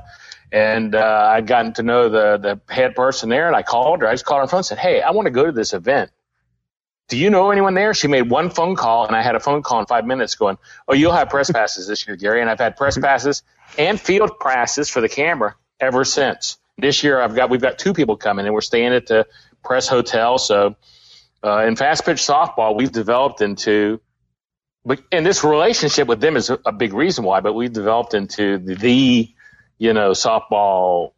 And 0.52 0.94
uh, 0.94 1.32
I'd 1.32 1.48
gotten 1.48 1.74
to 1.76 1.84
know 1.84 2.10
the 2.10 2.38
the 2.38 2.74
head 2.74 2.94
person 2.96 3.30
there, 3.30 3.48
and 3.48 3.56
I 3.56 3.64
called 3.64 4.02
her. 4.02 4.08
I 4.08 4.14
just 4.14 4.24
called 4.26 4.38
her 4.38 4.42
on 4.42 4.48
the 4.48 4.52
phone 4.52 4.60
and 4.60 4.66
said, 4.68 4.78
"Hey, 4.78 5.02
I 5.02 5.10
want 5.12 5.26
to 5.26 5.32
go 5.32 5.46
to 5.46 5.52
this 5.52 5.74
event. 5.74 6.12
Do 7.08 7.18
you 7.18 7.32
know 7.32 7.50
anyone 7.50 7.74
there?" 7.74 7.96
She 7.96 8.08
made 8.08 8.30
one 8.30 8.52
phone 8.52 8.76
call, 8.76 9.08
and 9.08 9.16
I 9.16 9.24
had 9.24 9.36
a 9.36 9.40
phone 9.40 9.64
call 9.64 9.80
in 9.80 9.88
five 9.88 10.06
minutes, 10.06 10.36
going, 10.36 10.60
"Oh, 10.88 10.94
you'll 10.94 11.12
have 11.12 11.30
press 11.30 11.50
passes 11.50 11.88
this 11.88 12.06
year, 12.06 12.18
Gary." 12.18 12.40
And 12.40 12.52
I've 12.52 12.60
had 12.60 12.78
press 12.78 13.00
passes 13.00 13.42
and 13.80 14.00
field 14.00 14.38
passes 14.40 14.92
for 14.92 15.02
the 15.02 15.10
camera 15.10 15.56
ever 15.80 16.06
since. 16.06 16.60
This 16.78 17.04
year, 17.04 17.22
I've 17.22 17.36
got 17.36 17.50
we've 17.50 17.62
got 17.62 17.78
two 17.78 17.94
people 17.94 18.18
coming, 18.18 18.46
and 18.46 18.54
we're 18.54 18.62
staying 18.62 18.94
at 18.94 19.08
the 19.08 19.28
press 19.64 19.88
hotel. 19.88 20.38
So, 20.38 20.76
uh, 21.44 21.66
in 21.66 21.76
fast 21.76 22.06
pitch 22.06 22.18
softball, 22.18 22.76
we've 22.76 22.92
developed 22.92 23.42
into 23.42 24.00
but 24.86 25.02
and 25.12 25.26
this 25.26 25.44
relationship 25.44 26.08
with 26.08 26.20
them 26.20 26.36
is 26.36 26.52
a 26.66 26.72
big 26.72 26.94
reason 26.94 27.24
why, 27.24 27.40
but 27.40 27.54
we've 27.54 27.72
developed 27.72 28.14
into 28.14 28.58
the, 28.58 28.76
the 28.76 29.34
you 29.78 29.94
know, 29.94 30.12
softball 30.12 31.12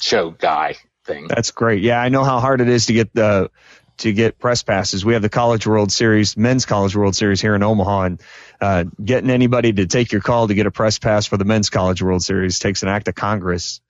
show 0.00 0.30
guy 0.30 0.74
thing. 1.04 1.28
That's 1.28 1.52
great. 1.52 1.82
Yeah, 1.82 2.00
I 2.00 2.08
know 2.08 2.24
how 2.24 2.40
hard 2.40 2.60
it 2.60 2.68
is 2.68 2.86
to 2.86 2.92
get 2.92 3.14
the 3.14 3.50
to 3.98 4.12
get 4.12 4.38
press 4.38 4.62
passes. 4.62 5.04
We 5.04 5.12
have 5.12 5.22
the 5.22 5.28
College 5.28 5.66
World 5.66 5.92
Series, 5.92 6.36
Men's 6.36 6.66
College 6.66 6.96
World 6.96 7.14
Series 7.14 7.40
here 7.40 7.54
in 7.54 7.62
Omaha, 7.62 8.02
and 8.02 8.22
uh, 8.60 8.84
getting 9.02 9.30
anybody 9.30 9.72
to 9.72 9.86
take 9.86 10.10
your 10.10 10.20
call 10.20 10.48
to 10.48 10.54
get 10.54 10.66
a 10.66 10.72
press 10.72 10.98
pass 10.98 11.26
for 11.26 11.36
the 11.36 11.44
Men's 11.44 11.70
College 11.70 12.02
World 12.02 12.22
Series 12.22 12.58
takes 12.58 12.82
an 12.82 12.88
act 12.88 13.06
of 13.06 13.14
Congress. 13.14 13.80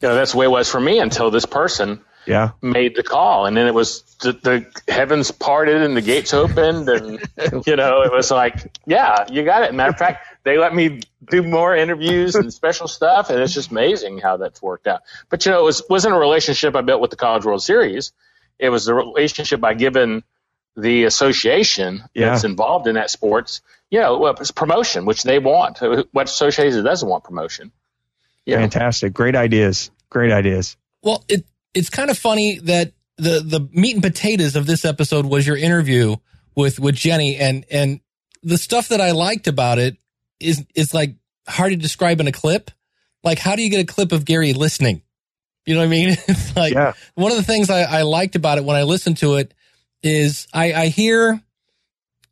Yeah, 0.00 0.14
that's 0.14 0.32
the 0.32 0.38
way 0.38 0.46
it 0.46 0.50
was 0.50 0.70
for 0.70 0.80
me 0.80 0.98
until 0.98 1.30
this 1.30 1.46
person 1.46 2.00
yeah. 2.26 2.50
made 2.60 2.94
the 2.96 3.02
call, 3.02 3.46
and 3.46 3.56
then 3.56 3.66
it 3.66 3.74
was 3.74 4.02
the, 4.20 4.32
the 4.32 4.92
heavens 4.92 5.30
parted 5.30 5.82
and 5.82 5.96
the 5.96 6.02
gates 6.02 6.34
opened, 6.34 6.88
and 6.88 7.20
you 7.66 7.76
know 7.76 8.02
it 8.02 8.12
was 8.12 8.30
like, 8.30 8.72
yeah, 8.86 9.24
you 9.30 9.44
got 9.44 9.62
it. 9.62 9.74
Matter 9.74 9.90
of 9.90 9.98
fact, 9.98 10.26
they 10.42 10.58
let 10.58 10.74
me 10.74 11.00
do 11.30 11.42
more 11.42 11.74
interviews 11.74 12.34
and 12.34 12.52
special 12.52 12.88
stuff, 12.88 13.30
and 13.30 13.40
it's 13.40 13.54
just 13.54 13.70
amazing 13.70 14.18
how 14.18 14.36
that's 14.36 14.60
worked 14.60 14.86
out. 14.86 15.02
But 15.30 15.46
you 15.46 15.52
know, 15.52 15.60
it 15.60 15.64
was 15.64 15.82
wasn't 15.88 16.14
a 16.14 16.18
relationship 16.18 16.76
I 16.76 16.82
built 16.82 17.00
with 17.00 17.10
the 17.10 17.16
College 17.16 17.44
World 17.44 17.62
Series. 17.62 18.12
It 18.58 18.68
was 18.68 18.84
the 18.84 18.94
relationship 18.94 19.64
I 19.64 19.74
given 19.74 20.24
the 20.76 21.04
association 21.04 22.04
yeah. 22.12 22.30
that's 22.30 22.44
involved 22.44 22.86
in 22.86 22.94
that 22.96 23.10
sports. 23.10 23.62
You 23.88 24.00
know, 24.00 24.34
promotion, 24.56 25.06
which 25.06 25.22
they 25.22 25.38
want. 25.38 25.78
What 26.10 26.26
association 26.26 26.84
doesn't 26.84 27.08
want 27.08 27.22
promotion? 27.22 27.70
Yeah. 28.46 28.58
Fantastic, 28.58 29.12
great 29.12 29.36
ideas, 29.36 29.90
great 30.08 30.32
ideas. 30.32 30.76
Well, 31.02 31.24
it 31.28 31.44
it's 31.74 31.90
kind 31.90 32.10
of 32.10 32.18
funny 32.18 32.58
that 32.60 32.92
the 33.18 33.40
the 33.40 33.68
meat 33.72 33.94
and 33.94 34.02
potatoes 34.02 34.56
of 34.56 34.66
this 34.66 34.84
episode 34.84 35.26
was 35.26 35.46
your 35.46 35.56
interview 35.56 36.16
with 36.54 36.78
with 36.78 36.94
Jennie 36.94 37.36
and 37.36 37.64
and 37.70 38.00
the 38.42 38.58
stuff 38.58 38.88
that 38.88 39.00
I 39.00 39.10
liked 39.10 39.46
about 39.46 39.78
it 39.78 39.96
is 40.40 40.64
is 40.74 40.94
like 40.94 41.14
hard 41.48 41.70
to 41.70 41.76
describe 41.76 42.20
in 42.20 42.26
a 42.26 42.32
clip. 42.32 42.70
Like 43.24 43.38
how 43.38 43.56
do 43.56 43.62
you 43.62 43.70
get 43.70 43.80
a 43.80 43.84
clip 43.84 44.12
of 44.12 44.24
Gary 44.24 44.52
listening? 44.52 45.02
You 45.64 45.74
know 45.74 45.80
what 45.80 45.86
I 45.86 45.88
mean? 45.88 46.10
It's 46.28 46.56
like 46.56 46.74
yeah. 46.74 46.92
one 47.14 47.32
of 47.32 47.36
the 47.36 47.42
things 47.42 47.70
I, 47.70 47.82
I 47.82 48.02
liked 48.02 48.36
about 48.36 48.58
it 48.58 48.64
when 48.64 48.76
I 48.76 48.84
listened 48.84 49.18
to 49.18 49.34
it 49.34 49.52
is 50.02 50.46
I, 50.54 50.72
I 50.72 50.86
hear 50.86 51.40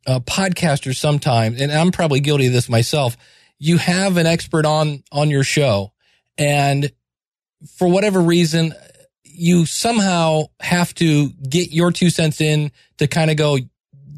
uh, 0.07 0.19
podcasters 0.19 0.95
sometimes, 0.95 1.61
and 1.61 1.71
I'm 1.71 1.91
probably 1.91 2.19
guilty 2.19 2.47
of 2.47 2.53
this 2.53 2.69
myself. 2.69 3.17
You 3.59 3.77
have 3.77 4.17
an 4.17 4.25
expert 4.25 4.65
on 4.65 5.03
on 5.11 5.29
your 5.29 5.43
show, 5.43 5.91
and 6.37 6.91
for 7.77 7.87
whatever 7.87 8.21
reason, 8.21 8.73
you 9.23 9.65
somehow 9.65 10.45
have 10.59 10.93
to 10.95 11.29
get 11.29 11.71
your 11.71 11.91
two 11.91 12.09
cents 12.09 12.41
in 12.41 12.71
to 12.97 13.07
kind 13.07 13.31
of 13.31 13.37
go, 13.37 13.57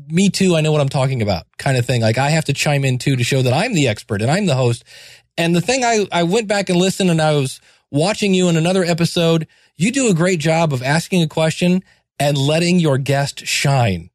me 0.08 0.30
too, 0.30 0.56
I 0.56 0.62
know 0.62 0.72
what 0.72 0.82
I'm 0.82 0.90
talking 0.90 1.22
about 1.22 1.46
kind 1.58 1.78
of 1.78 1.86
thing. 1.86 2.02
Like 2.02 2.18
I 2.18 2.30
have 2.30 2.46
to 2.46 2.54
chime 2.54 2.86
in 2.86 2.98
too 2.98 3.16
to 3.16 3.24
show 3.24 3.42
that 3.42 3.54
I'm 3.54 3.74
the 3.74 3.88
expert 3.88 4.22
and 4.22 4.32
I'm 4.32 4.46
the 4.46 4.56
host. 4.56 4.84
And 5.38 5.56
the 5.56 5.62
thing 5.62 5.84
I, 5.84 6.08
I 6.12 6.24
went 6.24 6.48
back 6.48 6.70
and 6.70 6.80
listened 6.80 7.10
and 7.10 7.22
I 7.22 7.34
was 7.34 7.60
watching 7.92 8.34
you 8.34 8.50
in 8.50 8.58
another 8.58 8.84
episode. 8.84 9.48
You 9.76 9.92
do 9.92 10.10
a 10.10 10.14
great 10.14 10.40
job 10.40 10.74
of 10.74 10.82
asking 10.82 11.22
a 11.24 11.28
question 11.28 11.84
and 12.20 12.38
letting 12.38 12.80
your 12.80 12.98
guest 12.98 13.46
shine. 13.46 14.10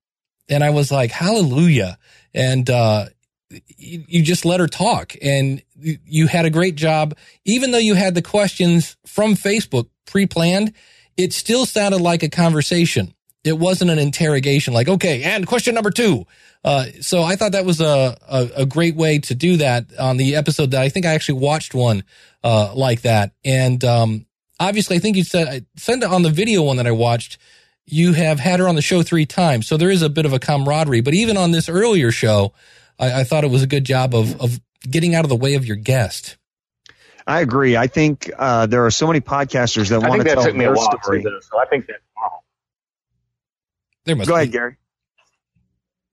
And 0.48 0.64
I 0.64 0.70
was 0.70 0.90
like, 0.90 1.10
hallelujah. 1.10 1.98
And, 2.34 2.68
uh, 2.68 3.06
you, 3.76 4.04
you 4.06 4.22
just 4.22 4.44
let 4.44 4.60
her 4.60 4.66
talk 4.66 5.14
and 5.20 5.62
you 5.74 6.26
had 6.26 6.44
a 6.44 6.50
great 6.50 6.74
job. 6.74 7.16
Even 7.44 7.70
though 7.70 7.78
you 7.78 7.94
had 7.94 8.14
the 8.14 8.22
questions 8.22 8.96
from 9.06 9.34
Facebook 9.34 9.88
pre-planned, 10.06 10.72
it 11.16 11.32
still 11.32 11.66
sounded 11.66 12.00
like 12.00 12.22
a 12.22 12.28
conversation. 12.28 13.14
It 13.44 13.58
wasn't 13.58 13.90
an 13.90 13.98
interrogation 13.98 14.72
like, 14.72 14.88
okay, 14.88 15.22
and 15.22 15.46
question 15.46 15.74
number 15.74 15.90
two. 15.90 16.26
Uh, 16.64 16.86
so 17.00 17.22
I 17.22 17.34
thought 17.34 17.52
that 17.52 17.64
was 17.64 17.80
a, 17.80 18.16
a, 18.28 18.50
a, 18.58 18.66
great 18.66 18.94
way 18.94 19.18
to 19.18 19.34
do 19.34 19.56
that 19.56 19.86
on 19.98 20.16
the 20.16 20.36
episode 20.36 20.70
that 20.70 20.80
I 20.80 20.88
think 20.90 21.04
I 21.04 21.14
actually 21.14 21.40
watched 21.40 21.74
one, 21.74 22.04
uh, 22.44 22.72
like 22.76 23.02
that. 23.02 23.32
And, 23.44 23.84
um, 23.84 24.26
obviously 24.60 24.96
I 24.96 24.98
think 25.00 25.16
you 25.16 25.24
said, 25.24 25.66
send 25.76 26.02
it 26.02 26.10
on 26.10 26.22
the 26.22 26.30
video 26.30 26.62
one 26.62 26.76
that 26.76 26.86
I 26.86 26.92
watched. 26.92 27.38
You 27.84 28.12
have 28.12 28.38
had 28.38 28.60
her 28.60 28.68
on 28.68 28.76
the 28.76 28.82
show 28.82 29.02
three 29.02 29.26
times. 29.26 29.66
So 29.66 29.76
there 29.76 29.90
is 29.90 30.02
a 30.02 30.08
bit 30.08 30.24
of 30.24 30.32
a 30.32 30.38
camaraderie, 30.38 31.00
but 31.00 31.14
even 31.14 31.36
on 31.36 31.50
this 31.50 31.68
earlier 31.68 32.12
show, 32.12 32.52
I, 33.02 33.20
I 33.20 33.24
thought 33.24 33.42
it 33.42 33.50
was 33.50 33.62
a 33.62 33.66
good 33.66 33.84
job 33.84 34.14
of, 34.14 34.40
of 34.40 34.60
getting 34.88 35.14
out 35.14 35.24
of 35.24 35.28
the 35.28 35.36
way 35.36 35.54
of 35.54 35.66
your 35.66 35.76
guest. 35.76 36.36
I 37.26 37.40
agree. 37.40 37.76
I 37.76 37.88
think 37.88 38.30
uh, 38.36 38.66
there 38.66 38.86
are 38.86 38.90
so 38.90 39.06
many 39.08 39.20
podcasters 39.20 39.90
that 39.90 40.00
want 40.00 40.22
to 40.22 40.28
tell 40.28 40.44
took 40.44 40.54
me 40.54 40.64
their 40.64 40.72
a 40.72 40.76
while 40.76 40.98
story. 41.02 41.22
Too, 41.22 41.40
so 41.42 41.60
I 41.60 41.66
think 41.66 41.86
that. 41.86 41.96
There 44.04 44.16
must 44.16 44.28
Go 44.28 44.34
be. 44.34 44.42
ahead, 44.42 44.52
Gary. 44.52 44.76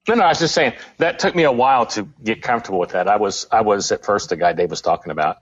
No, 0.08 0.16
no, 0.16 0.24
I 0.24 0.30
was 0.30 0.40
just 0.40 0.56
saying 0.56 0.74
that 0.98 1.20
took 1.20 1.36
me 1.36 1.44
a 1.44 1.52
while 1.52 1.86
to 1.88 2.08
get 2.24 2.42
comfortable 2.42 2.80
with 2.80 2.92
that. 2.92 3.08
I 3.08 3.18
was, 3.18 3.48
I 3.52 3.62
was 3.62 3.92
at 3.92 4.04
first 4.04 4.30
the 4.30 4.36
guy 4.36 4.54
Dave 4.54 4.70
was 4.70 4.82
talking 4.82 5.12
about. 5.12 5.38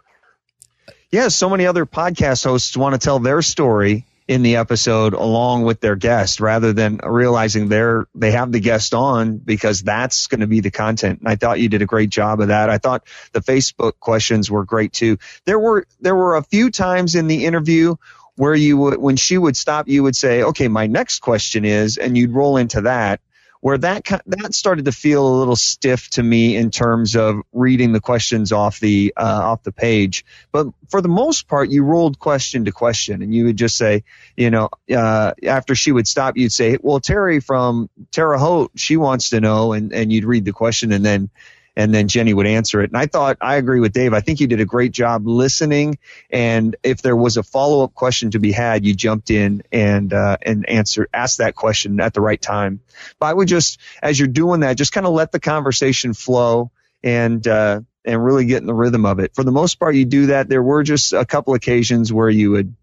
Yeah, 1.12 1.30
so 1.30 1.50
many 1.50 1.66
other 1.66 1.86
podcast 1.86 2.44
hosts 2.44 2.76
want 2.76 2.94
to 2.94 3.00
tell 3.00 3.20
their 3.20 3.42
story 3.42 4.06
in 4.28 4.42
the 4.44 4.58
episode 4.58 5.14
along 5.14 5.64
with 5.64 5.80
their 5.80 5.96
guest 5.96 6.40
rather 6.40 6.74
than 6.74 7.00
realizing 7.04 7.70
they're 7.70 8.08
they 8.14 8.32
have 8.32 8.52
the 8.52 8.60
guest 8.60 8.94
on 8.94 9.38
because 9.38 9.82
that's 9.82 10.28
going 10.28 10.42
to 10.42 10.48
be 10.48 10.60
the 10.60 10.72
content. 10.72 11.20
And 11.20 11.30
I 11.30 11.36
thought 11.36 11.60
you 11.60 11.70
did 11.70 11.82
a 11.82 11.86
great 11.86 12.10
job 12.10 12.42
of 12.42 12.50
that. 12.50 12.70
I 12.70 12.78
thought 12.78 13.08
the 13.32 13.40
Facebook 13.40 13.94
questions 14.00 14.52
were 14.52 14.66
great 14.66 14.92
too. 14.92 15.18
There 15.46 15.60
were 15.60 15.86
there 16.02 16.16
were 16.16 16.36
a 16.36 16.44
few 16.44 16.72
times 16.72 17.16
in 17.16 17.28
the 17.28 17.46
interview 17.46 17.96
where 18.36 18.56
you 18.56 18.78
would 18.78 18.98
when 18.98 19.16
she 19.16 19.38
would 19.38 19.56
stop 19.56 19.88
you 19.88 20.04
would 20.04 20.16
say, 20.16 20.44
"Okay, 20.44 20.68
my 20.68 20.88
next 20.88 21.20
question 21.20 21.64
is," 21.64 21.98
and 21.98 22.18
you'd 22.18 22.32
roll 22.32 22.58
into 22.58 22.82
that 22.82 23.22
where 23.62 23.78
that 23.78 24.06
that 24.26 24.54
started 24.54 24.86
to 24.86 24.92
feel 24.92 25.28
a 25.28 25.38
little 25.40 25.56
stiff 25.56 26.10
to 26.12 26.24
me 26.24 26.56
in 26.56 26.72
terms 26.72 27.16
of 27.16 27.42
reading 27.52 27.92
the 27.92 28.00
questions 28.00 28.52
off 28.52 28.80
the 28.80 29.14
uh, 29.18 29.42
off 29.44 29.64
the 29.64 29.72
page. 29.72 30.26
But 30.52 30.68
for 30.90 31.02
the 31.02 31.10
most 31.10 31.48
part, 31.48 31.70
you 31.70 31.84
rolled 31.84 32.20
question 32.20 32.66
to 32.66 32.72
question, 32.72 33.22
and 33.22 33.34
you 33.34 33.46
would 33.46 33.58
just 33.58 33.78
say, 33.78 34.04
you 34.36 34.50
know, 34.50 34.70
uh, 34.96 35.34
after 35.44 35.76
she 35.76 35.92
would 35.92 36.08
stop, 36.08 36.38
you'd 36.38 36.52
say, 36.52 36.78
"Well, 36.82 37.00
Terry 37.00 37.40
from 37.40 37.90
Terre 38.12 38.38
Haute, 38.38 38.72
she 38.76 38.98
wants 38.98 39.30
to 39.32 39.42
know," 39.42 39.74
and 39.74 39.94
and 39.94 40.12
you'd 40.12 40.26
read 40.26 40.46
the 40.46 40.54
question, 40.54 40.92
and 40.92 41.06
then 41.06 41.30
and 41.78 41.94
then 41.94 42.08
Jennie 42.08 42.34
would 42.34 42.48
answer 42.48 42.82
it. 42.82 42.90
And 42.90 42.98
I 42.98 43.06
thought, 43.06 43.38
I 43.40 43.58
agree 43.58 43.80
with 43.80 43.94
Dave. 43.94 44.12
I 44.12 44.20
think 44.20 44.40
you 44.40 44.48
did 44.48 44.60
a 44.60 44.66
great 44.66 44.92
job 44.92 45.28
listening. 45.28 46.00
And 46.32 46.76
if 46.82 47.04
there 47.04 47.16
was 47.16 47.38
a 47.38 47.44
follow 47.44 47.84
up 47.84 47.94
question 47.94 48.32
to 48.32 48.40
be 48.40 48.52
had, 48.52 48.84
you 48.84 48.96
jumped 48.96 49.30
in 49.30 49.62
and, 49.72 50.12
uh, 50.12 50.38
and 50.42 50.68
answered, 50.68 51.08
asked 51.14 51.38
that 51.38 51.54
question 51.54 52.00
at 52.02 52.16
the 52.16 52.20
right 52.20 52.42
time. 52.42 52.80
But 53.20 53.28
I 53.28 53.34
would 53.34 53.48
just, 53.48 53.80
as 54.02 54.18
you're 54.18 54.28
doing 54.28 54.62
that, 54.62 54.76
just 54.76 54.92
kind 54.92 55.06
of 55.06 55.14
let 55.14 55.32
the 55.32 55.40
conversation 55.40 56.16
flow 56.16 56.72
and, 57.04 57.48
uh, 57.48 57.82
and 58.04 58.26
really 58.26 58.46
get 58.46 58.58
in 58.62 58.66
the 58.66 58.74
rhythm 58.74 59.06
of 59.06 59.20
it. 59.20 59.36
For 59.36 59.44
the 59.44 59.52
most 59.52 59.76
part, 59.76 59.94
you 59.94 60.06
do 60.06 60.28
that. 60.28 60.50
There 60.50 60.64
were 60.64 60.82
just 60.82 61.14
a 61.14 61.26
couple 61.26 61.54
occasions 61.54 62.12
where 62.12 62.30
you 62.30 62.50
would 62.52 62.76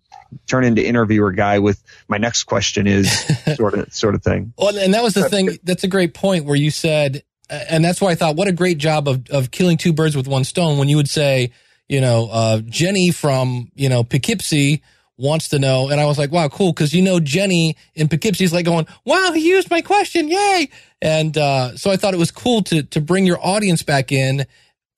turn 0.47 0.63
into 0.63 0.87
interviewer 0.87 1.33
guy 1.33 1.59
with 1.59 1.83
my 2.07 2.19
next 2.19 2.45
question 2.45 2.87
is 2.87 3.11
sort 3.57 3.75
of 3.75 3.93
sort 3.93 4.15
of 4.15 4.23
thing. 4.23 4.53
Well, 4.57 4.77
and 4.79 4.95
that 4.95 5.03
was 5.03 5.15
the 5.15 5.29
thing. 5.29 5.59
That's 5.65 5.83
a 5.83 5.89
great 5.89 6.15
point 6.15 6.45
where 6.45 6.57
you 6.57 6.71
said 6.71 7.25
and 7.51 7.85
that's 7.85 8.01
why 8.01 8.11
I 8.11 8.15
thought, 8.15 8.37
what 8.37 8.49
a 8.49 8.53
great 8.53 8.79
job 8.79 9.09
of, 9.09 9.29
of 9.31 9.51
killing 9.51 9.77
two 9.77 9.93
birds 9.93 10.17
with 10.17 10.27
one 10.27 10.45
stone 10.45 10.79
when 10.79 10.89
you 10.89 10.97
would 10.97 11.09
say, 11.09 11.53
you 11.89 12.01
know, 12.01 12.29
uh, 12.31 12.61
Jenny 12.61 13.11
from, 13.11 13.71
you 13.75 13.89
know, 13.89 14.05
Poughkeepsie 14.05 14.83
wants 15.17 15.49
to 15.49 15.59
know. 15.59 15.91
And 15.91 16.01
I 16.01 16.07
was 16.07 16.19
like, 16.19 16.33
wow, 16.33 16.49
cool. 16.49 16.73
Cause 16.73 16.93
you 16.93 17.03
know, 17.03 17.21
Jenny 17.21 17.77
in 17.95 18.09
Poughkeepsie 18.09 18.45
is 18.45 18.53
like 18.53 18.65
going, 18.65 18.87
wow, 19.05 19.33
he 19.33 19.49
used 19.49 19.71
my 19.71 19.83
question. 19.83 20.29
Yay. 20.29 20.71
And, 21.03 21.37
uh, 21.37 21.77
so 21.77 21.91
I 21.91 21.97
thought 21.97 22.15
it 22.15 22.19
was 22.19 22.31
cool 22.31 22.63
to, 22.65 22.83
to 22.83 23.01
bring 23.01 23.27
your 23.27 23.39
audience 23.45 23.83
back 23.83 24.11
in 24.11 24.47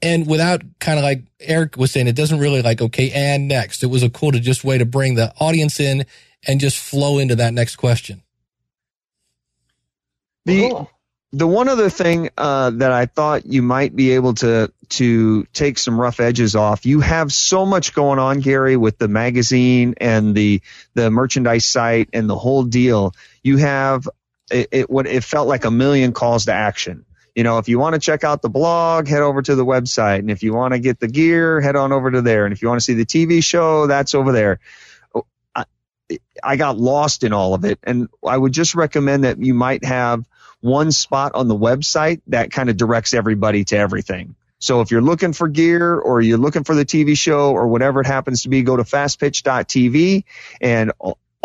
and 0.01 0.27
without 0.27 0.63
kind 0.79 0.99
of 0.99 1.05
like 1.05 1.25
Eric 1.41 1.77
was 1.77 1.91
saying, 1.91 2.07
it 2.07 2.17
doesn't 2.17 2.39
really 2.39 2.63
like, 2.63 2.81
okay, 2.81 3.11
and 3.13 3.49
next. 3.49 3.83
It 3.83 3.87
was 3.87 4.03
a 4.03 4.11
cool 4.11 4.31
to 4.31 4.39
just 4.39 4.63
way 4.63 4.79
to 4.79 4.85
bring 4.85 5.15
the 5.15 5.33
audience 5.41 5.81
in 5.81 6.05
and 6.47 6.61
just 6.61 6.79
flow 6.79 7.19
into 7.19 7.35
that 7.37 7.55
next 7.55 7.77
question. 7.77 8.23
The, 10.45 10.71
cool 10.71 10.91
the 11.37 11.47
one 11.47 11.69
other 11.69 11.91
thing 11.91 12.31
uh, 12.39 12.71
that 12.71 12.93
I 12.93 13.05
thought 13.05 13.45
you 13.45 13.61
might 13.61 13.95
be 13.95 14.13
able 14.13 14.33
to 14.35 14.73
to 14.89 15.45
take 15.53 15.79
some 15.79 16.01
rough 16.01 16.19
edges 16.19 16.57
off. 16.57 16.87
You 16.87 17.01
have 17.01 17.31
so 17.31 17.67
much 17.67 17.93
going 17.93 18.19
on, 18.19 18.41
Gary, 18.41 18.79
with 18.79 18.97
the 18.97 19.09
magazine 19.09 19.97
and 20.01 20.35
the 20.35 20.63
the 20.95 21.11
merchandise 21.11 21.67
site 21.67 22.09
and 22.15 22.29
the 22.31 22.39
whole 22.39 22.63
deal. 22.63 23.15
You 23.43 23.59
have 23.59 24.09
it, 24.51 24.69
it 24.73 24.91
what 24.91 25.07
it 25.07 25.25
felt 25.25 25.47
like 25.47 25.67
a 25.67 25.71
million 25.71 26.15
calls 26.15 26.47
to 26.47 26.55
action. 26.55 27.05
You 27.35 27.45
know, 27.45 27.59
if 27.59 27.69
you 27.69 27.79
want 27.79 27.93
to 27.97 28.01
check 28.01 28.25
out 28.25 28.41
the 28.41 28.49
blog, 28.49 29.07
head 29.07 29.21
over 29.21 29.43
to 29.43 29.55
the 29.55 29.67
website, 29.67 30.21
and 30.21 30.31
if 30.31 30.43
you 30.43 30.55
want 30.55 30.73
to 30.73 30.81
get 30.81 31.01
the 31.01 31.09
gear, 31.09 31.61
head 31.61 31.77
on 31.77 31.93
over 31.93 32.11
to 32.11 32.23
there, 32.23 32.47
and 32.47 32.55
if 32.55 32.63
you 32.63 32.69
want 32.69 32.81
to 32.81 32.85
see 32.85 32.95
the 32.95 33.05
TV 33.05 33.45
show, 33.45 33.87
that's 33.87 34.15
over 34.15 34.33
there. 34.33 34.59
I, 35.55 35.67
I 36.43 36.57
got 36.57 36.79
lost 36.79 37.25
in 37.25 37.35
all 37.35 37.53
of 37.53 37.67
it, 37.67 37.79
and 37.83 38.09
I 38.27 38.39
would 38.39 38.53
just 38.53 38.75
recommend 38.75 39.25
that 39.25 39.39
you 39.39 39.53
might 39.53 39.85
have 39.85 40.25
one 40.67 40.93
spot 40.93 41.33
on 41.35 41.49
the 41.49 41.57
website 41.57 42.21
that 42.27 42.51
kind 42.51 42.69
of 42.69 42.77
directs 42.77 43.15
everybody 43.15 43.65
to 43.65 43.77
everything. 43.79 44.35
So 44.59 44.81
if 44.81 44.91
you're 44.91 45.03
looking 45.03 45.33
for 45.33 45.49
gear 45.49 45.97
or 45.97 46.21
you're 46.21 46.39
looking 46.39 46.65
for 46.65 46.75
the 46.75 46.85
TV 46.85 47.17
show 47.17 47.53
or 47.53 47.69
whatever 47.69 48.01
it 48.01 48.07
happens 48.07 48.43
to 48.43 48.49
be, 48.49 48.63
go 48.63 48.77
to 48.77 48.83
fastpitch.tv 48.83 50.25
and 50.61 50.93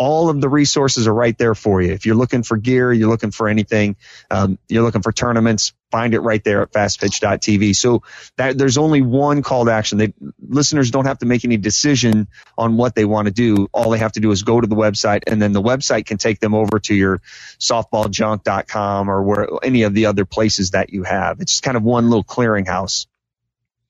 all 0.02 0.30
of 0.30 0.40
the 0.40 0.48
resources 0.48 1.06
are 1.06 1.14
right 1.14 1.38
there 1.38 1.54
for 1.54 1.80
you. 1.80 1.92
If 1.92 2.06
you're 2.06 2.16
looking 2.16 2.42
for 2.42 2.56
gear, 2.56 2.92
you're 2.92 3.08
looking 3.08 3.30
for 3.30 3.48
anything, 3.48 3.94
um, 4.32 4.58
you're 4.68 4.82
looking 4.82 5.00
for 5.00 5.12
tournaments, 5.12 5.74
find 5.92 6.12
it 6.12 6.18
right 6.18 6.42
there 6.42 6.60
at 6.62 6.72
fastpitch.tv. 6.72 7.76
So 7.76 8.02
that 8.36 8.58
there's 8.58 8.78
only 8.78 9.00
one 9.00 9.42
call 9.42 9.64
to 9.66 9.70
action. 9.70 9.98
They, 9.98 10.12
listeners 10.44 10.90
don't 10.90 11.04
have 11.04 11.20
to 11.20 11.26
make 11.26 11.44
any 11.44 11.56
decision 11.56 12.26
on 12.58 12.76
what 12.76 12.96
they 12.96 13.04
want 13.04 13.26
to 13.26 13.32
do. 13.32 13.68
All 13.72 13.90
they 13.90 13.98
have 13.98 14.10
to 14.12 14.20
do 14.20 14.32
is 14.32 14.42
go 14.42 14.60
to 14.60 14.66
the 14.66 14.74
website 14.74 15.20
and 15.28 15.40
then 15.40 15.52
the 15.52 15.62
website 15.62 16.04
can 16.04 16.18
take 16.18 16.40
them 16.40 16.52
over 16.52 16.80
to 16.80 16.94
your 16.96 17.22
softballjunk.com 17.60 19.08
or 19.08 19.22
where 19.22 19.46
any 19.62 19.84
of 19.84 19.94
the 19.94 20.06
other 20.06 20.24
places 20.24 20.72
that 20.72 20.92
you 20.92 21.04
have. 21.04 21.40
It's 21.40 21.60
kind 21.60 21.76
of 21.76 21.84
one 21.84 22.10
little 22.10 22.24
clearinghouse. 22.24 23.06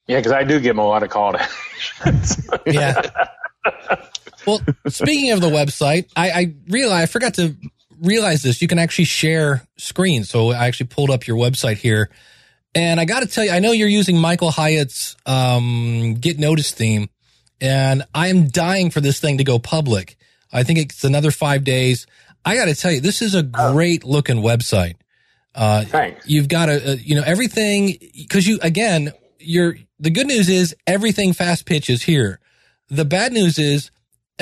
Yeah, 0.06 0.18
because 0.18 0.32
I 0.32 0.44
do 0.44 0.60
get 0.60 0.76
a 0.76 0.82
lot 0.82 1.04
of 1.04 1.08
call 1.08 1.38
calls. 2.02 2.50
yeah. 2.66 3.00
Well, 4.46 4.60
speaking 4.88 5.32
of 5.32 5.40
the 5.40 5.48
website, 5.48 6.08
I, 6.16 6.30
I 6.30 6.54
realized 6.68 7.02
I 7.02 7.06
forgot 7.06 7.34
to 7.34 7.54
realize 8.00 8.42
this. 8.42 8.60
You 8.60 8.68
can 8.68 8.78
actually 8.78 9.04
share 9.04 9.66
screens. 9.76 10.28
So 10.30 10.50
I 10.50 10.66
actually 10.66 10.86
pulled 10.88 11.10
up 11.10 11.26
your 11.26 11.36
website 11.36 11.76
here, 11.76 12.10
and 12.74 13.00
I 13.00 13.04
got 13.04 13.20
to 13.20 13.26
tell 13.26 13.44
you, 13.44 13.50
I 13.50 13.60
know 13.60 13.72
you're 13.72 13.88
using 13.88 14.18
Michael 14.18 14.50
Hyatt's 14.50 15.16
um, 15.26 16.14
Get 16.14 16.38
Noticed 16.38 16.76
theme, 16.76 17.08
and 17.60 18.02
I 18.14 18.28
am 18.28 18.48
dying 18.48 18.90
for 18.90 19.00
this 19.00 19.20
thing 19.20 19.38
to 19.38 19.44
go 19.44 19.58
public. 19.58 20.16
I 20.52 20.64
think 20.64 20.78
it's 20.78 21.04
another 21.04 21.30
five 21.30 21.64
days. 21.64 22.06
I 22.44 22.56
got 22.56 22.66
to 22.66 22.74
tell 22.74 22.92
you, 22.92 23.00
this 23.00 23.22
is 23.22 23.34
a 23.34 23.42
great 23.42 24.04
looking 24.04 24.38
website. 24.38 24.96
Uh, 25.54 25.84
Thanks. 25.84 26.26
You've 26.28 26.48
got 26.48 26.68
a, 26.68 26.92
a 26.92 26.94
you 26.96 27.14
know, 27.14 27.22
everything 27.24 27.98
because 28.16 28.46
you 28.46 28.58
again, 28.62 29.12
you're 29.38 29.76
the 30.00 30.10
good 30.10 30.26
news 30.26 30.48
is 30.48 30.74
everything 30.86 31.32
fast 31.32 31.66
pitch 31.66 31.90
is 31.90 32.02
here. 32.02 32.40
The 32.88 33.04
bad 33.04 33.32
news 33.32 33.58
is 33.58 33.90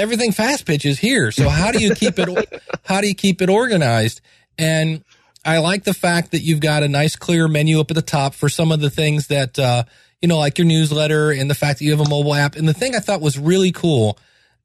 everything 0.00 0.32
fast 0.32 0.66
pitch 0.66 0.84
is 0.86 0.98
here. 0.98 1.30
So 1.30 1.48
how 1.48 1.70
do 1.70 1.78
you 1.78 1.94
keep 1.94 2.18
it, 2.18 2.62
how 2.84 3.00
do 3.00 3.08
you 3.08 3.14
keep 3.14 3.42
it 3.42 3.50
organized? 3.50 4.20
And 4.58 5.04
I 5.44 5.58
like 5.58 5.84
the 5.84 5.94
fact 5.94 6.32
that 6.32 6.40
you've 6.40 6.60
got 6.60 6.82
a 6.82 6.88
nice 6.88 7.16
clear 7.16 7.48
menu 7.48 7.80
up 7.80 7.90
at 7.90 7.94
the 7.94 8.02
top 8.02 8.34
for 8.34 8.48
some 8.48 8.72
of 8.72 8.80
the 8.80 8.90
things 8.90 9.28
that, 9.28 9.58
uh, 9.58 9.84
you 10.20 10.28
know, 10.28 10.38
like 10.38 10.58
your 10.58 10.66
newsletter 10.66 11.30
and 11.30 11.50
the 11.50 11.54
fact 11.54 11.78
that 11.78 11.84
you 11.84 11.90
have 11.92 12.00
a 12.00 12.08
mobile 12.08 12.34
app. 12.34 12.56
And 12.56 12.68
the 12.68 12.74
thing 12.74 12.94
I 12.94 12.98
thought 12.98 13.20
was 13.20 13.38
really 13.38 13.72
cool 13.72 14.18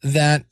that 0.03 0.45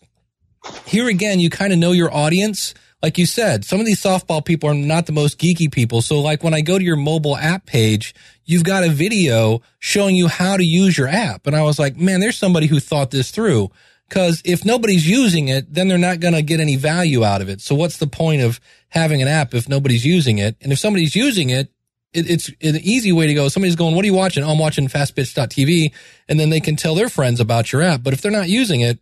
here 0.85 1.07
again, 1.07 1.39
you 1.39 1.49
kind 1.49 1.73
of 1.73 1.79
know 1.79 1.91
your 1.91 2.13
audience. 2.13 2.73
Like 3.01 3.17
you 3.17 3.25
said, 3.25 3.65
some 3.65 3.81
of 3.81 3.85
these 3.85 4.01
softball 4.01 4.43
people 4.43 4.69
are 4.69 4.73
not 4.73 5.07
the 5.07 5.11
most 5.11 5.37
geeky 5.39 5.69
people. 5.69 6.01
So 6.01 6.21
like 6.21 6.41
when 6.41 6.53
I 6.53 6.61
go 6.61 6.77
to 6.77 6.83
your 6.83 6.95
mobile 6.95 7.35
app 7.35 7.65
page, 7.65 8.15
you've 8.45 8.63
got 8.63 8.85
a 8.85 8.89
video 8.89 9.61
showing 9.79 10.15
you 10.15 10.29
how 10.29 10.55
to 10.55 10.63
use 10.63 10.97
your 10.97 11.09
app. 11.09 11.45
And 11.47 11.55
I 11.55 11.63
was 11.63 11.79
like, 11.79 11.97
man, 11.97 12.21
there's 12.21 12.37
somebody 12.37 12.67
who 12.67 12.79
thought 12.79 13.11
this 13.11 13.29
through. 13.29 13.71
Cause 14.13 14.43
if 14.45 14.63
nobody's 14.63 15.09
using 15.09 15.47
it, 15.47 15.73
then 15.73 15.87
they're 15.87 15.97
not 15.97 16.19
going 16.19 16.35
to 16.35 16.43
get 16.43 16.59
any 16.59 16.75
value 16.75 17.25
out 17.25 17.41
of 17.41 17.49
it. 17.49 17.61
So 17.61 17.73
what's 17.73 17.97
the 17.97 18.05
point 18.05 18.43
of 18.43 18.59
having 18.89 19.23
an 19.23 19.27
app 19.27 19.55
if 19.55 19.67
nobody's 19.67 20.05
using 20.05 20.37
it? 20.37 20.55
And 20.61 20.71
if 20.71 20.77
somebody's 20.77 21.15
using 21.15 21.49
it, 21.49 21.71
it 22.13 22.29
it's 22.29 22.49
an 22.61 22.75
easy 22.83 23.11
way 23.11 23.25
to 23.25 23.33
go. 23.33 23.47
Somebody's 23.47 23.75
going, 23.75 23.95
what 23.95 24.03
are 24.03 24.05
you 24.05 24.13
watching? 24.13 24.43
Oh, 24.43 24.51
I'm 24.51 24.59
watching 24.59 24.87
fastpitch.tv. 24.87 25.93
And 26.29 26.39
then 26.39 26.51
they 26.51 26.59
can 26.59 26.75
tell 26.75 26.93
their 26.93 27.09
friends 27.09 27.39
about 27.39 27.71
your 27.71 27.81
app. 27.81 28.03
But 28.03 28.13
if 28.13 28.21
they're 28.21 28.31
not 28.31 28.49
using 28.49 28.81
it, 28.81 28.99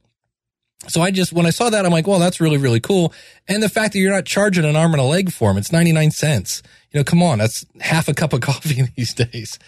so 0.88 1.02
I 1.02 1.12
just, 1.12 1.34
when 1.34 1.46
I 1.46 1.50
saw 1.50 1.70
that, 1.70 1.86
I'm 1.86 1.92
like, 1.92 2.08
well, 2.08 2.18
that's 2.18 2.40
really, 2.40 2.58
really 2.58 2.80
cool. 2.80 3.14
And 3.50 3.62
the 3.62 3.68
fact 3.68 3.92
that 3.92 4.00
you're 4.00 4.14
not 4.14 4.24
charging 4.24 4.64
an 4.64 4.78
arm 4.78 4.94
and 4.94 5.02
a 5.02 5.04
leg 5.04 5.34
for 5.34 5.50
them, 5.50 5.58
it's 5.58 5.74
99 5.74 6.12
cents. 6.12 6.64
You 6.94 7.02
know, 7.02 7.04
come 7.04 7.22
on, 7.22 7.38
that's 7.40 7.66
half 7.82 8.08
a 8.08 8.14
cup 8.14 8.32
of 8.32 8.40
coffee 8.42 8.84
these 8.96 9.14
days. 9.14 9.60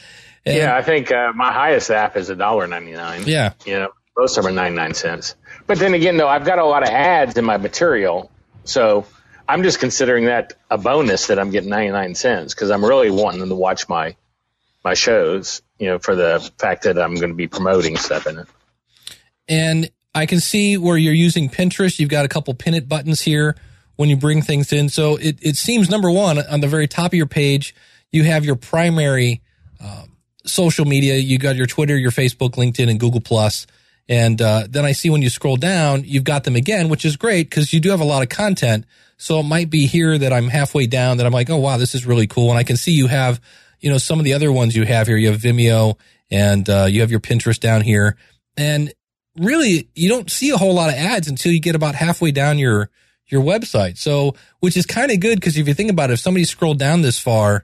And, 0.45 0.55
yeah, 0.55 0.75
I 0.75 0.81
think 0.81 1.11
uh, 1.11 1.33
my 1.33 1.51
highest 1.51 1.89
app 1.91 2.15
is 2.17 2.29
a 2.29 2.35
dollar 2.35 2.67
ninety 2.67 2.91
nine. 2.91 3.23
Yeah, 3.25 3.53
you 3.65 3.73
know, 3.79 3.93
most 4.17 4.37
of 4.37 4.43
them 4.43 4.53
are 4.53 4.55
99 4.55 4.93
cents. 4.93 5.35
But 5.67 5.79
then 5.79 5.93
again, 5.93 6.17
though, 6.17 6.27
I've 6.27 6.45
got 6.45 6.59
a 6.59 6.65
lot 6.65 6.83
of 6.83 6.89
ads 6.89 7.37
in 7.37 7.45
my 7.45 7.57
material. 7.57 8.31
So 8.63 9.05
I'm 9.47 9.63
just 9.63 9.79
considering 9.79 10.25
that 10.25 10.53
a 10.69 10.77
bonus 10.77 11.27
that 11.27 11.39
I'm 11.39 11.51
getting 11.51 11.69
99 11.69 12.15
cents 12.15 12.53
because 12.53 12.69
I'm 12.69 12.83
really 12.83 13.11
wanting 13.11 13.39
them 13.39 13.49
to 13.49 13.55
watch 13.55 13.89
my 13.89 14.15
my 14.83 14.93
shows, 14.93 15.61
you 15.79 15.87
know, 15.87 15.97
for 15.97 16.13
the 16.13 16.51
fact 16.57 16.83
that 16.83 16.99
I'm 16.99 17.15
going 17.15 17.29
to 17.29 17.35
be 17.35 17.47
promoting 17.47 17.95
stuff 17.95 18.27
in 18.27 18.39
it. 18.39 18.47
And 19.47 19.89
I 20.13 20.25
can 20.25 20.41
see 20.41 20.77
where 20.77 20.97
you're 20.97 21.13
using 21.13 21.49
Pinterest. 21.49 21.99
You've 21.99 22.09
got 22.09 22.25
a 22.25 22.27
couple 22.27 22.53
pin 22.53 22.73
it 22.73 22.89
buttons 22.89 23.21
here 23.21 23.55
when 23.95 24.09
you 24.09 24.17
bring 24.17 24.41
things 24.41 24.73
in. 24.73 24.89
So 24.89 25.15
it, 25.15 25.37
it 25.41 25.55
seems 25.55 25.89
number 25.89 26.11
one 26.11 26.37
on 26.37 26.59
the 26.59 26.67
very 26.67 26.87
top 26.87 27.07
of 27.07 27.13
your 27.13 27.27
page, 27.27 27.73
you 28.11 28.23
have 28.23 28.43
your 28.43 28.55
primary 28.55 29.41
uh, 29.81 30.05
social 30.45 30.85
media. 30.85 31.15
You 31.15 31.37
got 31.37 31.55
your 31.55 31.65
Twitter, 31.65 31.97
your 31.97 32.11
Facebook, 32.11 32.51
LinkedIn, 32.51 32.89
and 32.89 32.99
Google 32.99 33.21
Plus 33.21 33.65
And 34.09 34.41
uh, 34.41 34.67
then 34.69 34.85
I 34.85 34.91
see 34.91 35.09
when 35.09 35.21
you 35.21 35.29
scroll 35.29 35.55
down, 35.55 36.03
you've 36.05 36.23
got 36.25 36.43
them 36.43 36.55
again, 36.55 36.89
which 36.89 37.05
is 37.05 37.15
great 37.15 37.49
because 37.49 37.73
you 37.73 37.79
do 37.79 37.89
have 37.91 38.01
a 38.01 38.05
lot 38.05 38.21
of 38.21 38.29
content. 38.29 38.85
So 39.17 39.39
it 39.39 39.43
might 39.43 39.69
be 39.69 39.85
here 39.85 40.17
that 40.17 40.33
I'm 40.33 40.49
halfway 40.49 40.87
down 40.87 41.17
that 41.17 41.25
I'm 41.25 41.31
like, 41.31 41.49
oh 41.49 41.57
wow, 41.57 41.77
this 41.77 41.95
is 41.95 42.05
really 42.05 42.27
cool. 42.27 42.49
And 42.49 42.59
I 42.59 42.63
can 42.63 42.75
see 42.75 42.91
you 42.91 43.07
have, 43.07 43.39
you 43.79 43.89
know, 43.89 43.97
some 43.97 44.19
of 44.19 44.25
the 44.25 44.33
other 44.33 44.51
ones 44.51 44.75
you 44.75 44.83
have 44.85 45.07
here. 45.07 45.17
You 45.17 45.31
have 45.31 45.39
Vimeo 45.39 45.97
and 46.29 46.69
uh, 46.69 46.87
you 46.89 47.01
have 47.01 47.11
your 47.11 47.21
Pinterest 47.21 47.59
down 47.59 47.81
here. 47.81 48.17
And 48.57 48.93
really, 49.37 49.89
you 49.95 50.09
don't 50.09 50.29
see 50.29 50.49
a 50.49 50.57
whole 50.57 50.73
lot 50.73 50.89
of 50.89 50.95
ads 50.95 51.27
until 51.27 51.51
you 51.51 51.59
get 51.59 51.75
about 51.75 51.95
halfway 51.95 52.31
down 52.31 52.59
your 52.59 52.89
your 53.27 53.41
website. 53.41 53.97
So, 53.97 54.35
which 54.59 54.75
is 54.75 54.85
kind 54.85 55.11
of 55.11 55.19
good 55.19 55.39
because 55.39 55.57
if 55.57 55.67
you 55.67 55.73
think 55.73 55.91
about 55.91 56.09
it, 56.09 56.13
if 56.13 56.19
somebody 56.19 56.43
scrolled 56.43 56.79
down 56.79 57.01
this 57.01 57.19
far, 57.19 57.63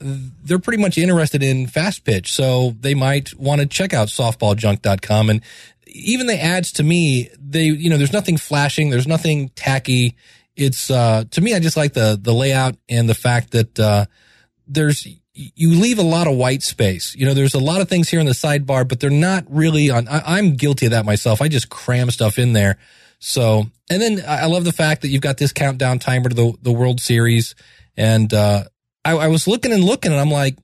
they're 0.00 0.58
pretty 0.58 0.80
much 0.82 0.98
interested 0.98 1.42
in 1.42 1.66
fast 1.66 2.04
pitch. 2.04 2.32
So 2.32 2.74
they 2.80 2.94
might 2.94 3.34
want 3.34 3.60
to 3.60 3.66
check 3.66 3.92
out 3.92 4.08
softballjunk.com. 4.08 5.30
And 5.30 5.42
even 5.86 6.26
the 6.26 6.40
ads 6.40 6.72
to 6.72 6.82
me, 6.82 7.30
they, 7.38 7.64
you 7.64 7.90
know, 7.90 7.96
there's 7.96 8.12
nothing 8.12 8.36
flashing. 8.36 8.90
There's 8.90 9.06
nothing 9.06 9.50
tacky. 9.50 10.16
It's, 10.56 10.90
uh, 10.90 11.24
to 11.30 11.40
me, 11.40 11.54
I 11.54 11.60
just 11.60 11.76
like 11.76 11.94
the, 11.94 12.18
the 12.20 12.32
layout 12.32 12.76
and 12.88 13.08
the 13.08 13.14
fact 13.14 13.52
that, 13.52 13.78
uh, 13.78 14.06
there's, 14.66 15.06
you 15.32 15.80
leave 15.80 15.98
a 15.98 16.02
lot 16.02 16.26
of 16.26 16.36
white 16.36 16.62
space. 16.62 17.14
You 17.14 17.24
know, 17.26 17.32
there's 17.32 17.54
a 17.54 17.60
lot 17.60 17.80
of 17.80 17.88
things 17.88 18.08
here 18.08 18.18
in 18.18 18.26
the 18.26 18.32
sidebar, 18.32 18.86
but 18.86 18.98
they're 18.98 19.08
not 19.08 19.44
really 19.48 19.88
on. 19.88 20.08
I, 20.08 20.38
am 20.38 20.56
guilty 20.56 20.86
of 20.86 20.92
that 20.92 21.04
myself. 21.04 21.40
I 21.40 21.46
just 21.46 21.68
cram 21.68 22.10
stuff 22.10 22.38
in 22.38 22.54
there. 22.54 22.76
So, 23.20 23.66
and 23.88 24.02
then 24.02 24.22
I 24.26 24.46
love 24.46 24.64
the 24.64 24.72
fact 24.72 25.02
that 25.02 25.08
you've 25.08 25.22
got 25.22 25.38
this 25.38 25.52
countdown 25.52 26.00
timer 26.00 26.28
to 26.28 26.34
the, 26.34 26.54
the 26.60 26.72
World 26.72 27.00
Series. 27.00 27.54
And, 27.96 28.32
uh, 28.34 28.64
I, 29.04 29.12
I 29.12 29.28
was 29.28 29.46
looking 29.46 29.72
and 29.72 29.84
looking 29.84 30.12
and 30.12 30.20
I'm 30.20 30.30
like, 30.30 30.56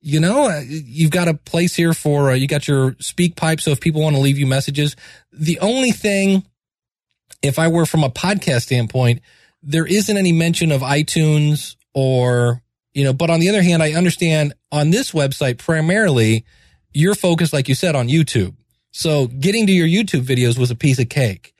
you 0.00 0.20
know, 0.20 0.48
uh, 0.48 0.62
you've 0.66 1.10
got 1.10 1.28
a 1.28 1.34
place 1.34 1.74
here 1.74 1.92
for, 1.92 2.30
uh, 2.30 2.34
you 2.34 2.46
got 2.46 2.68
your 2.68 2.92
SpeakPipe. 2.92 3.60
So 3.60 3.72
if 3.72 3.80
people 3.80 4.02
want 4.02 4.14
to 4.14 4.22
leave 4.22 4.38
you 4.38 4.46
messages, 4.46 4.94
the 5.32 5.58
only 5.58 5.90
thing, 5.90 6.44
if 7.42 7.58
I 7.58 7.68
were 7.68 7.86
from 7.86 8.04
a 8.04 8.10
podcast 8.10 8.62
standpoint, 8.62 9.20
there 9.62 9.86
isn't 9.86 10.16
any 10.16 10.32
mention 10.32 10.70
of 10.70 10.82
iTunes 10.82 11.74
or, 11.92 12.62
you 12.94 13.04
know, 13.04 13.12
but 13.12 13.30
on 13.30 13.40
the 13.40 13.48
other 13.48 13.62
hand, 13.62 13.82
I 13.82 13.94
understand 13.94 14.54
on 14.70 14.90
this 14.90 15.10
website, 15.10 15.58
primarily 15.58 16.44
you're 16.92 17.14
focused, 17.14 17.52
like 17.52 17.68
you 17.68 17.74
said, 17.74 17.96
on 17.96 18.08
YouTube. 18.08 18.54
So 18.92 19.26
getting 19.26 19.66
to 19.66 19.72
your 19.72 19.88
YouTube 19.88 20.22
videos 20.22 20.56
was 20.56 20.70
a 20.70 20.76
piece 20.76 20.98
of 20.98 21.08
cake. 21.08 21.52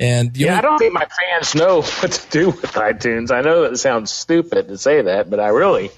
And 0.00 0.36
yeah, 0.36 0.48
only- 0.48 0.58
I 0.58 0.60
don't 0.62 0.78
think 0.78 0.92
my 0.92 1.06
fans 1.06 1.54
know 1.54 1.82
what 2.00 2.12
to 2.12 2.30
do 2.30 2.46
with 2.46 2.72
iTunes. 2.72 3.30
I 3.30 3.42
know 3.42 3.64
it 3.64 3.76
sounds 3.76 4.10
stupid 4.10 4.68
to 4.68 4.78
say 4.78 5.02
that, 5.02 5.30
but 5.30 5.40
I 5.40 5.48
really 5.48 5.90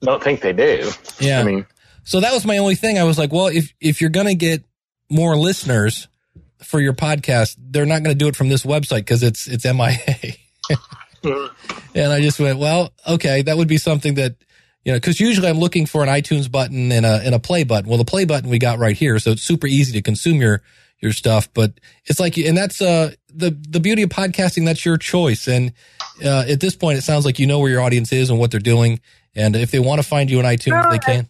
don't 0.00 0.22
think 0.22 0.40
they 0.40 0.52
do. 0.52 0.90
Yeah. 1.20 1.40
I 1.40 1.44
mean, 1.44 1.66
so 2.04 2.20
that 2.20 2.32
was 2.32 2.44
my 2.44 2.58
only 2.58 2.74
thing. 2.74 2.98
I 2.98 3.04
was 3.04 3.18
like, 3.18 3.32
well, 3.32 3.46
if 3.46 3.72
if 3.80 4.00
you're 4.00 4.10
going 4.10 4.26
to 4.26 4.34
get 4.34 4.64
more 5.08 5.36
listeners 5.36 6.08
for 6.62 6.80
your 6.80 6.94
podcast, 6.94 7.56
they're 7.58 7.86
not 7.86 8.02
going 8.02 8.16
to 8.16 8.18
do 8.18 8.28
it 8.28 8.36
from 8.36 8.48
this 8.48 8.64
website 8.64 8.98
because 9.00 9.22
it's 9.22 9.46
it's 9.46 9.64
MIA. 9.64 9.96
Mm-hmm. 11.22 11.78
and 11.94 12.12
I 12.12 12.20
just 12.20 12.40
went, 12.40 12.58
well, 12.58 12.92
okay, 13.06 13.42
that 13.42 13.56
would 13.56 13.68
be 13.68 13.78
something 13.78 14.14
that 14.14 14.34
you 14.84 14.90
know, 14.90 14.96
because 14.96 15.20
usually 15.20 15.48
I'm 15.48 15.60
looking 15.60 15.86
for 15.86 16.02
an 16.02 16.08
iTunes 16.08 16.50
button 16.50 16.90
and 16.90 17.06
a 17.06 17.20
and 17.24 17.32
a 17.32 17.38
play 17.38 17.62
button. 17.62 17.88
Well, 17.88 17.98
the 17.98 18.04
play 18.04 18.24
button 18.24 18.50
we 18.50 18.58
got 18.58 18.80
right 18.80 18.96
here, 18.96 19.20
so 19.20 19.30
it's 19.30 19.42
super 19.42 19.68
easy 19.68 19.92
to 19.92 20.02
consume 20.02 20.40
your 20.40 20.62
your 21.02 21.12
stuff. 21.12 21.52
But 21.52 21.78
it's 22.06 22.20
like, 22.20 22.38
and 22.38 22.56
that's 22.56 22.80
uh 22.80 23.12
the 23.34 23.50
the 23.68 23.80
beauty 23.80 24.02
of 24.02 24.10
podcasting. 24.10 24.64
That's 24.64 24.84
your 24.84 24.96
choice. 24.96 25.48
And 25.48 25.72
uh, 26.24 26.44
at 26.48 26.60
this 26.60 26.76
point, 26.76 26.98
it 26.98 27.02
sounds 27.02 27.24
like 27.24 27.38
you 27.38 27.46
know 27.46 27.58
where 27.58 27.70
your 27.70 27.82
audience 27.82 28.12
is 28.12 28.30
and 28.30 28.38
what 28.38 28.50
they're 28.50 28.60
doing. 28.60 29.00
And 29.34 29.56
if 29.56 29.70
they 29.70 29.80
want 29.80 30.00
to 30.00 30.06
find 30.06 30.30
you 30.30 30.38
on 30.38 30.44
iTunes, 30.44 30.90
they 30.90 30.98
can. 30.98 31.28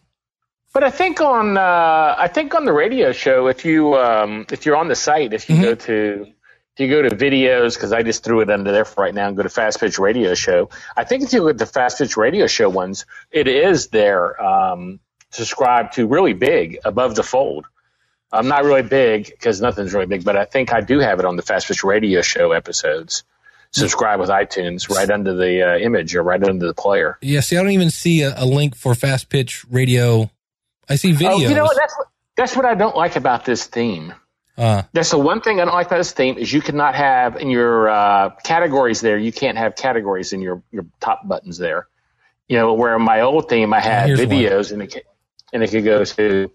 But 0.72 0.84
I 0.84 0.90
think 0.90 1.20
on 1.20 1.56
uh, 1.56 2.14
I 2.18 2.28
think 2.28 2.54
on 2.54 2.64
the 2.64 2.72
radio 2.72 3.12
show, 3.12 3.48
if 3.48 3.64
you 3.64 3.94
um, 3.94 4.46
if 4.50 4.64
you're 4.64 4.76
on 4.76 4.88
the 4.88 4.94
site, 4.94 5.32
if 5.32 5.48
you 5.48 5.56
mm-hmm. 5.56 5.64
go 5.64 5.74
to 5.74 6.26
if 6.74 6.80
you 6.80 6.88
go 6.88 7.02
to 7.02 7.14
videos, 7.14 7.74
because 7.74 7.92
I 7.92 8.02
just 8.02 8.24
threw 8.24 8.40
it 8.40 8.48
under 8.48 8.72
there 8.72 8.86
for 8.86 9.04
right 9.04 9.14
now 9.14 9.28
and 9.28 9.36
go 9.36 9.42
to 9.42 9.50
Fast 9.50 9.80
Pitch 9.80 9.98
Radio 9.98 10.34
Show. 10.34 10.70
I 10.96 11.04
think 11.04 11.24
if 11.24 11.32
you 11.34 11.42
look 11.42 11.52
at 11.52 11.58
the 11.58 11.66
Fast 11.66 11.98
Pitch 11.98 12.16
Radio 12.16 12.46
Show 12.46 12.70
ones, 12.70 13.04
it 13.30 13.46
is 13.46 13.88
there 13.88 14.42
um, 14.42 14.98
subscribed 15.30 15.94
to 15.94 16.06
really 16.06 16.32
big 16.32 16.78
above 16.84 17.14
the 17.14 17.22
fold. 17.22 17.66
I'm 18.32 18.48
not 18.48 18.64
really 18.64 18.82
big 18.82 19.26
because 19.26 19.60
nothing's 19.60 19.92
really 19.92 20.06
big, 20.06 20.24
but 20.24 20.36
I 20.36 20.44
think 20.44 20.72
I 20.72 20.80
do 20.80 21.00
have 21.00 21.18
it 21.18 21.26
on 21.26 21.36
the 21.36 21.42
Fast 21.42 21.68
Pitch 21.68 21.84
Radio 21.84 22.22
Show 22.22 22.52
episodes. 22.52 23.24
Subscribe 23.72 24.20
with 24.20 24.28
iTunes 24.28 24.90
right 24.94 25.08
under 25.10 25.34
the 25.34 25.62
uh, 25.62 25.78
image 25.78 26.14
or 26.14 26.22
right 26.22 26.42
under 26.42 26.66
the 26.66 26.74
player. 26.74 27.18
Yeah, 27.22 27.40
see, 27.40 27.56
I 27.56 27.62
don't 27.62 27.72
even 27.72 27.90
see 27.90 28.22
a, 28.22 28.34
a 28.36 28.44
link 28.44 28.76
for 28.76 28.94
Fast 28.94 29.30
Pitch 29.30 29.64
Radio. 29.70 30.30
I 30.88 30.96
see 30.96 31.12
videos. 31.12 31.30
Oh, 31.30 31.38
you 31.38 31.54
know 31.54 31.64
what? 31.64 31.76
That's, 31.76 31.96
that's 32.36 32.56
what 32.56 32.66
I 32.66 32.74
don't 32.74 32.96
like 32.96 33.16
about 33.16 33.44
this 33.44 33.66
theme. 33.66 34.12
Uh, 34.58 34.82
That's 34.92 35.10
the 35.10 35.18
one 35.18 35.40
thing 35.40 35.60
I 35.60 35.64
don't 35.64 35.72
like 35.74 35.86
about 35.86 35.96
this 35.96 36.12
theme 36.12 36.36
is 36.36 36.52
you 36.52 36.60
cannot 36.60 36.94
have 36.94 37.36
in 37.36 37.48
your 37.48 37.88
uh, 37.88 38.30
categories 38.44 39.00
there. 39.00 39.16
You 39.16 39.32
can't 39.32 39.56
have 39.56 39.76
categories 39.76 40.34
in 40.34 40.42
your 40.42 40.62
your 40.70 40.84
top 41.00 41.26
buttons 41.26 41.56
there. 41.56 41.88
You 42.48 42.58
know, 42.58 42.74
where 42.74 42.94
in 42.94 43.02
my 43.02 43.22
old 43.22 43.48
theme 43.48 43.72
I 43.72 43.80
had 43.80 44.10
videos 44.10 44.70
one. 44.70 44.82
and 44.82 44.94
it 44.94 45.06
and 45.54 45.62
it 45.62 45.70
could 45.70 45.84
go 45.84 46.04
to 46.04 46.50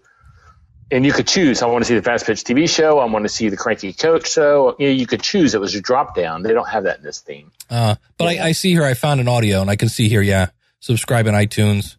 and 0.90 1.04
you 1.04 1.12
could 1.12 1.26
choose. 1.26 1.62
I 1.62 1.66
want 1.66 1.84
to 1.84 1.88
see 1.88 1.94
the 1.94 2.02
fast 2.02 2.26
pitch 2.26 2.44
TV 2.44 2.68
show. 2.68 2.98
I 2.98 3.04
want 3.04 3.24
to 3.24 3.28
see 3.28 3.48
the 3.48 3.56
cranky 3.56 3.92
coach 3.92 4.30
show. 4.30 4.74
You, 4.78 4.88
know, 4.88 4.92
you 4.92 5.06
could 5.06 5.22
choose. 5.22 5.54
It 5.54 5.60
was 5.60 5.74
a 5.74 5.80
drop 5.80 6.14
down. 6.14 6.42
They 6.42 6.52
don't 6.52 6.68
have 6.68 6.84
that 6.84 6.98
in 6.98 7.04
this 7.04 7.20
theme. 7.20 7.50
Uh, 7.68 7.96
but 8.16 8.34
yeah. 8.34 8.44
I, 8.44 8.48
I, 8.48 8.52
see 8.52 8.70
here. 8.70 8.84
I 8.84 8.94
found 8.94 9.20
an 9.20 9.28
audio, 9.28 9.60
and 9.60 9.70
I 9.70 9.76
can 9.76 9.88
see 9.88 10.08
here. 10.08 10.22
Yeah, 10.22 10.48
subscribe 10.80 11.26
in 11.26 11.34
iTunes, 11.34 11.96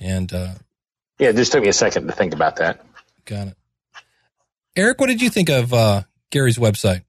and 0.00 0.32
uh, 0.32 0.54
yeah, 1.18 1.30
it 1.30 1.36
just 1.36 1.52
took 1.52 1.62
me 1.62 1.68
a 1.68 1.72
second 1.72 2.06
to 2.06 2.12
think 2.12 2.34
about 2.34 2.56
that. 2.56 2.84
Got 3.24 3.48
it. 3.48 3.56
Eric, 4.74 5.00
what 5.00 5.08
did 5.08 5.20
you 5.20 5.28
think 5.28 5.50
of 5.50 5.74
uh, 5.74 6.02
Gary's 6.30 6.58
website? 6.58 7.02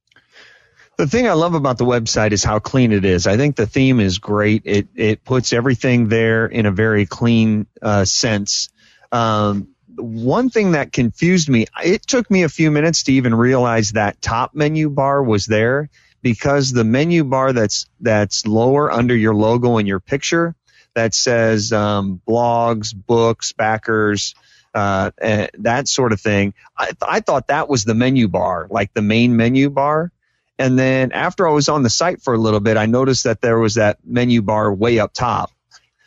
The 0.98 1.08
thing 1.08 1.28
I 1.28 1.34
love 1.34 1.56
about 1.56 1.78
the 1.78 1.86
website 1.86 2.34
is 2.34 2.44
how 2.44 2.60
clean 2.60 2.92
it 2.92 3.06
is. 3.06 3.26
I 3.26 3.38
think 3.38 3.56
the 3.56 3.66
theme 3.66 4.00
is 4.00 4.20
great. 4.20 4.64
It 4.66 4.88
it 4.96 5.24
puts 5.24 5.54
everything 5.54 6.08
there 6.08 6.46
in 6.46 6.66
a 6.66 6.72
very 6.72 7.06
clean 7.06 7.68
uh, 7.82 8.06
sense. 8.06 8.70
Um, 9.12 9.73
one 9.96 10.50
thing 10.50 10.72
that 10.72 10.92
confused 10.92 11.50
me, 11.50 11.66
it 11.84 12.04
took 12.04 12.30
me 12.30 12.44
a 12.44 12.50
few 12.50 12.72
minutes 12.72 13.04
to 13.04 13.14
even 13.14 13.36
realize 13.36 13.92
that 13.92 14.22
top 14.22 14.54
menu 14.54 14.90
bar 14.90 15.24
was 15.24 15.46
there 15.46 15.90
because 16.22 16.72
the 16.72 16.84
menu 16.84 17.24
bar 17.24 17.54
that's 17.54 17.86
that's 18.00 18.46
lower 18.46 18.92
under 18.92 19.16
your 19.16 19.36
logo 19.36 19.78
and 19.78 19.88
your 19.88 20.00
picture 20.00 20.56
that 20.96 21.14
says 21.14 21.74
um, 21.74 22.22
blogs, 22.28 22.94
books, 22.96 23.52
backers, 23.52 24.36
uh, 24.74 25.12
that 25.60 25.88
sort 25.88 26.14
of 26.14 26.22
thing. 26.22 26.54
I, 26.78 26.92
I 27.02 27.20
thought 27.20 27.48
that 27.48 27.70
was 27.70 27.84
the 27.84 27.96
menu 27.96 28.28
bar, 28.28 28.68
like 28.70 28.94
the 28.94 29.02
main 29.02 29.36
menu 29.36 29.70
bar. 29.70 30.12
And 30.60 30.78
then 30.78 31.12
after 31.12 31.48
I 31.48 31.52
was 31.52 31.68
on 31.68 31.84
the 31.84 31.90
site 31.90 32.22
for 32.22 32.34
a 32.34 32.38
little 32.38 32.60
bit, 32.60 32.78
I 32.78 32.86
noticed 32.86 33.24
that 33.24 33.42
there 33.42 33.58
was 33.60 33.76
that 33.76 33.98
menu 34.06 34.42
bar 34.42 34.72
way 34.74 35.00
up 35.00 35.14
top. 35.14 35.52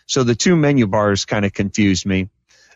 So 0.06 0.22
the 0.22 0.36
two 0.36 0.56
menu 0.56 0.86
bars 0.86 1.24
kind 1.24 1.44
of 1.44 1.52
confused 1.52 2.06
me. 2.06 2.28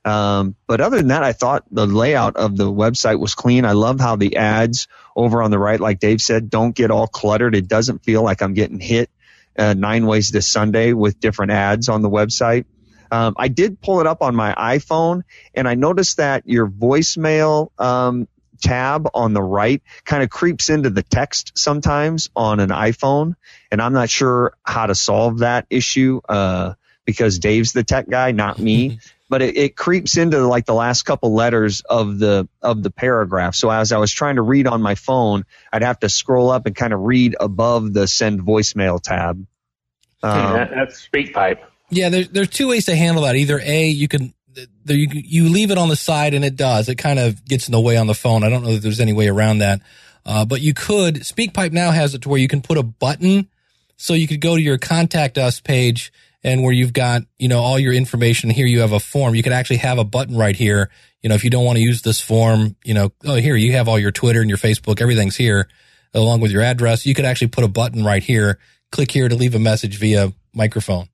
Um, 0.04 0.56
but 0.66 0.80
other 0.80 0.96
than 0.96 1.08
that, 1.08 1.22
I 1.22 1.32
thought 1.32 1.64
the 1.70 1.86
layout 1.86 2.36
of 2.36 2.56
the 2.56 2.70
website 2.70 3.18
was 3.18 3.34
clean. 3.34 3.64
I 3.64 3.72
love 3.72 4.00
how 4.00 4.16
the 4.16 4.36
ads 4.36 4.88
over 5.14 5.42
on 5.42 5.50
the 5.50 5.58
right, 5.58 5.78
like 5.80 5.98
Dave 6.00 6.22
said, 6.22 6.48
don't 6.48 6.74
get 6.74 6.90
all 6.90 7.06
cluttered. 7.06 7.54
It 7.54 7.68
doesn't 7.68 8.04
feel 8.04 8.22
like 8.22 8.42
I'm 8.42 8.54
getting 8.54 8.80
hit 8.80 9.10
uh, 9.58 9.74
nine 9.74 10.06
ways 10.06 10.30
this 10.30 10.48
Sunday 10.48 10.92
with 10.92 11.20
different 11.20 11.52
ads 11.52 11.88
on 11.88 12.02
the 12.02 12.10
website. 12.10 12.64
Um, 13.10 13.34
I 13.36 13.48
did 13.48 13.80
pull 13.80 14.00
it 14.00 14.06
up 14.06 14.22
on 14.22 14.36
my 14.36 14.54
iPhone 14.54 15.22
and 15.54 15.68
I 15.68 15.74
noticed 15.74 16.18
that 16.18 16.46
your 16.46 16.68
voicemail 16.68 17.70
um, 17.78 18.28
tab 18.62 19.08
on 19.14 19.32
the 19.32 19.42
right 19.42 19.82
kind 20.04 20.22
of 20.22 20.30
creeps 20.30 20.70
into 20.70 20.90
the 20.90 21.02
text 21.02 21.58
sometimes 21.58 22.30
on 22.36 22.60
an 22.60 22.70
iPhone. 22.70 23.34
And 23.70 23.82
I'm 23.82 23.92
not 23.92 24.10
sure 24.10 24.54
how 24.62 24.86
to 24.86 24.94
solve 24.94 25.38
that 25.38 25.66
issue 25.70 26.20
uh, 26.28 26.74
because 27.04 27.38
Dave's 27.38 27.72
the 27.72 27.82
tech 27.82 28.08
guy, 28.08 28.32
not 28.32 28.58
me. 28.58 29.00
but 29.30 29.42
it, 29.42 29.56
it 29.56 29.76
creeps 29.76 30.16
into 30.16 30.46
like 30.46 30.66
the 30.66 30.74
last 30.74 31.02
couple 31.02 31.32
letters 31.32 31.82
of 31.88 32.18
the 32.18 32.48
of 32.60 32.82
the 32.82 32.90
paragraph. 32.90 33.54
So 33.54 33.70
as 33.70 33.92
I 33.92 33.98
was 33.98 34.12
trying 34.12 34.36
to 34.36 34.42
read 34.42 34.66
on 34.66 34.82
my 34.82 34.96
phone, 34.96 35.44
I'd 35.72 35.84
have 35.84 36.00
to 36.00 36.08
scroll 36.08 36.50
up 36.50 36.66
and 36.66 36.74
kind 36.74 36.92
of 36.92 37.00
read 37.00 37.36
above 37.38 37.94
the 37.94 38.08
send 38.08 38.40
voicemail 38.40 39.00
tab. 39.00 39.46
Um, 40.22 40.52
that's 40.74 41.08
SpeakPipe. 41.08 41.60
Yeah, 41.88 42.08
there's 42.08 42.28
there's 42.28 42.50
two 42.50 42.68
ways 42.68 42.86
to 42.86 42.96
handle 42.96 43.22
that. 43.22 43.36
Either 43.36 43.60
a 43.64 43.88
you 43.88 44.08
can 44.08 44.34
there 44.84 44.96
you 44.96 45.08
you 45.12 45.48
leave 45.48 45.70
it 45.70 45.78
on 45.78 45.88
the 45.88 45.96
side 45.96 46.34
and 46.34 46.44
it 46.44 46.56
does. 46.56 46.88
It 46.88 46.98
kind 46.98 47.20
of 47.20 47.44
gets 47.44 47.68
in 47.68 47.72
the 47.72 47.80
way 47.80 47.96
on 47.96 48.08
the 48.08 48.14
phone. 48.14 48.42
I 48.42 48.50
don't 48.50 48.64
know 48.64 48.72
that 48.72 48.82
there's 48.82 49.00
any 49.00 49.12
way 49.12 49.28
around 49.28 49.58
that. 49.58 49.80
Uh, 50.26 50.44
but 50.44 50.60
you 50.60 50.74
could 50.74 51.16
SpeakPipe 51.20 51.72
now 51.72 51.92
has 51.92 52.14
it 52.14 52.22
to 52.22 52.28
where 52.28 52.38
you 52.38 52.48
can 52.48 52.60
put 52.60 52.76
a 52.76 52.82
button, 52.82 53.48
so 53.96 54.12
you 54.12 54.26
could 54.26 54.40
go 54.40 54.56
to 54.56 54.60
your 54.60 54.76
contact 54.76 55.38
us 55.38 55.60
page 55.60 56.12
and 56.42 56.62
where 56.62 56.72
you've 56.72 56.92
got, 56.92 57.22
you 57.38 57.48
know, 57.48 57.60
all 57.60 57.78
your 57.78 57.92
information 57.92 58.50
here, 58.50 58.66
you 58.66 58.80
have 58.80 58.92
a 58.92 59.00
form. 59.00 59.34
You 59.34 59.42
could 59.42 59.52
actually 59.52 59.76
have 59.78 59.98
a 59.98 60.04
button 60.04 60.36
right 60.36 60.56
here. 60.56 60.90
You 61.22 61.28
know, 61.28 61.34
if 61.34 61.44
you 61.44 61.50
don't 61.50 61.64
want 61.64 61.76
to 61.76 61.82
use 61.82 62.02
this 62.02 62.20
form, 62.20 62.76
you 62.84 62.94
know, 62.94 63.12
oh, 63.26 63.34
here 63.36 63.56
you 63.56 63.72
have 63.72 63.88
all 63.88 63.98
your 63.98 64.10
Twitter 64.10 64.40
and 64.40 64.48
your 64.48 64.56
Facebook, 64.58 65.00
everything's 65.02 65.36
here 65.36 65.68
along 66.14 66.40
with 66.40 66.50
your 66.50 66.62
address. 66.62 67.04
You 67.06 67.14
could 67.14 67.26
actually 67.26 67.48
put 67.48 67.62
a 67.64 67.68
button 67.68 68.04
right 68.04 68.22
here. 68.22 68.58
Click 68.90 69.10
here 69.10 69.28
to 69.28 69.34
leave 69.36 69.54
a 69.54 69.58
message 69.58 69.98
via 69.98 70.32
microphone. 70.54 71.08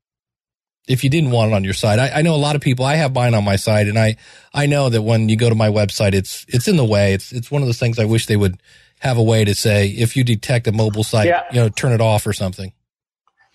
if 0.89 1.03
you 1.03 1.11
didn't 1.11 1.33
want 1.33 1.51
it 1.51 1.55
on 1.55 1.65
your 1.65 1.75
site. 1.75 1.99
I, 1.99 2.11
I 2.21 2.23
know 2.23 2.35
a 2.35 2.39
lot 2.39 2.55
of 2.55 2.63
people. 2.63 2.85
I 2.85 2.95
have 2.95 3.13
mine 3.13 3.35
on 3.35 3.43
my 3.45 3.57
site, 3.57 3.89
and 3.89 3.99
I 3.99 4.17
I 4.55 4.67
know 4.67 4.89
that 4.89 5.03
when 5.03 5.29
you 5.29 5.37
go 5.37 5.49
to 5.49 5.55
my 5.57 5.69
website, 5.69 6.15
it's 6.15 6.47
it's 6.49 6.69
in 6.69 6.77
the 6.77 6.85
way. 6.85 7.13
It's 7.13 7.33
it's 7.33 7.51
one 7.51 7.61
of 7.61 7.67
those 7.67 7.79
things 7.81 7.99
I 7.99 8.05
wish 8.05 8.27
they 8.27 8.37
would 8.37 8.61
have 9.01 9.19
a 9.19 9.23
way 9.23 9.45
to 9.45 9.55
say 9.55 9.89
if 9.89 10.17
you 10.17 10.23
detect 10.25 10.67
a 10.69 10.73
mobile 10.73 11.03
site, 11.05 11.27
Yeah. 11.27 11.43
you 11.53 11.59
know, 11.61 11.69
turn 11.69 11.93
it 11.93 12.01
off 12.01 12.25
or 12.27 12.33
something. 12.33 12.73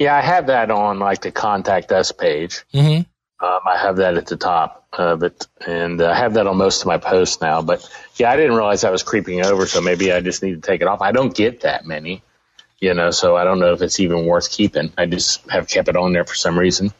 Yeah, 0.01 0.17
I 0.17 0.21
have 0.21 0.47
that 0.47 0.71
on 0.71 0.97
like 0.97 1.21
the 1.21 1.31
contact 1.31 1.91
us 1.91 2.11
page. 2.11 2.63
Mm-hmm. 2.73 3.45
Um, 3.45 3.59
I 3.67 3.77
have 3.77 3.97
that 3.97 4.17
at 4.17 4.25
the 4.25 4.35
top 4.35 4.87
of 4.93 5.21
it, 5.21 5.45
and 5.67 6.01
uh, 6.01 6.09
I 6.09 6.15
have 6.15 6.33
that 6.33 6.47
on 6.47 6.57
most 6.57 6.81
of 6.81 6.87
my 6.87 6.97
posts 6.97 7.39
now. 7.39 7.61
But 7.61 7.87
yeah, 8.15 8.31
I 8.31 8.35
didn't 8.35 8.55
realize 8.55 8.83
I 8.83 8.89
was 8.89 9.03
creeping 9.03 9.45
over, 9.45 9.67
so 9.67 9.79
maybe 9.79 10.11
I 10.11 10.21
just 10.21 10.41
need 10.41 10.55
to 10.55 10.61
take 10.61 10.81
it 10.81 10.87
off. 10.87 11.03
I 11.03 11.11
don't 11.11 11.35
get 11.35 11.61
that 11.61 11.85
many, 11.85 12.23
you 12.79 12.95
know, 12.95 13.11
so 13.11 13.35
I 13.35 13.43
don't 13.43 13.59
know 13.59 13.73
if 13.73 13.83
it's 13.83 13.99
even 13.99 14.25
worth 14.25 14.49
keeping. 14.49 14.91
I 14.97 15.05
just 15.05 15.47
have 15.51 15.67
kept 15.67 15.87
it 15.87 15.95
on 15.95 16.13
there 16.13 16.25
for 16.25 16.33
some 16.33 16.57
reason. 16.57 16.91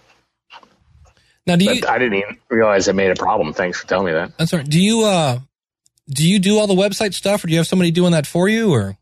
Now, 1.47 1.55
do 1.55 1.65
you? 1.65 1.81
But 1.81 1.89
I 1.89 1.97
didn't 1.97 2.19
even 2.19 2.37
realize 2.51 2.87
it 2.87 2.93
made 2.93 3.09
a 3.09 3.15
problem. 3.15 3.51
Thanks 3.53 3.81
for 3.81 3.87
telling 3.87 4.05
me 4.05 4.11
that. 4.11 4.37
That's 4.37 4.53
right. 4.53 4.63
Do 4.63 4.79
you 4.79 5.05
uh 5.05 5.39
do 6.07 6.29
you 6.29 6.37
do 6.37 6.59
all 6.59 6.67
the 6.67 6.75
website 6.75 7.15
stuff, 7.15 7.43
or 7.43 7.47
do 7.47 7.53
you 7.53 7.57
have 7.57 7.67
somebody 7.67 7.89
doing 7.89 8.11
that 8.11 8.27
for 8.27 8.47
you, 8.47 8.71
or 8.71 8.95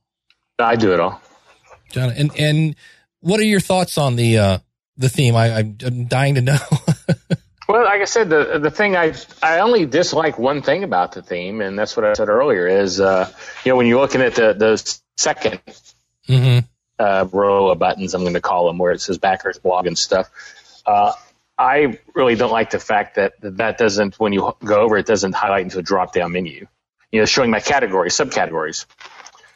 I 0.57 0.77
do 0.77 0.93
it 0.93 1.01
all. 1.01 1.21
John? 1.91 2.11
And 2.11 2.31
and 2.39 2.75
what 3.21 3.39
are 3.39 3.43
your 3.43 3.59
thoughts 3.59 3.97
on 3.97 4.15
the 4.15 4.37
uh 4.37 4.57
the 4.97 5.09
theme? 5.09 5.35
I, 5.35 5.59
I'm, 5.59 5.77
I'm 5.85 6.05
dying 6.05 6.35
to 6.35 6.41
know. 6.41 6.57
Well, 7.69 7.83
like 7.83 8.01
I 8.01 8.05
said, 8.05 8.31
the 8.31 8.57
the 8.57 8.71
thing 8.71 8.95
I 8.95 9.13
I 9.43 9.59
only 9.59 9.85
dislike 9.85 10.39
one 10.39 10.63
thing 10.63 10.83
about 10.83 11.11
the 11.11 11.21
theme, 11.21 11.61
and 11.61 11.77
that's 11.77 11.95
what 11.95 12.03
I 12.03 12.13
said 12.13 12.27
earlier 12.27 12.65
is 12.65 12.99
uh, 12.99 13.31
you 13.63 13.71
know 13.71 13.75
when 13.75 13.85
you're 13.85 14.01
looking 14.01 14.21
at 14.21 14.33
the 14.33 14.53
the 14.53 14.99
second 15.17 15.61
mm-hmm. 16.27 16.65
uh, 16.97 17.27
row 17.31 17.69
of 17.69 17.77
buttons, 17.77 18.15
I'm 18.15 18.21
going 18.21 18.33
to 18.33 18.41
call 18.41 18.65
them 18.65 18.79
where 18.79 18.91
it 18.91 19.01
says 19.01 19.19
backers 19.19 19.59
blog 19.59 19.85
and 19.85 19.95
stuff. 19.95 20.31
Uh, 20.83 21.11
I 21.59 21.99
really 22.15 22.33
don't 22.33 22.51
like 22.51 22.71
the 22.71 22.79
fact 22.79 23.17
that 23.17 23.33
that 23.39 23.77
doesn't 23.77 24.19
when 24.19 24.33
you 24.33 24.51
go 24.65 24.81
over 24.81 24.97
it 24.97 25.05
doesn't 25.05 25.33
highlight 25.33 25.61
into 25.61 25.77
a 25.77 25.83
drop 25.83 26.11
down 26.11 26.31
menu. 26.31 26.65
You 27.11 27.19
know, 27.19 27.25
showing 27.25 27.51
my 27.51 27.59
categories, 27.59 28.17
subcategories. 28.17 28.87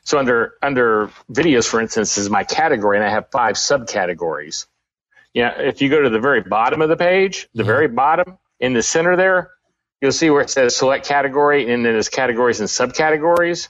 So 0.05 0.19
under 0.19 0.55
under 0.61 1.11
videos, 1.31 1.67
for 1.67 1.81
instance, 1.81 2.17
is 2.17 2.29
my 2.29 2.43
category, 2.43 2.97
and 2.97 3.05
I 3.05 3.11
have 3.11 3.29
five 3.31 3.55
subcategories. 3.55 4.67
Yeah, 5.33 5.59
if 5.61 5.81
you 5.81 5.89
go 5.89 6.01
to 6.01 6.09
the 6.09 6.19
very 6.19 6.41
bottom 6.41 6.81
of 6.81 6.89
the 6.89 6.97
page, 6.97 7.49
the 7.55 7.63
very 7.65 7.87
bottom 7.87 8.37
in 8.59 8.73
the 8.73 8.83
center 8.83 9.17
there, 9.17 9.51
you'll 10.01 10.11
see 10.13 10.29
where 10.29 10.41
it 10.41 10.49
says 10.51 10.75
select 10.75 11.07
category, 11.07 11.71
and 11.73 11.85
then 11.85 11.93
there's 11.93 12.09
categories 12.09 12.59
and 12.61 12.69
subcategories. 12.69 13.69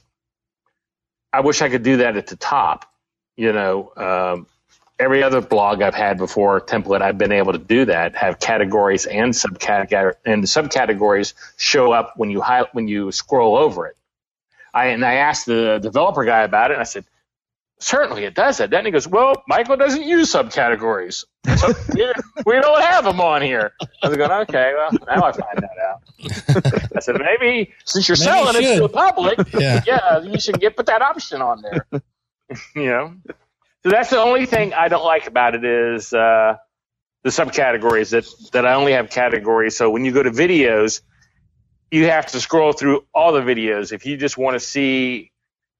I 1.33 1.41
wish 1.41 1.61
I 1.61 1.69
could 1.69 1.83
do 1.83 1.97
that 1.97 2.17
at 2.17 2.27
the 2.27 2.37
top. 2.37 2.85
You 3.37 3.53
know, 3.53 3.93
um, 3.97 4.47
every 4.99 5.23
other 5.23 5.41
blog 5.41 5.81
I've 5.81 5.95
had 5.95 6.17
before 6.19 6.61
template, 6.61 7.01
I've 7.01 7.17
been 7.17 7.31
able 7.33 7.53
to 7.53 7.59
do 7.59 7.85
that. 7.85 8.15
Have 8.15 8.39
categories 8.39 9.05
and 9.07 9.33
subcategory 9.33 10.15
and 10.25 10.43
the 10.43 10.47
subcategories 10.47 11.33
show 11.57 11.93
up 11.93 12.15
when 12.17 12.31
you 12.31 12.41
hi- 12.41 12.67
when 12.73 12.87
you 12.89 13.11
scroll 13.11 13.57
over 13.57 13.87
it. 13.87 13.97
I 14.73 14.87
and 14.87 15.05
I 15.05 15.15
asked 15.15 15.45
the 15.45 15.79
developer 15.81 16.25
guy 16.25 16.41
about 16.43 16.71
it, 16.71 16.75
and 16.75 16.81
I 16.81 16.85
said, 16.85 17.05
"Certainly, 17.79 18.23
it 18.25 18.33
does 18.33 18.59
it. 18.59 18.69
Then 18.71 18.85
he 18.85 18.91
goes, 18.91 19.07
"Well, 19.07 19.43
Michael 19.47 19.77
doesn't 19.77 20.03
use 20.03 20.31
subcategories, 20.33 21.25
so 21.57 21.73
we, 21.93 22.11
we 22.45 22.53
don't 22.59 22.81
have 22.81 23.03
them 23.03 23.21
on 23.21 23.41
here." 23.41 23.73
I 24.01 24.07
was 24.07 24.17
going, 24.17 24.31
"Okay, 24.31 24.73
well, 24.75 24.91
now 25.07 25.23
I 25.25 25.31
find 25.31 25.57
that 25.57 25.77
out." 25.87 26.91
I 26.95 26.99
said, 27.01 27.15
"Maybe 27.19 27.73
since 27.85 28.07
you're 28.07 28.17
Maybe 28.17 28.25
selling 28.25 28.61
you 28.63 28.69
it 28.69 28.75
to 28.75 28.81
the 28.81 28.89
public, 28.89 29.39
Yeah. 29.53 30.19
you 30.23 30.39
should 30.39 30.59
get 30.59 30.75
put 30.75 30.87
that 30.87 31.01
option 31.01 31.41
on 31.41 31.61
there." 31.61 31.85
you 32.75 32.85
know, 32.85 33.15
so 33.83 33.89
that's 33.89 34.09
the 34.09 34.19
only 34.19 34.45
thing 34.45 34.73
I 34.73 34.87
don't 34.87 35.05
like 35.05 35.27
about 35.27 35.55
it 35.55 35.63
is 35.63 36.13
uh, 36.13 36.57
the 37.23 37.29
subcategories 37.29 38.11
that 38.11 38.25
that 38.53 38.65
I 38.65 38.73
only 38.73 38.93
have 38.93 39.09
categories. 39.09 39.77
So 39.77 39.89
when 39.91 40.03
you 40.05 40.11
go 40.11 40.23
to 40.23 40.31
videos, 40.31 41.01
you 41.93 42.07
have 42.07 42.25
to 42.25 42.41
scroll 42.41 42.73
through 42.73 43.05
all 43.13 43.33
the 43.33 43.41
videos. 43.41 43.91
If 43.91 44.07
you 44.07 44.17
just 44.17 44.35
want 44.35 44.55
to 44.55 44.59
see, 44.59 45.31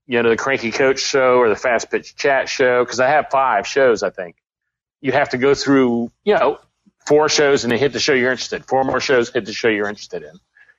you 0.05 0.22
know, 0.22 0.30
the 0.30 0.38
Cranky 0.38 0.70
Coach 0.70 0.99
show 0.99 1.39
or 1.39 1.49
the 1.49 1.55
Fast 1.55 1.89
Pitch 1.89 2.16
Chat 2.16 2.47
show, 2.47 2.86
because 2.86 2.99
I 2.99 3.09
have 3.09 3.32
five 3.32 3.66
shows, 3.66 4.03
I 4.03 4.11
think 4.11 4.36
you 5.01 5.11
have 5.11 5.30
to 5.30 5.39
go 5.39 5.55
through, 5.55 6.11
you 6.24 6.36
know, 6.36 6.59
four 7.07 7.30
shows 7.30 7.64
and 7.64 7.72
then 7.72 7.80
hit 7.80 7.93
the 7.93 7.99
show 7.99 8.14
you're 8.14 8.30
interested. 8.30 8.57
in. 8.57 8.61
Four 8.61 8.84
more 8.84 8.99
shows, 8.99 9.32
hit 9.32 9.45
the 9.45 9.53
show 9.53 9.70
you're 9.70 9.89
interested 9.89 10.22
in. 10.22 10.36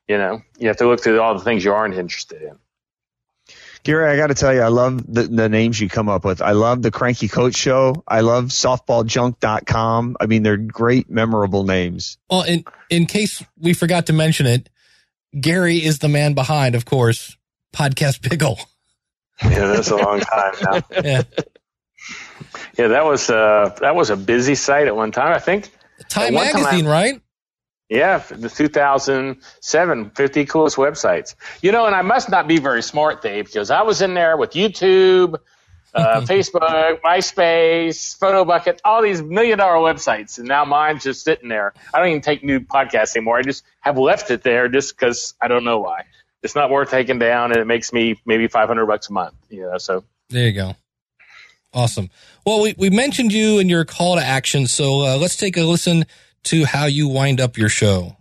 You 0.06 0.18
know, 0.18 0.42
you 0.56 0.68
have 0.68 0.76
to 0.76 0.86
look 0.86 1.02
through 1.02 1.20
all 1.20 1.34
the 1.34 1.42
things 1.42 1.64
you 1.64 1.72
aren't 1.72 1.94
interested 1.94 2.40
in. 2.40 2.56
Gary, 3.82 4.08
I 4.08 4.16
got 4.16 4.28
to 4.28 4.34
tell 4.34 4.54
you, 4.54 4.60
I 4.60 4.68
love 4.68 5.04
the, 5.12 5.24
the 5.24 5.48
names 5.48 5.80
you 5.80 5.88
come 5.88 6.08
up 6.08 6.24
with. 6.24 6.42
I 6.42 6.52
love 6.52 6.80
the 6.80 6.92
Cranky 6.92 7.26
Coach 7.26 7.56
Show. 7.56 8.04
I 8.06 8.20
love 8.20 8.46
softballjunk.com. 8.46 10.16
I 10.20 10.26
mean, 10.26 10.44
they're 10.44 10.56
great, 10.56 11.10
memorable 11.10 11.64
names. 11.64 12.18
Well, 12.30 12.42
in 12.42 12.64
in 12.88 13.06
case 13.06 13.42
we 13.58 13.74
forgot 13.74 14.06
to 14.06 14.12
mention 14.12 14.46
it, 14.46 14.70
Gary 15.40 15.76
is 15.78 15.98
the 15.98 16.08
man 16.08 16.34
behind, 16.34 16.74
of 16.74 16.84
course, 16.84 17.36
Podcast 17.74 18.22
Pickle. 18.22 18.58
Yeah, 19.42 19.66
that's 19.66 19.90
a 19.90 19.96
long 19.96 20.20
time 20.20 20.52
now. 20.62 20.80
Yeah. 21.04 21.22
Yeah, 22.78 22.88
that 22.88 23.04
was 23.04 23.30
uh 23.30 23.74
that 23.80 23.94
was 23.96 24.10
a 24.10 24.16
busy 24.16 24.54
site 24.54 24.86
at 24.86 24.94
one 24.94 25.10
time. 25.12 25.32
I 25.32 25.38
think 25.38 25.70
Time 26.08 26.34
one 26.34 26.46
time- 26.52 26.62
Magazine, 26.62 26.86
right? 26.86 27.20
Yeah, 27.88 28.18
the 28.18 28.48
2007 28.48 30.10
50 30.10 30.44
coolest 30.46 30.76
websites. 30.76 31.34
You 31.62 31.70
know, 31.72 31.86
and 31.86 31.94
I 31.94 32.02
must 32.02 32.28
not 32.30 32.48
be 32.48 32.58
very 32.58 32.82
smart, 32.82 33.22
Dave, 33.22 33.46
because 33.46 33.70
I 33.70 33.82
was 33.82 34.02
in 34.02 34.14
there 34.14 34.36
with 34.36 34.52
YouTube, 34.52 35.36
uh, 35.94 36.20
Facebook, 36.26 37.00
MySpace, 37.00 38.18
PhotoBucket, 38.18 38.80
all 38.84 39.02
these 39.02 39.22
million 39.22 39.58
dollar 39.58 39.76
websites, 39.76 40.38
and 40.38 40.48
now 40.48 40.64
mine's 40.64 41.04
just 41.04 41.24
sitting 41.24 41.48
there. 41.48 41.72
I 41.92 41.98
don't 41.98 42.08
even 42.08 42.22
take 42.22 42.42
new 42.42 42.60
podcasts 42.60 43.16
anymore. 43.16 43.38
I 43.38 43.42
just 43.42 43.64
have 43.80 43.98
left 43.98 44.30
it 44.30 44.42
there 44.42 44.68
just 44.68 44.96
because 44.96 45.34
I 45.40 45.48
don't 45.48 45.64
know 45.64 45.80
why. 45.80 46.04
It's 46.42 46.54
not 46.54 46.70
worth 46.70 46.90
taking 46.90 47.18
down, 47.18 47.52
and 47.52 47.60
it 47.60 47.66
makes 47.66 47.92
me 47.92 48.20
maybe 48.26 48.48
500 48.48 48.86
bucks 48.86 49.08
a 49.08 49.12
month. 49.12 49.34
You 49.48 49.62
know, 49.62 49.78
so 49.78 50.04
There 50.30 50.46
you 50.46 50.52
go. 50.52 50.76
Awesome. 51.72 52.10
Well, 52.46 52.62
we, 52.62 52.74
we 52.78 52.90
mentioned 52.90 53.32
you 53.32 53.58
and 53.58 53.68
your 53.68 53.84
call 53.84 54.16
to 54.16 54.22
action, 54.22 54.66
so 54.66 55.00
uh, 55.00 55.16
let's 55.16 55.36
take 55.36 55.56
a 55.56 55.62
listen 55.62 56.04
to 56.44 56.66
how 56.66 56.84
you 56.86 57.08
wind 57.08 57.40
up 57.40 57.56
your 57.56 57.68
show. 57.68 58.16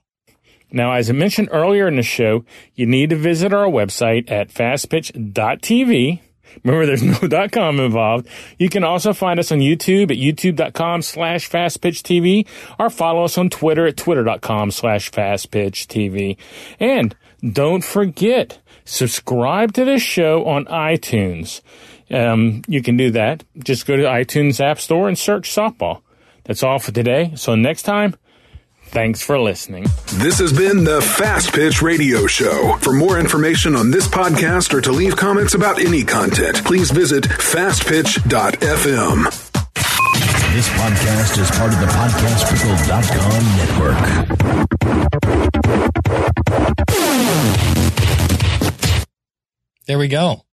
Now, 0.72 0.94
as 0.94 1.08
I 1.08 1.14
mentioned 1.14 1.50
earlier 1.52 1.88
in 1.88 1.98
the 1.98 2.04
show, 2.04 2.46
you 2.74 2.88
need 2.88 3.12
to 3.12 3.16
visit 3.16 3.54
our 3.54 3.68
website 3.68 4.32
at 4.32 4.50
fastpitch.tv. 4.50 6.20
Remember, 6.64 6.86
there's 6.86 7.04
no 7.04 7.48
.com 7.52 7.80
involved. 7.80 8.28
You 8.58 8.70
can 8.70 8.84
also 8.84 9.14
find 9.14 9.40
us 9.40 9.52
on 9.52 9.60
YouTube 9.60 10.12
at 10.12 10.18
youtube.com 10.18 11.02
slash 11.02 11.50
fastpitchtv 11.50 12.48
or 12.80 12.90
follow 12.90 13.24
us 13.24 13.38
on 13.38 13.50
Twitter 13.50 13.86
at 13.88 13.98
twitter.com 13.98 14.72
slash 14.72 15.12
fastpitchtv. 15.12 16.38
And 16.80 17.16
don't 17.52 17.84
forget, 17.84 18.60
subscribe 18.86 19.74
to 19.74 19.86
this 19.86 20.02
show 20.02 20.46
on 20.46 20.66
iTunes. 20.66 21.62
Um, 22.10 22.62
you 22.68 22.82
can 22.82 22.98
do 22.98 23.12
that. 23.12 23.44
Just 23.58 23.86
go 23.86 23.98
to 23.98 24.04
iTunes 24.04 24.60
App 24.60 24.80
Store 24.80 25.08
and 25.08 25.18
search 25.18 25.50
softball. 25.50 26.02
That's 26.44 26.64
all 26.64 26.80
for 26.80 26.92
today. 26.92 27.34
So 27.36 27.56
next 27.56 27.84
time, 27.84 28.16
thanks 28.94 29.22
for 29.24 29.40
listening. 29.40 29.86
This 30.14 30.38
has 30.40 30.54
been 30.54 30.84
the 30.84 31.02
Fast 31.02 31.52
Pitch 31.52 31.82
Radio 31.82 32.28
Show. 32.28 32.78
For 32.78 32.94
more 32.94 33.20
information 33.20 33.76
on 33.76 33.90
this 33.90 34.08
podcast 34.08 34.72
or 34.74 34.82
to 34.82 34.92
leave 34.92 35.18
comments 35.18 35.56
about 35.56 35.80
any 35.80 36.04
content, 36.04 36.64
please 36.64 36.92
visit 36.92 37.24
fastpitch.fm. 37.24 39.24
This 40.54 40.70
podcast 40.70 41.40
is 41.42 41.50
part 41.52 41.74
of 41.74 41.80
the 41.80 41.88
podcastpickle.com 41.88 43.58
network. 43.58 43.98
There 49.88 49.98
we 49.98 50.08
go. 50.08 50.46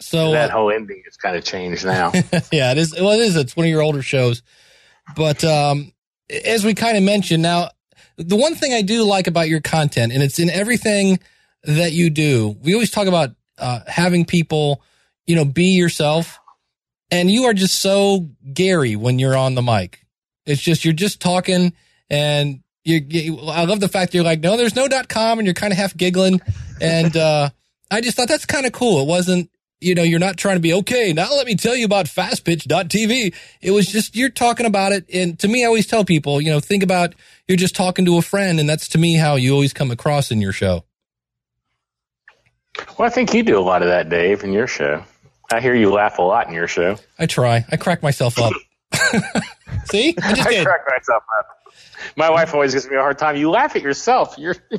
So 0.00 0.32
that 0.32 0.50
uh, 0.50 0.54
whole 0.54 0.72
ending 0.72 1.02
has 1.04 1.16
kind 1.16 1.36
of 1.36 1.44
changed 1.44 1.86
now. 1.86 2.10
yeah, 2.52 2.72
it 2.72 2.78
is. 2.78 2.92
Well, 2.92 3.12
it 3.12 3.20
is. 3.20 3.36
It's 3.36 3.56
one 3.56 3.66
of 3.66 3.70
your 3.70 3.82
older 3.82 4.02
shows, 4.02 4.42
but 5.14 5.44
um, 5.44 5.92
as 6.30 6.64
we 6.64 6.74
kind 6.74 6.96
of 6.96 7.02
mentioned, 7.02 7.42
now 7.42 7.70
the 8.16 8.36
one 8.36 8.54
thing 8.54 8.72
I 8.72 8.82
do 8.82 9.04
like 9.04 9.26
about 9.26 9.48
your 9.48 9.60
content, 9.60 10.12
and 10.12 10.22
it's 10.22 10.38
in 10.38 10.50
everything 10.50 11.18
that 11.64 11.92
you 11.92 12.10
do. 12.10 12.56
We 12.62 12.74
always 12.74 12.90
talk 12.90 13.06
about 13.06 13.30
uh, 13.58 13.80
having 13.86 14.24
people, 14.24 14.82
you 15.26 15.36
know, 15.36 15.44
be 15.44 15.76
yourself, 15.76 16.38
and 17.10 17.30
you 17.30 17.44
are 17.44 17.54
just 17.54 17.78
so 17.78 18.28
Gary 18.52 18.96
when 18.96 19.18
you're 19.18 19.36
on 19.36 19.54
the 19.54 19.62
mic. 19.62 20.04
It's 20.44 20.60
just 20.60 20.84
you're 20.84 20.94
just 20.94 21.20
talking, 21.20 21.72
and 22.10 22.62
you. 22.84 22.96
you 23.08 23.38
I 23.40 23.64
love 23.64 23.80
the 23.80 23.88
fact 23.88 24.12
you're 24.14 24.24
like, 24.24 24.40
no, 24.40 24.56
there's 24.56 24.74
no 24.74 24.88
dot 24.88 25.08
com, 25.08 25.38
and 25.38 25.46
you're 25.46 25.54
kind 25.54 25.72
of 25.72 25.78
half 25.78 25.96
giggling, 25.96 26.40
and 26.80 27.16
uh, 27.16 27.50
I 27.90 28.00
just 28.00 28.16
thought 28.16 28.28
that's 28.28 28.46
kind 28.46 28.66
of 28.66 28.72
cool. 28.72 29.02
It 29.02 29.06
wasn't 29.06 29.50
you 29.82 29.94
know, 29.94 30.02
you're 30.02 30.18
not 30.18 30.36
trying 30.36 30.56
to 30.56 30.60
be 30.60 30.72
okay. 30.74 31.12
Now 31.12 31.30
let 31.34 31.46
me 31.46 31.54
tell 31.54 31.74
you 31.74 31.84
about 31.84 32.06
fastpitch.tv. 32.06 33.34
It 33.60 33.70
was 33.70 33.86
just, 33.86 34.14
you're 34.16 34.30
talking 34.30 34.66
about 34.66 34.92
it. 34.92 35.04
And 35.12 35.38
to 35.40 35.48
me, 35.48 35.64
I 35.64 35.66
always 35.66 35.86
tell 35.86 36.04
people, 36.04 36.40
you 36.40 36.50
know, 36.50 36.60
think 36.60 36.82
about 36.82 37.14
you're 37.48 37.56
just 37.56 37.74
talking 37.74 38.04
to 38.04 38.18
a 38.18 38.22
friend. 38.22 38.60
And 38.60 38.68
that's 38.68 38.88
to 38.88 38.98
me 38.98 39.14
how 39.16 39.36
you 39.36 39.52
always 39.52 39.72
come 39.72 39.90
across 39.90 40.30
in 40.30 40.40
your 40.40 40.52
show. 40.52 40.84
Well, 42.98 43.06
I 43.06 43.10
think 43.10 43.34
you 43.34 43.42
do 43.42 43.58
a 43.58 43.60
lot 43.60 43.82
of 43.82 43.88
that, 43.88 44.08
Dave, 44.08 44.44
in 44.44 44.52
your 44.52 44.66
show. 44.66 45.04
I 45.50 45.60
hear 45.60 45.74
you 45.74 45.92
laugh 45.92 46.18
a 46.18 46.22
lot 46.22 46.48
in 46.48 46.54
your 46.54 46.68
show. 46.68 46.96
I 47.18 47.26
try. 47.26 47.64
I 47.70 47.76
crack 47.76 48.02
myself 48.02 48.38
up. 48.38 48.52
See, 49.84 50.14
I 50.22 50.34
just 50.34 50.48
I 50.48 50.50
did. 50.52 50.64
crack 50.64 50.80
myself 50.88 51.22
up. 51.38 51.46
My 52.16 52.30
wife 52.30 52.54
always 52.54 52.72
gives 52.72 52.88
me 52.88 52.96
a 52.96 53.00
hard 53.00 53.18
time. 53.18 53.36
You 53.36 53.50
laugh 53.50 53.76
at 53.76 53.82
yourself. 53.82 54.36
You're 54.38 54.56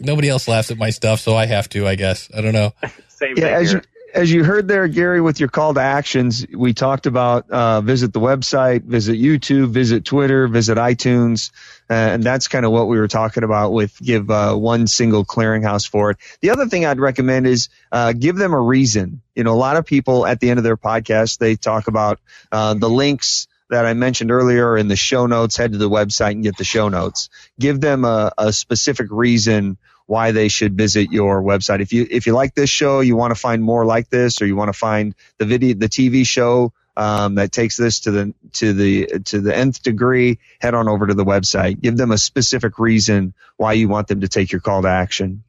Nobody 0.00 0.28
else 0.28 0.48
laughs 0.48 0.70
at 0.70 0.78
my 0.78 0.90
stuff, 0.90 1.20
so 1.20 1.36
I 1.36 1.46
have 1.46 1.68
to. 1.70 1.86
I 1.86 1.94
guess 1.94 2.30
I 2.34 2.40
don't 2.40 2.52
know. 2.52 2.72
same 3.08 3.36
yeah, 3.36 3.44
thing 3.44 3.54
as 3.54 3.70
here. 3.70 3.80
you 3.80 4.00
as 4.14 4.32
you 4.32 4.44
heard 4.44 4.68
there, 4.68 4.88
Gary, 4.88 5.20
with 5.20 5.40
your 5.40 5.48
call 5.48 5.74
to 5.74 5.80
actions, 5.80 6.44
we 6.52 6.74
talked 6.74 7.06
about 7.06 7.50
uh, 7.50 7.80
visit 7.80 8.12
the 8.12 8.20
website, 8.20 8.82
visit 8.82 9.18
YouTube, 9.18 9.70
visit 9.70 10.04
Twitter, 10.04 10.48
visit 10.48 10.78
iTunes, 10.78 11.50
uh, 11.88 11.94
and 11.94 12.22
that's 12.22 12.48
kind 12.48 12.64
of 12.64 12.72
what 12.72 12.88
we 12.88 12.98
were 12.98 13.08
talking 13.08 13.42
about 13.42 13.72
with 13.72 13.96
give 14.00 14.30
uh, 14.30 14.54
one 14.54 14.86
single 14.86 15.24
clearinghouse 15.24 15.88
for 15.88 16.10
it. 16.10 16.16
The 16.40 16.50
other 16.50 16.66
thing 16.66 16.84
I'd 16.86 17.00
recommend 17.00 17.46
is 17.46 17.68
uh, 17.92 18.12
give 18.12 18.36
them 18.36 18.52
a 18.52 18.60
reason. 18.60 19.22
You 19.34 19.44
know, 19.44 19.52
a 19.52 19.58
lot 19.58 19.76
of 19.76 19.86
people 19.86 20.26
at 20.26 20.40
the 20.40 20.50
end 20.50 20.58
of 20.58 20.64
their 20.64 20.76
podcast 20.76 21.38
they 21.38 21.56
talk 21.56 21.88
about 21.88 22.20
uh, 22.50 22.74
the 22.74 22.90
links 22.90 23.46
that 23.70 23.86
I 23.86 23.94
mentioned 23.94 24.30
earlier 24.30 24.76
in 24.76 24.88
the 24.88 24.96
show 24.96 25.26
notes. 25.26 25.56
Head 25.56 25.72
to 25.72 25.78
the 25.78 25.88
website 25.88 26.32
and 26.32 26.42
get 26.42 26.56
the 26.56 26.64
show 26.64 26.88
notes. 26.88 27.30
Give 27.58 27.80
them 27.80 28.04
a, 28.04 28.32
a 28.36 28.52
specific 28.52 29.08
reason 29.10 29.78
why 30.06 30.32
they 30.32 30.48
should 30.48 30.76
visit 30.76 31.12
your 31.12 31.40
website. 31.40 31.80
If 31.80 31.92
you 31.92 32.06
if 32.10 32.26
you 32.26 32.34
like 32.34 32.54
this 32.54 32.68
show, 32.68 33.00
you 33.00 33.16
want 33.16 33.30
to 33.32 33.40
find 33.40 33.62
more 33.62 33.86
like 33.86 34.10
this, 34.10 34.42
or 34.42 34.46
you 34.46 34.56
want 34.56 34.68
to 34.68 34.78
find 34.78 35.14
the 35.38 35.44
video, 35.44 35.74
the 35.74 35.88
TV 35.88 36.26
show 36.26 36.72
um, 36.96 37.36
that 37.36 37.52
takes 37.52 37.76
this 37.76 38.00
to 38.00 38.10
the 38.10 38.34
to 38.54 38.72
the 38.72 39.06
to 39.26 39.40
the 39.40 39.56
nth 39.56 39.82
degree, 39.82 40.40
head 40.60 40.74
on 40.74 40.88
over 40.88 41.06
to 41.06 41.14
the 41.14 41.24
website. 41.24 41.80
Give 41.80 41.96
them 41.96 42.10
a 42.10 42.18
specific 42.18 42.78
reason 42.78 43.34
why 43.56 43.74
you 43.74 43.88
want 43.88 44.08
them 44.08 44.22
to 44.22 44.28
take 44.28 44.50
your 44.50 44.60
call 44.60 44.82
to 44.82 44.88
action. 44.88 45.44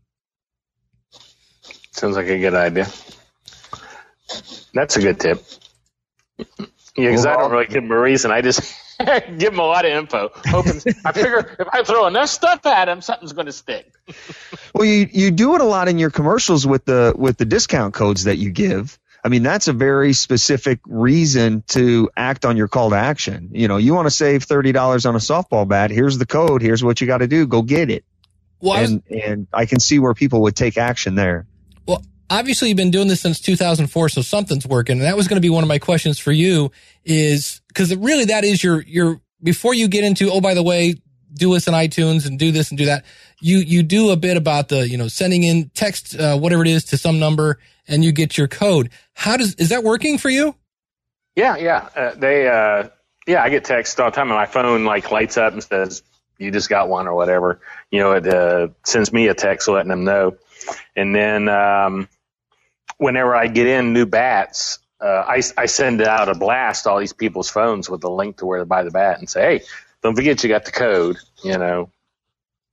Sounds 1.91 2.15
like 2.15 2.27
a 2.27 2.39
good 2.39 2.53
idea. 2.53 2.87
That's 4.73 4.95
a 4.95 5.01
good 5.01 5.19
tip. 5.19 5.43
Yeah, 6.97 7.09
because 7.09 7.25
I 7.25 7.37
don't 7.37 7.51
really 7.51 7.65
give 7.67 7.83
them 7.83 7.91
a 7.91 7.99
reason. 7.99 8.31
I 8.31 8.41
just 8.41 8.61
give 8.99 9.39
them 9.51 9.59
a 9.59 9.63
lot 9.65 9.85
of 9.85 9.91
info. 9.91 10.29
Hoping 10.47 10.81
I 11.05 11.11
figure 11.13 11.55
if 11.59 11.67
I 11.71 11.83
throw 11.83 12.07
enough 12.07 12.29
stuff 12.29 12.65
at 12.65 12.85
them, 12.85 13.01
something's 13.01 13.33
going 13.33 13.47
to 13.47 13.53
stick. 13.53 13.91
Well, 14.73 14.85
you 14.85 15.07
you 15.11 15.31
do 15.31 15.55
it 15.55 15.61
a 15.61 15.65
lot 15.65 15.89
in 15.89 15.99
your 15.99 16.09
commercials 16.09 16.65
with 16.65 16.85
the 16.85 17.13
with 17.15 17.37
the 17.37 17.43
discount 17.45 17.93
codes 17.93 18.23
that 18.23 18.37
you 18.37 18.51
give. 18.51 18.97
I 19.23 19.27
mean, 19.27 19.43
that's 19.43 19.67
a 19.67 19.73
very 19.73 20.13
specific 20.13 20.79
reason 20.87 21.63
to 21.69 22.09
act 22.15 22.45
on 22.45 22.55
your 22.57 22.67
call 22.69 22.89
to 22.91 22.95
action. 22.95 23.49
You 23.51 23.67
know, 23.67 23.75
you 23.77 23.93
want 23.93 24.05
to 24.07 24.11
save 24.11 24.43
thirty 24.43 24.71
dollars 24.71 25.05
on 25.05 25.13
a 25.15 25.19
softball 25.19 25.67
bat. 25.67 25.91
Here's 25.91 26.17
the 26.17 26.25
code. 26.25 26.61
Here's 26.61 26.83
what 26.83 27.01
you 27.01 27.07
got 27.07 27.17
to 27.19 27.27
do. 27.27 27.45
Go 27.47 27.61
get 27.61 27.89
it. 27.89 28.05
Well, 28.61 28.73
I 28.73 28.81
was- 28.81 28.91
and 28.91 29.03
and 29.11 29.47
I 29.53 29.65
can 29.65 29.79
see 29.81 29.99
where 29.99 30.13
people 30.13 30.41
would 30.43 30.55
take 30.55 30.77
action 30.77 31.15
there. 31.15 31.45
Obviously 32.31 32.69
you've 32.69 32.77
been 32.77 32.91
doing 32.91 33.09
this 33.09 33.19
since 33.21 33.41
2004, 33.41 34.09
so 34.09 34.21
something's 34.21 34.65
working. 34.65 34.97
And 34.97 35.03
that 35.03 35.17
was 35.17 35.27
going 35.27 35.35
to 35.35 35.41
be 35.41 35.49
one 35.49 35.63
of 35.63 35.67
my 35.67 35.79
questions 35.79 36.17
for 36.17 36.31
you 36.31 36.71
is 37.03 37.61
because 37.67 37.93
really 37.95 38.25
that 38.25 38.45
is 38.45 38.63
your, 38.63 38.81
your, 38.83 39.21
before 39.43 39.73
you 39.73 39.87
get 39.87 40.05
into, 40.05 40.31
oh, 40.31 40.39
by 40.39 40.53
the 40.53 40.63
way, 40.63 40.95
do 41.33 41.53
us 41.55 41.67
in 41.67 41.73
iTunes 41.73 42.25
and 42.25 42.39
do 42.39 42.51
this 42.51 42.69
and 42.69 42.77
do 42.77 42.85
that. 42.85 43.05
You, 43.41 43.57
you 43.57 43.83
do 43.83 44.11
a 44.11 44.15
bit 44.15 44.37
about 44.37 44.69
the, 44.69 44.87
you 44.87 44.97
know, 44.97 45.09
sending 45.09 45.43
in 45.43 45.69
text, 45.73 46.15
uh, 46.15 46.37
whatever 46.37 46.61
it 46.61 46.69
is 46.69 46.85
to 46.85 46.97
some 46.97 47.19
number 47.19 47.59
and 47.87 48.03
you 48.03 48.13
get 48.13 48.37
your 48.37 48.47
code. 48.47 48.91
How 49.13 49.35
does, 49.35 49.55
is 49.55 49.69
that 49.69 49.83
working 49.83 50.17
for 50.17 50.29
you? 50.29 50.55
Yeah, 51.35 51.57
yeah. 51.57 51.89
Uh, 51.95 52.15
they, 52.15 52.47
uh, 52.47 52.89
yeah, 53.27 53.43
I 53.43 53.49
get 53.49 53.65
texts 53.65 53.99
all 53.99 54.09
the 54.09 54.15
time, 54.15 54.29
and 54.29 54.37
my 54.37 54.45
phone 54.45 54.85
like 54.85 55.11
lights 55.11 55.37
up 55.37 55.53
and 55.53 55.63
says 55.63 56.03
you 56.37 56.51
just 56.51 56.69
got 56.69 56.89
one 56.89 57.07
or 57.07 57.15
whatever. 57.15 57.61
You 57.91 57.99
know, 57.99 58.13
it 58.13 58.27
uh, 58.27 58.69
sends 58.83 59.13
me 59.13 59.27
a 59.27 59.33
text 59.33 59.67
letting 59.67 59.89
them 59.89 60.03
know, 60.03 60.37
and 60.95 61.15
then 61.15 61.47
um, 61.47 62.09
whenever 63.01 63.35
I 63.35 63.47
get 63.47 63.65
in 63.65 63.93
new 63.93 64.05
bats, 64.05 64.77
uh, 65.01 65.25
I 65.27 65.41
I 65.57 65.65
send 65.65 66.03
out 66.03 66.29
a 66.29 66.35
blast 66.35 66.85
all 66.85 66.99
these 66.99 67.13
people's 67.13 67.49
phones 67.49 67.89
with 67.89 68.03
a 68.03 68.09
link 68.09 68.37
to 68.37 68.45
where 68.45 68.59
to 68.59 68.65
buy 68.65 68.83
the 68.83 68.91
bat 68.91 69.17
and 69.17 69.27
say, 69.27 69.41
hey, 69.41 69.65
don't 70.03 70.15
forget 70.15 70.43
you 70.43 70.49
got 70.49 70.65
the 70.65 70.71
code. 70.71 71.17
You 71.43 71.57
know, 71.57 71.89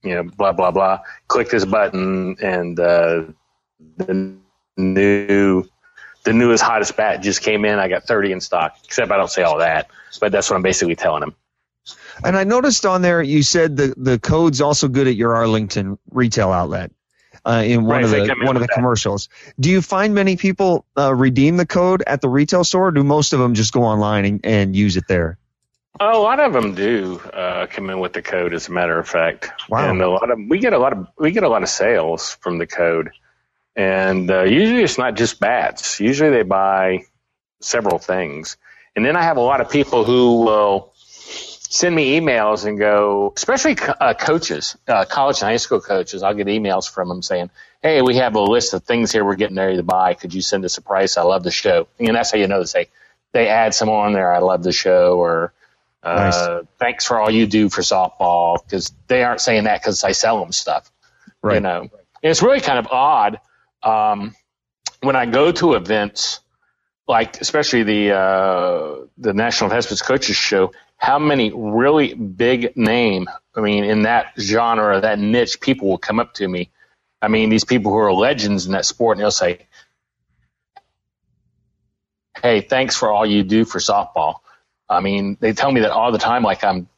you 0.03 0.13
know, 0.13 0.23
blah 0.23 0.51
blah 0.51 0.69
blah. 0.69 0.99
Click 1.27 1.49
this 1.49 1.65
button 1.65 2.37
and 2.41 2.79
uh, 2.79 3.23
the 3.97 4.35
new 4.77 5.67
the 6.25 6.33
newest 6.33 6.63
hottest 6.63 6.95
bat 6.95 7.23
just 7.23 7.41
came 7.41 7.65
in. 7.65 7.79
I 7.79 7.87
got 7.87 8.03
30 8.03 8.33
in 8.33 8.41
stock. 8.41 8.77
Except 8.83 9.11
I 9.11 9.17
don't 9.17 9.31
say 9.31 9.41
all 9.41 9.57
that, 9.57 9.89
but 10.21 10.31
that's 10.31 10.47
what 10.47 10.57
I'm 10.57 10.61
basically 10.61 10.95
telling 10.95 11.21
them. 11.21 11.35
And 12.23 12.37
I 12.37 12.43
noticed 12.43 12.85
on 12.85 13.01
there 13.01 13.23
you 13.23 13.41
said 13.41 13.77
the 13.77 13.95
the 13.97 14.19
code's 14.19 14.61
also 14.61 14.89
good 14.89 15.07
at 15.07 15.15
your 15.15 15.35
Arlington 15.35 15.97
retail 16.11 16.51
outlet. 16.51 16.91
Uh, 17.49 17.63
in 17.63 17.83
one 17.83 18.03
Right, 18.03 18.03
of 18.03 18.11
the 18.11 18.35
one 18.45 18.55
of 18.55 18.61
the 18.61 18.67
that. 18.67 18.75
commercials, 18.75 19.27
do 19.59 19.71
you 19.71 19.81
find 19.81 20.13
many 20.13 20.37
people 20.37 20.85
uh, 20.95 21.15
redeem 21.15 21.57
the 21.57 21.65
code 21.65 22.03
at 22.05 22.21
the 22.21 22.29
retail 22.29 22.63
store? 22.63 22.89
Or 22.89 22.91
do 22.91 23.03
most 23.03 23.33
of 23.33 23.39
them 23.39 23.55
just 23.55 23.73
go 23.73 23.81
online 23.83 24.25
and, 24.25 24.45
and 24.45 24.75
use 24.75 24.97
it 24.97 25.05
there? 25.07 25.39
Oh, 25.99 26.21
a 26.21 26.23
lot 26.23 26.39
of 26.39 26.53
them 26.53 26.75
do 26.75 27.19
uh, 27.33 27.65
come 27.65 27.89
in 27.89 27.99
with 27.99 28.13
the 28.13 28.21
code, 28.21 28.53
as 28.53 28.67
a 28.67 28.71
matter 28.71 28.99
of 28.99 29.07
fact. 29.07 29.49
Wow. 29.67 29.89
And 29.89 30.01
a 30.01 30.09
lot 30.09 30.29
of 30.29 30.37
we 30.47 30.59
get 30.59 30.73
a 30.73 30.77
lot 30.77 30.93
of 30.93 31.07
we 31.17 31.31
get 31.31 31.43
a 31.43 31.49
lot 31.49 31.63
of 31.63 31.69
sales 31.69 32.37
from 32.41 32.59
the 32.59 32.67
code, 32.67 33.09
and 33.75 34.29
uh, 34.29 34.43
usually 34.43 34.83
it's 34.83 34.99
not 34.99 35.15
just 35.15 35.39
bats. 35.39 35.99
Usually 35.99 36.29
they 36.29 36.43
buy 36.43 37.05
several 37.61 37.97
things, 37.97 38.57
and 38.95 39.03
then 39.03 39.15
I 39.15 39.23
have 39.23 39.37
a 39.37 39.41
lot 39.41 39.59
of 39.59 39.71
people 39.71 40.03
who 40.03 40.43
will 40.43 40.88
send 41.69 41.95
me 41.95 42.19
emails 42.19 42.65
and 42.65 42.77
go, 42.77 43.31
especially 43.35 43.77
uh, 43.79 44.15
coaches, 44.15 44.75
uh, 44.87 45.05
college 45.05 45.41
and 45.41 45.49
high 45.49 45.57
school 45.57 45.79
coaches. 45.79 46.23
I'll 46.23 46.33
get 46.33 46.47
emails 46.47 46.89
from 46.89 47.07
them 47.07 47.21
saying, 47.21 47.51
"Hey, 47.81 48.01
we 48.01 48.17
have 48.17 48.35
a 48.35 48.41
list 48.41 48.73
of 48.73 48.83
things 48.83 49.11
here 49.11 49.23
we're 49.23 49.35
getting 49.35 49.55
ready 49.55 49.77
to 49.77 49.83
buy. 49.83 50.15
Could 50.15 50.33
you 50.33 50.41
send 50.41 50.65
us 50.65 50.77
a 50.77 50.81
price? 50.81 51.15
I 51.15 51.21
love 51.21 51.43
the 51.43 51.51
show." 51.51 51.87
And 51.99 52.15
that's 52.15 52.31
how 52.31 52.37
you 52.39 52.47
know 52.47 52.59
they 52.59 52.65
say 52.65 52.89
they 53.31 53.47
add 53.47 53.73
some 53.73 53.89
on 53.89 54.13
there. 54.13 54.33
I 54.33 54.39
love 54.39 54.63
the 54.63 54.71
show, 54.71 55.17
or 55.19 55.53
uh, 56.01 56.63
thanks 56.79 57.05
for 57.05 57.19
all 57.19 57.29
you 57.29 57.45
do 57.45 57.69
for 57.69 57.81
softball 57.81 58.63
because 58.63 58.91
they 59.07 59.23
aren't 59.23 59.41
saying 59.41 59.65
that 59.65 59.79
because 59.81 60.03
I 60.03 60.11
sell 60.13 60.39
them 60.39 60.51
stuff. 60.51 60.91
Right. 61.41 61.55
You 61.55 61.61
know, 61.61 61.81
and 61.81 61.91
it's 62.31 62.41
really 62.41 62.61
kind 62.61 62.79
of 62.79 62.87
odd 62.87 63.39
um, 63.83 64.35
when 65.01 65.15
I 65.15 65.27
go 65.27 65.51
to 65.51 65.75
events 65.75 66.39
like, 67.07 67.41
especially 67.41 67.83
the 67.83 68.15
uh, 68.15 68.95
the 69.17 69.33
National 69.33 69.69
Investments 69.69 70.01
Coaches 70.01 70.35
Show. 70.35 70.71
How 70.99 71.17
many 71.17 71.51
really 71.55 72.13
big 72.13 72.75
name? 72.75 73.29
I 73.55 73.61
mean, 73.61 73.85
in 73.85 74.03
that 74.03 74.33
genre, 74.37 74.99
that 74.99 75.17
niche, 75.17 75.61
people 75.61 75.87
will 75.87 75.97
come 75.97 76.19
up 76.19 76.33
to 76.35 76.47
me. 76.47 76.69
I 77.21 77.29
mean, 77.29 77.49
these 77.49 77.63
people 77.63 77.91
who 77.93 77.97
are 77.97 78.13
legends 78.13 78.65
in 78.65 78.73
that 78.73 78.85
sport, 78.85 79.17
and 79.17 79.21
they'll 79.21 79.31
say, 79.31 79.65
"Hey, 82.43 82.59
thanks 82.61 82.97
for 82.97 83.11
all 83.11 83.25
you 83.25 83.43
do 83.43 83.63
for 83.63 83.79
softball." 83.79 84.35
I 84.89 84.99
mean, 84.99 85.37
they 85.39 85.53
tell 85.53 85.71
me 85.71 85.81
that 85.81 85.91
all 85.91 86.11
the 86.11 86.17
time, 86.17 86.43
like 86.43 86.65
I'm, 86.65 86.89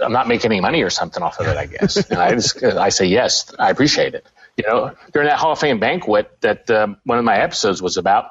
I'm 0.00 0.12
not 0.12 0.26
making 0.26 0.50
any 0.50 0.60
money 0.60 0.82
or 0.82 0.90
something 0.90 1.22
off 1.22 1.38
of 1.38 1.46
it, 1.46 1.56
I 1.56 1.66
guess. 1.66 1.96
and 2.10 2.18
I 2.18 2.34
just, 2.34 2.62
I 2.62 2.88
say 2.88 3.06
yes, 3.06 3.54
I 3.56 3.70
appreciate 3.70 4.14
it. 4.14 4.26
You 4.56 4.64
know, 4.66 4.94
during 5.12 5.28
that 5.28 5.38
Hall 5.38 5.52
of 5.52 5.60
Fame 5.60 5.78
banquet 5.78 6.38
that 6.40 6.68
um, 6.70 6.96
one 7.04 7.18
of 7.18 7.24
my 7.24 7.36
episodes 7.36 7.80
was 7.80 7.98
about, 7.98 8.30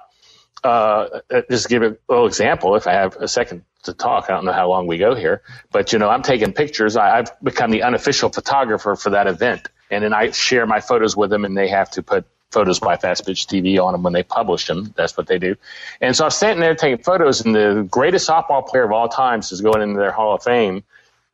uh, 0.63 1.21
uh, 1.31 1.41
just 1.49 1.63
to 1.63 1.69
give 1.69 1.83
a 1.83 1.95
little 2.09 2.25
example, 2.25 2.75
if 2.75 2.87
I 2.87 2.93
have 2.93 3.15
a 3.17 3.27
second 3.27 3.63
to 3.85 3.93
talk, 3.93 4.25
I 4.29 4.33
don't 4.33 4.45
know 4.45 4.53
how 4.53 4.69
long 4.69 4.87
we 4.87 4.97
go 4.97 5.15
here, 5.15 5.41
but 5.71 5.93
you 5.93 5.99
know, 5.99 6.09
I'm 6.09 6.23
taking 6.23 6.53
pictures. 6.53 6.95
I, 6.95 7.19
I've 7.19 7.39
become 7.41 7.71
the 7.71 7.83
unofficial 7.83 8.29
photographer 8.29 8.95
for 8.95 9.11
that 9.11 9.27
event, 9.27 9.69
and 9.89 10.03
then 10.03 10.13
I 10.13 10.31
share 10.31 10.65
my 10.65 10.81
photos 10.81 11.15
with 11.17 11.29
them, 11.29 11.45
and 11.45 11.57
they 11.57 11.69
have 11.69 11.91
to 11.91 12.03
put 12.03 12.25
photos 12.51 12.79
by 12.79 12.97
Fast 12.97 13.25
Pitch 13.25 13.47
TV 13.47 13.83
on 13.83 13.93
them 13.93 14.03
when 14.03 14.13
they 14.13 14.23
publish 14.23 14.67
them. 14.67 14.93
That's 14.95 15.17
what 15.17 15.27
they 15.27 15.39
do. 15.39 15.55
And 16.01 16.15
so 16.15 16.25
I'm 16.25 16.31
sitting 16.31 16.61
there 16.61 16.75
taking 16.75 17.03
photos, 17.03 17.41
and 17.41 17.55
the 17.55 17.87
greatest 17.89 18.29
softball 18.29 18.65
player 18.65 18.85
of 18.85 18.91
all 18.91 19.09
times 19.09 19.51
is 19.51 19.61
going 19.61 19.81
into 19.81 19.99
their 19.99 20.11
Hall 20.11 20.35
of 20.35 20.43
Fame, 20.43 20.83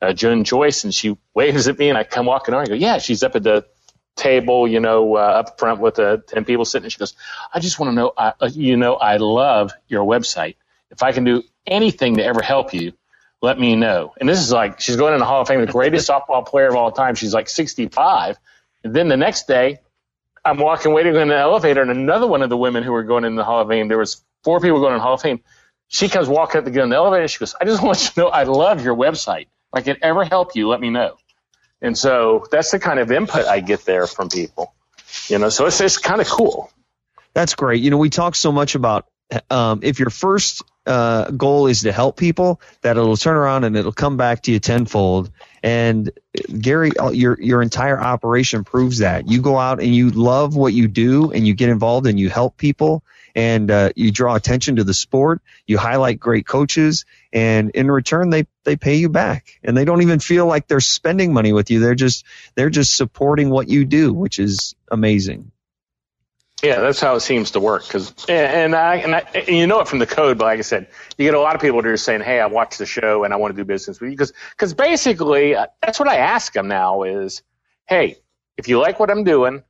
uh, 0.02 0.14
Joan 0.14 0.44
Joyce, 0.44 0.84
and 0.84 0.94
she 0.94 1.18
waves 1.34 1.68
at 1.68 1.78
me, 1.78 1.90
and 1.90 1.98
I 1.98 2.04
come 2.04 2.26
walking 2.26 2.54
on. 2.54 2.64
I 2.64 2.66
go, 2.66 2.74
"Yeah, 2.74 2.98
she's 2.98 3.24
up 3.24 3.36
at 3.36 3.44
the 3.44 3.66
table, 4.16 4.68
you 4.68 4.80
know, 4.80 5.16
uh, 5.16 5.20
up 5.20 5.60
front 5.60 5.80
with 5.80 6.00
uh, 6.00 6.18
ten 6.28 6.44
people 6.46 6.66
sitting." 6.66 6.86
And 6.86 6.92
she 6.92 7.00
goes, 7.00 7.14
"I 7.54 7.60
just 7.60 7.80
want 7.80 7.92
to 7.92 7.96
know, 7.96 8.14
I, 8.18 8.34
uh, 8.42 8.50
you 8.52 8.78
know, 8.78 8.96
I 8.96 9.18
love 9.18 9.72
your 9.88 10.06
website. 10.06 10.56
If 10.90 11.04
I 11.04 11.12
can 11.12 11.24
do 11.24 11.44
anything 11.66 12.18
to 12.18 12.24
ever 12.24 12.42
help 12.42 12.74
you." 12.74 12.94
Let 13.44 13.60
me 13.60 13.76
know. 13.76 14.14
And 14.20 14.30
this 14.30 14.40
is 14.40 14.52
like 14.52 14.80
she's 14.80 14.98
going 14.98 15.14
in 15.14 15.20
the 15.20 15.26
Hall 15.26 15.42
of 15.42 15.48
Fame, 15.48 15.62
the 15.62 15.72
greatest 15.72 16.08
softball 16.08 16.46
player 16.46 16.68
of 16.68 16.76
all 16.76 16.92
time. 16.92 17.16
She's 17.16 17.34
like 17.34 17.50
65. 17.50 18.38
And 18.84 18.96
then 18.96 19.08
the 19.08 19.18
next 19.18 19.48
day, 19.48 19.80
I'm 20.44 20.58
walking, 20.58 20.94
waiting 20.94 21.16
in 21.16 21.28
the 21.28 21.38
elevator, 21.38 21.82
and 21.82 21.92
another 21.92 22.28
one 22.28 22.42
of 22.42 22.50
the 22.50 22.58
women 22.58 22.84
who 22.84 22.92
were 22.92 23.04
going 23.04 23.26
in 23.26 23.36
the 23.36 23.44
Hall 23.44 23.62
of 23.62 23.68
Fame, 23.68 23.88
there 23.88 23.98
was 23.98 24.24
four 24.44 24.60
people 24.60 24.80
going 24.80 24.94
in 24.94 24.98
the 24.98 25.04
Hall 25.04 25.14
of 25.14 25.22
Fame. 25.22 25.42
She 25.88 26.08
comes 26.08 26.28
walking 26.28 26.60
up 26.60 26.66
to 26.66 26.72
get 26.72 26.84
in 26.84 26.90
the 26.90 26.96
elevator, 26.96 27.28
she 27.28 27.40
goes, 27.40 27.54
I 27.60 27.66
just 27.66 27.84
want 27.84 28.04
you 28.04 28.10
to 28.12 28.20
know 28.22 28.28
I 28.28 28.44
love 28.44 28.84
your 28.84 28.96
website. 28.96 29.42
If 29.42 29.74
I 29.74 29.82
can 29.82 29.98
ever 30.02 30.24
help 30.24 30.56
you, 30.56 30.68
let 30.68 30.80
me 30.80 30.90
know. 30.90 31.18
And 31.82 31.98
so 31.98 32.46
that's 32.52 32.72
the 32.72 32.80
kind 32.80 33.00
of 33.00 33.12
input 33.12 33.46
I 33.46 33.60
get 33.60 33.86
there 33.86 34.08
from 34.08 34.30
people. 34.30 34.74
You 35.28 35.40
know, 35.40 35.50
so 35.50 35.66
it's, 35.66 35.82
it's 35.82 35.98
kind 35.98 36.22
of 36.22 36.28
cool. 36.28 36.72
That's 37.34 37.56
great. 37.56 37.82
You 37.82 37.90
know, 37.92 37.98
we 37.98 38.10
talk 38.10 38.36
so 38.36 38.52
much 38.52 38.76
about 38.76 39.06
um, 39.50 39.80
if 39.84 40.00
your 40.00 40.10
first 40.10 40.64
uh, 40.86 41.30
goal 41.32 41.68
is 41.68 41.82
to 41.82 41.92
help 41.92 42.18
people, 42.18 42.60
that 42.82 42.98
it'll 42.98 43.18
turn 43.18 43.36
around 43.36 43.64
and 43.64 43.78
it'll 43.78 43.92
come 43.92 44.18
back 44.18 44.42
to 44.44 44.52
you 44.52 44.60
tenfold. 44.60 45.32
And 45.64 46.12
Gary, 46.60 46.92
uh, 46.98 47.12
your 47.12 47.40
your 47.40 47.62
entire 47.62 48.00
operation 48.00 48.64
proves 48.64 49.00
that. 49.00 49.30
You 49.30 49.42
go 49.42 49.58
out 49.58 49.80
and 49.80 49.94
you 49.94 50.10
love 50.10 50.56
what 50.56 50.74
you 50.74 50.88
do, 50.88 51.32
and 51.32 51.48
you 51.48 51.54
get 51.54 51.70
involved 51.70 52.08
and 52.08 52.20
you 52.20 52.30
help 52.30 52.58
people, 52.58 53.04
and 53.36 53.70
uh, 53.70 53.92
you 53.96 54.12
draw 54.12 54.36
attention 54.36 54.78
to 54.78 54.84
the 54.84 54.94
sport. 54.94 55.42
You 55.68 55.78
highlight 55.78 56.20
great 56.20 56.48
coaches, 56.48 57.06
and 57.32 57.70
in 57.72 57.92
return, 57.92 58.32
they 58.32 58.48
they 58.64 58.76
pay 58.76 58.96
you 58.96 59.10
back, 59.10 59.60
and 59.64 59.78
they 59.78 59.86
don't 59.86 60.02
even 60.02 60.20
feel 60.20 60.48
like 60.48 60.68
they're 60.68 60.80
spending 60.80 61.32
money 61.32 61.54
with 61.54 61.70
you. 61.70 61.80
They're 61.80 61.96
just 61.96 62.26
they're 62.56 62.72
just 62.72 62.98
supporting 62.98 63.52
what 63.52 63.70
you 63.70 63.86
do, 63.86 64.14
which 64.14 64.40
is 64.40 64.76
amazing. 64.92 65.52
Yeah, 66.64 66.82
that's 66.82 67.00
how 67.00 67.16
it 67.16 67.22
seems 67.22 67.52
to 67.52 67.60
work. 67.60 67.88
Cause, 67.90 68.14
and 68.30 68.76
I, 68.76 68.98
and 68.98 69.16
I, 69.16 69.20
and 69.34 69.48
you 69.58 69.66
know 69.68 69.80
it 69.80 69.88
from 69.88 70.00
the 70.00 70.06
code, 70.08 70.38
but 70.38 70.46
like 70.46 70.60
I 70.60 70.64
said, 70.64 70.88
you 71.18 71.26
get 71.26 71.34
a 71.34 71.40
lot 71.40 71.56
of 71.56 71.62
people 71.62 71.82
that 71.82 71.88
are 71.90 71.98
saying, 71.98 72.22
Hey, 72.22 72.40
I 72.40 72.48
watched 72.48 72.78
the 72.80 72.86
show 72.86 73.24
and 73.24 73.34
I 73.34 73.38
want 73.38 73.56
to 73.56 73.62
do 73.62 73.66
business 73.66 74.00
with 74.02 74.12
you. 74.12 74.18
Cause, 74.18 74.34
cause 74.58 74.74
basically 74.74 75.56
uh, 75.56 75.68
that's 75.82 76.00
what 76.00 76.10
I 76.10 76.18
ask 76.18 76.54
them 76.54 76.68
now 76.68 77.04
is, 77.04 77.42
Hey, 77.88 78.18
if 78.58 78.68
you 78.68 78.80
like 78.80 79.00
what 79.00 79.10
I'm 79.10 79.24
doing 79.24 79.64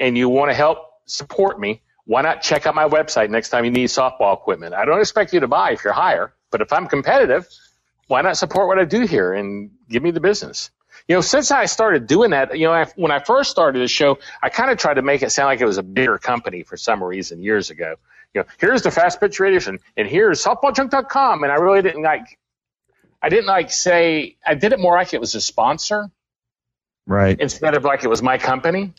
and 0.00 0.18
you 0.18 0.28
want 0.28 0.50
to 0.50 0.54
help 0.54 0.78
support 1.06 1.60
me, 1.60 1.82
why 2.04 2.22
not 2.22 2.42
check 2.42 2.66
out 2.66 2.74
my 2.74 2.88
website 2.88 3.30
next 3.30 3.50
time 3.50 3.64
you 3.64 3.70
need 3.70 3.88
softball 3.88 4.34
equipment? 4.34 4.74
I 4.74 4.86
don't 4.86 5.00
expect 5.00 5.32
you 5.34 5.40
to 5.40 5.48
buy 5.48 5.72
if 5.72 5.84
you're 5.84 5.92
higher, 5.92 6.34
but 6.50 6.62
if 6.62 6.72
I'm 6.72 6.88
competitive, 6.88 7.46
why 8.08 8.22
not 8.22 8.36
support 8.38 8.68
what 8.68 8.78
I 8.78 8.84
do 8.86 9.06
here 9.06 9.34
and 9.34 9.70
give 9.90 10.02
me 10.02 10.10
the 10.10 10.20
business? 10.20 10.70
You 11.06 11.14
know, 11.14 11.20
since 11.20 11.50
I 11.50 11.66
started 11.66 12.06
doing 12.06 12.30
that, 12.30 12.58
you 12.58 12.66
know, 12.66 12.72
I, 12.72 12.86
when 12.96 13.10
I 13.10 13.18
first 13.18 13.50
started 13.50 13.80
the 13.80 13.88
show, 13.88 14.18
I 14.42 14.48
kind 14.48 14.70
of 14.70 14.78
tried 14.78 14.94
to 14.94 15.02
make 15.02 15.22
it 15.22 15.30
sound 15.30 15.46
like 15.46 15.60
it 15.60 15.66
was 15.66 15.78
a 15.78 15.82
bigger 15.82 16.18
company 16.18 16.62
for 16.62 16.76
some 16.76 17.02
reason 17.02 17.42
years 17.42 17.70
ago. 17.70 17.96
You 18.34 18.42
know, 18.42 18.46
here's 18.58 18.82
the 18.82 18.90
Fast 18.90 19.20
Pitch 19.20 19.40
Radio, 19.40 19.60
and, 19.66 19.78
and 19.96 20.08
here's 20.08 20.44
softballjunk.com. 20.44 21.42
And 21.42 21.52
I 21.52 21.56
really 21.56 21.82
didn't 21.82 22.02
like, 22.02 22.38
I 23.22 23.28
didn't 23.28 23.46
like 23.46 23.70
say, 23.70 24.36
I 24.46 24.54
did 24.54 24.72
it 24.72 24.80
more 24.80 24.94
like 24.94 25.14
it 25.14 25.20
was 25.20 25.34
a 25.34 25.40
sponsor. 25.40 26.10
Right. 27.06 27.38
Instead 27.40 27.74
of 27.74 27.84
like 27.84 28.04
it 28.04 28.08
was 28.08 28.22
my 28.22 28.36
company. 28.36 28.92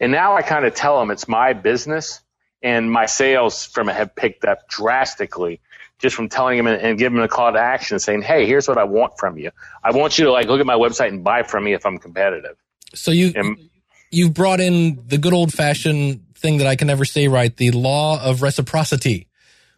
And 0.00 0.10
now 0.10 0.36
I 0.36 0.42
kind 0.42 0.64
of 0.64 0.74
tell 0.74 0.98
them 0.98 1.10
it's 1.10 1.28
my 1.28 1.52
business 1.52 2.22
and 2.62 2.90
my 2.90 3.06
sales 3.06 3.66
from 3.66 3.88
it 3.88 3.96
have 3.96 4.14
picked 4.14 4.44
up 4.44 4.68
drastically 4.68 5.60
just 6.02 6.16
from 6.16 6.28
telling 6.28 6.56
them 6.56 6.66
and, 6.66 6.82
and 6.82 6.98
giving 6.98 7.16
them 7.16 7.24
a 7.24 7.28
call 7.28 7.52
to 7.52 7.58
action 7.58 7.98
saying, 7.98 8.22
Hey, 8.22 8.44
here's 8.44 8.68
what 8.68 8.76
I 8.76 8.84
want 8.84 9.14
from 9.18 9.38
you. 9.38 9.50
I 9.82 9.92
want 9.92 10.18
you 10.18 10.26
to 10.26 10.32
like 10.32 10.48
look 10.48 10.60
at 10.60 10.66
my 10.66 10.74
website 10.74 11.08
and 11.08 11.24
buy 11.24 11.44
from 11.44 11.64
me 11.64 11.72
if 11.72 11.86
I'm 11.86 11.98
competitive. 11.98 12.56
So 12.94 13.10
you, 13.12 13.32
and, 13.34 13.70
you've 14.10 14.34
brought 14.34 14.60
in 14.60 15.02
the 15.06 15.16
good 15.16 15.32
old 15.32 15.52
fashioned 15.52 16.34
thing 16.34 16.58
that 16.58 16.66
I 16.66 16.76
can 16.76 16.88
never 16.88 17.04
say 17.04 17.28
right. 17.28 17.56
The 17.56 17.70
law 17.70 18.22
of 18.22 18.42
reciprocity. 18.42 19.28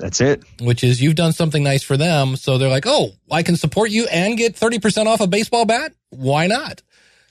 That's 0.01 0.20
it. 0.20 0.43
Which 0.61 0.83
is 0.83 1.01
you've 1.01 1.14
done 1.14 1.33
something 1.33 1.62
nice 1.62 1.85
for 1.85 1.97
them. 1.97 2.37
So 2.37 2.59
they're 2.59 2.70
like, 2.70 2.87
Oh, 2.87 3.11
I 3.31 3.43
can 3.43 3.57
support 3.57 3.91
you 3.91 4.07
and 4.11 4.37
get 4.37 4.57
30% 4.57 5.07
off 5.07 5.20
a 5.20 5.27
baseball 5.27 5.66
bat. 5.66 5.93
Why 6.11 6.47
not? 6.47 6.83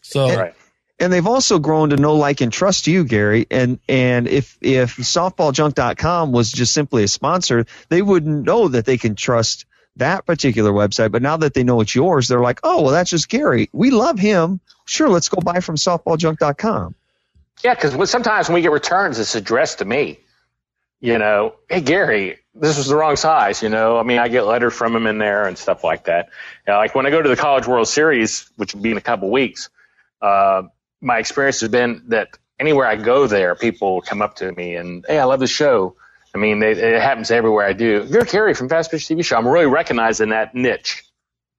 So, 0.02 0.36
right 0.36 0.54
and 1.00 1.12
they've 1.12 1.28
also 1.28 1.60
grown 1.60 1.90
to 1.90 1.98
know, 1.98 2.16
like, 2.16 2.42
and 2.42 2.52
trust 2.52 2.88
you, 2.88 3.04
Gary. 3.04 3.48
And 3.50 3.80
and 3.90 4.28
if 4.28 4.58
if 4.62 4.96
softballjunk.com 4.98 6.32
was 6.32 6.52
just 6.52 6.74
simply 6.74 7.04
a 7.04 7.08
sponsor, 7.08 7.66
they 7.90 8.02
wouldn't 8.02 8.46
know 8.46 8.68
that 8.68 8.86
they 8.86 8.98
can 8.98 9.16
trust 9.16 9.66
that 9.98 10.26
particular 10.26 10.72
website. 10.72 11.12
But 11.12 11.22
now 11.22 11.38
that 11.38 11.54
they 11.54 11.64
know 11.64 11.82
it's 11.82 11.94
yours, 11.94 12.28
they're 12.28 12.42
like, 12.42 12.60
oh, 12.64 12.84
well, 12.84 12.92
that's 12.92 13.10
just 13.10 13.30
Gary. 13.30 13.70
We 13.74 13.92
love 13.92 14.20
him. 14.20 14.60
Sure, 14.86 15.10
let's 15.10 15.30
go 15.30 15.40
buy 15.42 15.60
from 15.60 15.76
softballjunk.com. 15.76 16.96
Yeah, 17.64 17.76
because 17.76 18.10
sometimes 18.10 18.50
when 18.50 18.56
we 18.56 18.62
get 18.62 18.72
returns, 18.72 19.20
it's 19.20 19.36
addressed 19.36 19.80
to 19.80 19.86
me. 19.86 20.20
You 21.00 21.18
know, 21.18 21.56
hey 21.70 21.82
Gary, 21.82 22.40
this 22.56 22.78
was 22.78 22.88
the 22.88 22.96
wrong 22.96 23.18
size. 23.18 23.62
You 23.62 23.68
know, 23.68 23.98
I 23.98 24.04
mean, 24.04 24.20
I 24.20 24.30
get 24.30 24.46
letters 24.46 24.74
from 24.74 24.96
him 24.96 25.06
in 25.06 25.18
there 25.18 25.46
and 25.46 25.58
stuff 25.58 25.84
like 25.84 26.06
that. 26.06 26.30
You 26.66 26.74
know, 26.74 26.80
like 26.80 26.96
when 26.96 27.06
I 27.06 27.10
go 27.10 27.22
to 27.22 27.28
the 27.28 27.36
College 27.36 27.68
World 27.68 27.90
Series, 27.90 28.50
which 28.56 28.74
will 28.74 28.82
be 28.82 28.92
in 28.92 28.98
a 28.98 29.02
couple 29.02 29.30
weeks. 29.30 29.70
Uh, 30.22 30.64
my 31.04 31.20
experience 31.20 31.62
has 31.62 31.70
been 31.70 32.04
that 32.08 32.30
anywhere 32.60 32.88
I 32.88 32.96
go 32.96 33.28
there, 33.28 33.56
people 33.56 34.02
come 34.02 34.22
up 34.22 34.38
to 34.38 34.52
me 34.52 34.76
and, 34.76 35.06
hey, 35.08 35.20
I 35.20 35.26
love 35.26 35.40
the 35.40 35.48
show. 35.48 35.96
I 36.34 36.40
mean, 36.40 36.60
they, 36.60 36.72
it 36.72 37.02
happens 37.02 37.30
everywhere 37.30 37.66
I 37.66 37.74
do. 37.74 38.08
You're 38.10 38.24
Gary 38.24 38.54
from 38.56 38.70
Fast 38.70 38.90
Pitch 38.90 39.06
TV 39.06 39.24
Show. 39.24 39.38
I'm 39.38 39.48
really 39.48 39.68
recognizing 39.68 40.30
that 40.30 40.56
niche, 40.56 41.04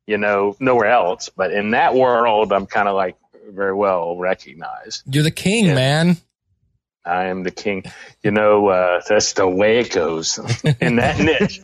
you 0.06 0.18
know, 0.18 0.56
nowhere 0.58 0.90
else. 0.90 1.28
But 1.28 1.52
in 1.52 1.72
that 1.72 1.94
world, 1.94 2.52
I'm 2.52 2.66
kind 2.66 2.88
of 2.88 2.96
like 2.96 3.16
very 3.48 3.74
well 3.74 4.16
recognized. 4.16 5.02
You're 5.06 5.22
the 5.22 5.30
king, 5.30 5.66
yeah. 5.66 5.74
man. 5.74 6.16
I 7.04 7.26
am 7.26 7.42
the 7.42 7.50
king. 7.50 7.84
You 8.22 8.30
know, 8.30 8.68
uh, 8.68 9.02
that's 9.06 9.34
the 9.34 9.46
way 9.46 9.80
it 9.80 9.92
goes 9.92 10.38
in 10.80 10.96
that 10.96 11.18
niche. 11.20 11.60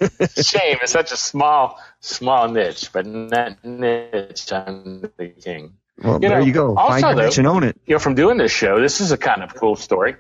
Shame. 0.46 0.78
It's 0.82 0.92
such 0.92 1.12
a 1.12 1.16
small, 1.16 1.80
small 2.00 2.48
niche, 2.48 2.90
but 2.92 3.06
in 3.06 3.28
that 3.28 3.64
niche, 3.64 4.52
I'm 4.52 5.00
the 5.16 5.28
king. 5.42 5.78
Well, 6.03 6.14
you 6.14 6.28
there 6.28 6.40
know, 6.40 6.44
you 6.44 6.53
go. 6.53 6.76
Also, 6.76 7.01
Find 7.01 7.18
though, 7.18 7.30
and 7.36 7.46
own 7.46 7.64
it. 7.64 7.78
You 7.86 7.94
know, 7.94 7.98
from 7.98 8.14
doing 8.14 8.38
this 8.38 8.53
show, 8.53 8.80
this 8.80 9.01
is 9.01 9.12
a 9.12 9.18
kind 9.18 9.42
of 9.42 9.55
cool 9.55 9.76
story. 9.76 10.16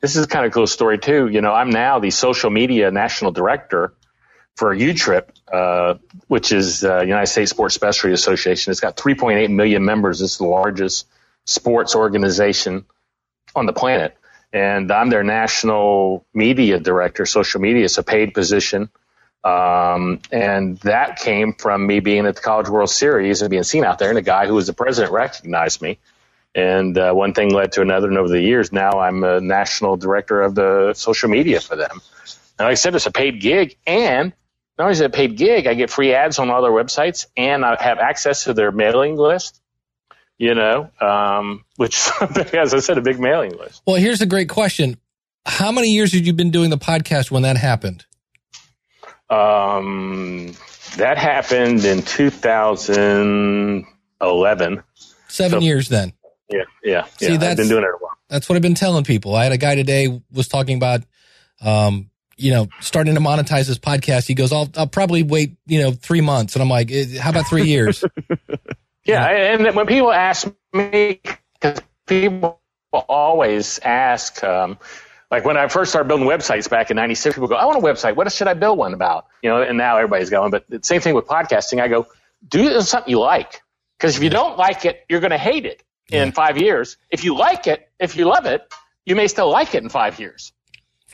This 0.00 0.16
is 0.16 0.24
a 0.24 0.28
kind 0.28 0.46
of 0.46 0.52
cool 0.52 0.66
story 0.66 0.98
too. 0.98 1.28
You 1.28 1.40
know, 1.40 1.52
I'm 1.52 1.70
now 1.70 1.98
the 1.98 2.10
social 2.10 2.50
media 2.50 2.90
national 2.90 3.32
director 3.32 3.94
for 4.56 4.74
USSSA, 4.74 5.24
uh, 5.52 5.94
which 6.28 6.52
is 6.52 6.84
uh, 6.84 7.00
United 7.00 7.26
States 7.26 7.50
Sports 7.50 7.74
Specialty 7.74 8.12
Association. 8.12 8.70
It's 8.70 8.80
got 8.80 8.96
3.8 8.96 9.50
million 9.50 9.84
members. 9.84 10.22
It's 10.22 10.38
the 10.38 10.44
largest 10.44 11.06
sports 11.44 11.94
organization 11.94 12.84
on 13.54 13.66
the 13.66 13.72
planet. 13.72 14.16
And 14.52 14.92
I'm 14.92 15.10
their 15.10 15.24
national 15.24 16.24
media 16.32 16.78
director, 16.78 17.26
social 17.26 17.60
media. 17.60 17.84
It's 17.84 17.98
a 17.98 18.04
paid 18.04 18.34
position. 18.34 18.90
Um, 19.44 20.20
and 20.32 20.78
that 20.78 21.18
came 21.18 21.52
from 21.52 21.86
me 21.86 22.00
being 22.00 22.24
at 22.26 22.36
the 22.36 22.40
College 22.40 22.68
World 22.68 22.88
Series 22.88 23.42
and 23.42 23.50
being 23.50 23.62
seen 23.62 23.84
out 23.84 23.98
there, 23.98 24.08
and 24.08 24.18
a 24.18 24.22
guy 24.22 24.46
who 24.46 24.54
was 24.54 24.66
the 24.66 24.72
president 24.72 25.12
recognized 25.12 25.82
me. 25.82 25.98
And 26.54 26.96
uh, 26.96 27.12
one 27.12 27.34
thing 27.34 27.52
led 27.52 27.72
to 27.72 27.82
another, 27.82 28.08
and 28.08 28.16
over 28.16 28.28
the 28.28 28.40
years, 28.40 28.72
now 28.72 29.00
I'm 29.00 29.22
a 29.22 29.40
national 29.40 29.96
director 29.96 30.40
of 30.40 30.54
the 30.54 30.94
social 30.94 31.28
media 31.28 31.60
for 31.60 31.76
them. 31.76 32.00
And 32.58 32.66
like 32.66 32.72
I 32.72 32.74
said, 32.74 32.94
it's 32.94 33.06
a 33.06 33.10
paid 33.10 33.40
gig, 33.40 33.76
and 33.86 34.32
not 34.78 34.84
only 34.84 34.92
is 34.92 35.00
it 35.00 35.06
a 35.06 35.10
paid 35.10 35.36
gig, 35.36 35.66
I 35.66 35.74
get 35.74 35.90
free 35.90 36.14
ads 36.14 36.38
on 36.38 36.48
all 36.50 36.62
their 36.62 36.72
websites, 36.72 37.26
and 37.36 37.64
I 37.64 37.82
have 37.82 37.98
access 37.98 38.44
to 38.44 38.54
their 38.54 38.72
mailing 38.72 39.16
list. 39.16 39.60
You 40.38 40.54
know, 40.54 40.90
um, 41.00 41.64
which, 41.76 42.08
as 42.54 42.74
I 42.74 42.80
said, 42.80 42.98
a 42.98 43.02
big 43.02 43.20
mailing 43.20 43.56
list. 43.56 43.82
Well, 43.86 43.96
here's 43.96 44.20
a 44.20 44.26
great 44.26 44.48
question: 44.48 44.96
How 45.46 45.70
many 45.70 45.90
years 45.90 46.12
had 46.12 46.26
you 46.26 46.32
been 46.32 46.50
doing 46.50 46.70
the 46.70 46.78
podcast 46.78 47.30
when 47.30 47.42
that 47.42 47.56
happened? 47.56 48.04
Um, 49.30 50.52
that 50.96 51.18
happened 51.18 51.84
in 51.84 52.02
2011. 52.02 54.82
Seven 55.28 55.60
so, 55.60 55.64
years 55.64 55.88
then. 55.88 56.12
Yeah, 56.48 56.62
yeah, 56.82 57.04
See, 57.18 57.26
yeah. 57.26 57.34
I've 57.34 57.56
been 57.56 57.68
doing 57.68 57.84
it 57.84 57.88
a 57.88 57.96
while. 57.98 58.16
That's 58.28 58.48
what 58.48 58.56
I've 58.56 58.62
been 58.62 58.74
telling 58.74 59.04
people. 59.04 59.34
I 59.34 59.44
had 59.44 59.52
a 59.52 59.58
guy 59.58 59.74
today 59.74 60.22
was 60.32 60.48
talking 60.48 60.76
about, 60.76 61.02
um, 61.60 62.10
you 62.36 62.52
know, 62.52 62.68
starting 62.80 63.14
to 63.14 63.20
monetize 63.20 63.66
his 63.66 63.78
podcast. 63.78 64.26
He 64.26 64.34
goes, 64.34 64.52
"I'll, 64.52 64.68
I'll 64.76 64.86
probably 64.86 65.22
wait, 65.22 65.56
you 65.66 65.80
know, 65.80 65.92
three 65.92 66.20
months," 66.20 66.54
and 66.54 66.62
I'm 66.62 66.68
like, 66.68 66.92
eh, 66.92 67.18
"How 67.18 67.30
about 67.30 67.48
three 67.48 67.64
years?" 67.64 68.04
yeah, 69.04 69.26
and 69.26 69.74
when 69.74 69.86
people 69.86 70.12
ask 70.12 70.46
me, 70.72 71.20
because 71.54 71.80
people 72.06 72.60
always 72.92 73.78
ask, 73.80 74.42
um, 74.44 74.78
like 75.34 75.44
when 75.44 75.56
I 75.56 75.66
first 75.66 75.90
started 75.90 76.06
building 76.06 76.28
websites 76.28 76.70
back 76.70 76.92
in 76.92 76.96
96, 76.96 77.34
people 77.34 77.48
go, 77.48 77.56
I 77.56 77.64
want 77.64 77.76
a 77.76 77.80
website. 77.80 78.14
What 78.14 78.30
should 78.32 78.46
I 78.46 78.54
build 78.54 78.78
one 78.78 78.94
about? 78.94 79.26
You 79.42 79.50
know, 79.50 79.62
and 79.62 79.76
now 79.76 79.96
everybody's 79.96 80.30
going, 80.30 80.52
but 80.52 80.64
the 80.68 80.78
same 80.82 81.00
thing 81.00 81.12
with 81.16 81.26
podcasting. 81.26 81.82
I 81.82 81.88
go, 81.88 82.06
do 82.46 82.80
something 82.82 83.10
you 83.10 83.18
like. 83.18 83.60
Because 83.98 84.16
if 84.16 84.22
you 84.22 84.30
don't 84.30 84.56
like 84.56 84.84
it, 84.84 85.04
you're 85.08 85.18
going 85.18 85.32
to 85.32 85.38
hate 85.38 85.66
it 85.66 85.82
in 86.08 86.30
five 86.30 86.56
years. 86.56 86.98
If 87.10 87.24
you 87.24 87.36
like 87.36 87.66
it, 87.66 87.90
if 87.98 88.14
you 88.16 88.26
love 88.26 88.46
it, 88.46 88.62
you 89.04 89.16
may 89.16 89.26
still 89.26 89.50
like 89.50 89.74
it 89.74 89.82
in 89.82 89.88
five 89.88 90.20
years. 90.20 90.52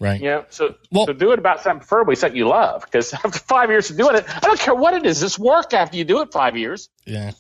Right. 0.01 0.21
You 0.21 0.29
know, 0.29 0.45
so, 0.51 0.75
well, 0.91 1.07
so 1.07 1.14
do 1.14 1.33
it 1.33 1.39
about 1.39 1.62
something 1.62 1.81
preferably 1.81 2.14
something 2.14 2.37
you 2.37 2.49
love. 2.49 2.85
Because 2.85 3.14
after 3.25 3.39
five 3.39 3.71
years 3.71 3.91
of 3.91 3.97
doing 3.97 4.16
it, 4.16 4.25
I 4.29 4.41
don't 4.41 4.61
care 4.61 4.75
what 4.75 4.93
it 4.93 5.07
is. 5.07 5.18
This 5.18 5.39
work 5.39 5.73
after 5.73 5.97
you 5.97 6.05
do 6.05 6.21
it 6.21 6.31
five 6.31 6.59
years. 6.59 6.91
Yeah. 7.07 7.33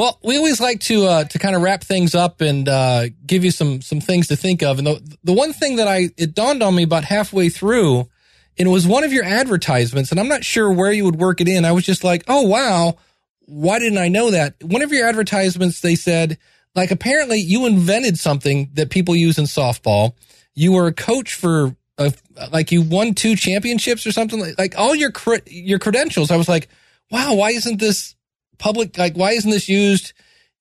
Well, 0.00 0.18
we 0.22 0.38
always 0.38 0.62
like 0.62 0.80
to 0.84 1.04
uh, 1.04 1.24
to 1.24 1.38
kind 1.38 1.54
of 1.54 1.60
wrap 1.60 1.84
things 1.84 2.14
up 2.14 2.40
and 2.40 2.66
uh, 2.66 3.08
give 3.26 3.44
you 3.44 3.50
some 3.50 3.82
some 3.82 4.00
things 4.00 4.28
to 4.28 4.36
think 4.36 4.62
of. 4.62 4.78
And 4.78 4.86
the 4.86 5.18
the 5.24 5.34
one 5.34 5.52
thing 5.52 5.76
that 5.76 5.88
I 5.88 6.08
it 6.16 6.34
dawned 6.34 6.62
on 6.62 6.74
me 6.74 6.84
about 6.84 7.04
halfway 7.04 7.50
through, 7.50 8.08
and 8.56 8.66
it 8.66 8.70
was 8.70 8.86
one 8.86 9.04
of 9.04 9.12
your 9.12 9.24
advertisements, 9.24 10.10
and 10.10 10.18
I'm 10.18 10.26
not 10.26 10.42
sure 10.42 10.72
where 10.72 10.90
you 10.90 11.04
would 11.04 11.16
work 11.16 11.42
it 11.42 11.48
in. 11.48 11.66
I 11.66 11.72
was 11.72 11.84
just 11.84 12.02
like, 12.02 12.24
oh 12.28 12.40
wow, 12.40 12.96
why 13.40 13.78
didn't 13.78 13.98
I 13.98 14.08
know 14.08 14.30
that? 14.30 14.54
One 14.62 14.80
of 14.80 14.90
your 14.90 15.06
advertisements, 15.06 15.82
they 15.82 15.96
said 15.96 16.38
like 16.74 16.90
apparently 16.90 17.38
you 17.38 17.66
invented 17.66 18.18
something 18.18 18.70
that 18.72 18.88
people 18.88 19.14
use 19.14 19.36
in 19.36 19.44
softball. 19.44 20.14
You 20.54 20.72
were 20.72 20.86
a 20.86 20.94
coach 20.94 21.34
for 21.34 21.76
a, 21.98 22.14
like 22.50 22.72
you 22.72 22.80
won 22.80 23.12
two 23.12 23.36
championships 23.36 24.06
or 24.06 24.12
something 24.12 24.40
like, 24.40 24.58
like 24.58 24.78
all 24.78 24.94
your 24.94 25.12
your 25.44 25.78
credentials. 25.78 26.30
I 26.30 26.36
was 26.36 26.48
like, 26.48 26.70
wow, 27.10 27.34
why 27.34 27.50
isn't 27.50 27.80
this 27.80 28.14
public, 28.60 28.96
like, 28.96 29.16
why 29.16 29.32
isn't 29.32 29.50
this 29.50 29.68
used 29.68 30.12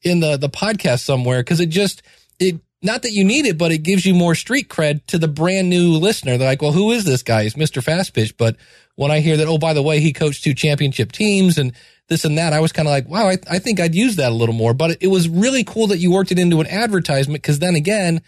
in 0.02 0.20
the, 0.22 0.38
the 0.38 0.50
podcast 0.50 1.02
somewhere? 1.02 1.43
Cause 1.43 1.60
it 1.60 1.70
just, 1.70 2.02
it, 2.39 2.60
not 2.82 3.02
that 3.04 3.12
you 3.12 3.24
need 3.26 3.45
it, 3.45 3.58
but 3.58 3.72
it 3.72 3.80
gives 3.84 4.06
you 4.06 4.16
more 4.16 4.34
street 4.34 4.70
cred 4.70 5.06
to 5.08 5.18
the 5.18 5.28
brand 5.28 5.70
new 5.70 5.91
listener. 5.91 6.38
They're 6.38 6.47
like, 6.47 6.62
well, 6.62 6.72
who 6.72 6.91
is 6.91 7.04
this 7.04 7.22
guy? 7.24 7.43
He's 7.43 7.56
Mr. 7.56 7.84
Fast 7.84 8.14
Pitch. 8.14 8.36
But 8.38 8.56
when 8.95 9.12
I 9.12 9.20
hear 9.20 9.38
that, 9.38 9.47
oh, 9.47 9.58
by 9.58 9.74
the 9.74 9.84
way, 9.84 10.00
he 10.00 10.14
coached 10.14 10.43
two 10.43 10.54
championship 10.54 11.12
teams 11.12 11.58
and 11.58 11.74
this 12.08 12.26
and 12.26 12.38
that, 12.38 12.54
I 12.54 12.60
was 12.60 12.72
kind 12.72 12.88
of 12.88 12.91
like, 12.91 13.08
wow, 13.08 13.28
I, 13.28 13.38
I 13.52 13.60
think 13.60 13.80
I'd 13.80 13.93
use 13.93 14.16
that 14.16 14.32
a 14.32 14.36
little 14.36 14.56
more. 14.56 14.74
But 14.74 14.91
it, 14.91 14.97
it 15.02 15.08
was 15.08 15.30
really 15.30 15.64
cool 15.64 15.88
that 15.88 16.00
you 16.00 16.12
worked 16.12 16.32
it 16.32 16.39
into 16.39 16.60
an 16.62 16.68
advertisement 16.68 17.41
because 17.41 17.60
then 17.60 17.76
again, 17.76 18.22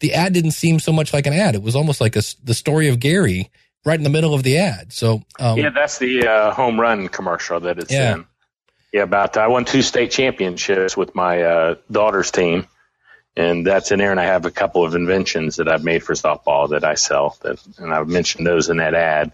the 0.00 0.14
ad 0.14 0.34
didn't 0.34 0.52
seem 0.52 0.78
so 0.80 0.92
much 0.92 1.12
like 1.12 1.26
an 1.26 1.32
ad. 1.32 1.54
It 1.54 1.62
was 1.62 1.74
almost 1.74 2.00
like 2.00 2.14
a, 2.14 2.22
the 2.44 2.54
story 2.54 2.88
of 2.88 3.00
Gary 3.00 3.50
right 3.86 3.98
in 3.98 4.04
the 4.04 4.10
middle 4.10 4.34
of 4.34 4.42
the 4.42 4.58
ad. 4.58 4.92
So, 4.92 5.22
um, 5.38 5.58
yeah, 5.58 5.70
that's 5.70 5.98
the 5.98 6.26
uh, 6.26 6.52
home 6.52 6.78
run 6.80 7.08
commercial 7.08 7.58
that 7.60 7.78
it's 7.78 7.92
Yeah. 7.92 8.14
in. 8.14 8.26
Yeah, 8.94 9.02
about 9.02 9.36
I 9.36 9.48
won 9.48 9.64
two 9.64 9.82
state 9.82 10.12
championships 10.12 10.96
with 10.96 11.16
my 11.16 11.42
uh, 11.42 11.74
daughter's 11.90 12.30
team, 12.30 12.68
and 13.34 13.66
that's 13.66 13.90
in 13.90 13.98
there. 13.98 14.12
And 14.12 14.20
I 14.20 14.26
have 14.26 14.44
a 14.44 14.52
couple 14.52 14.84
of 14.84 14.94
inventions 14.94 15.56
that 15.56 15.66
I've 15.66 15.82
made 15.82 16.04
for 16.04 16.12
softball 16.12 16.70
that 16.70 16.84
I 16.84 16.94
sell. 16.94 17.36
That 17.42 17.58
and 17.78 17.92
I've 17.92 18.06
mentioned 18.06 18.46
those 18.46 18.68
in 18.68 18.76
that 18.76 18.94
ad. 18.94 19.32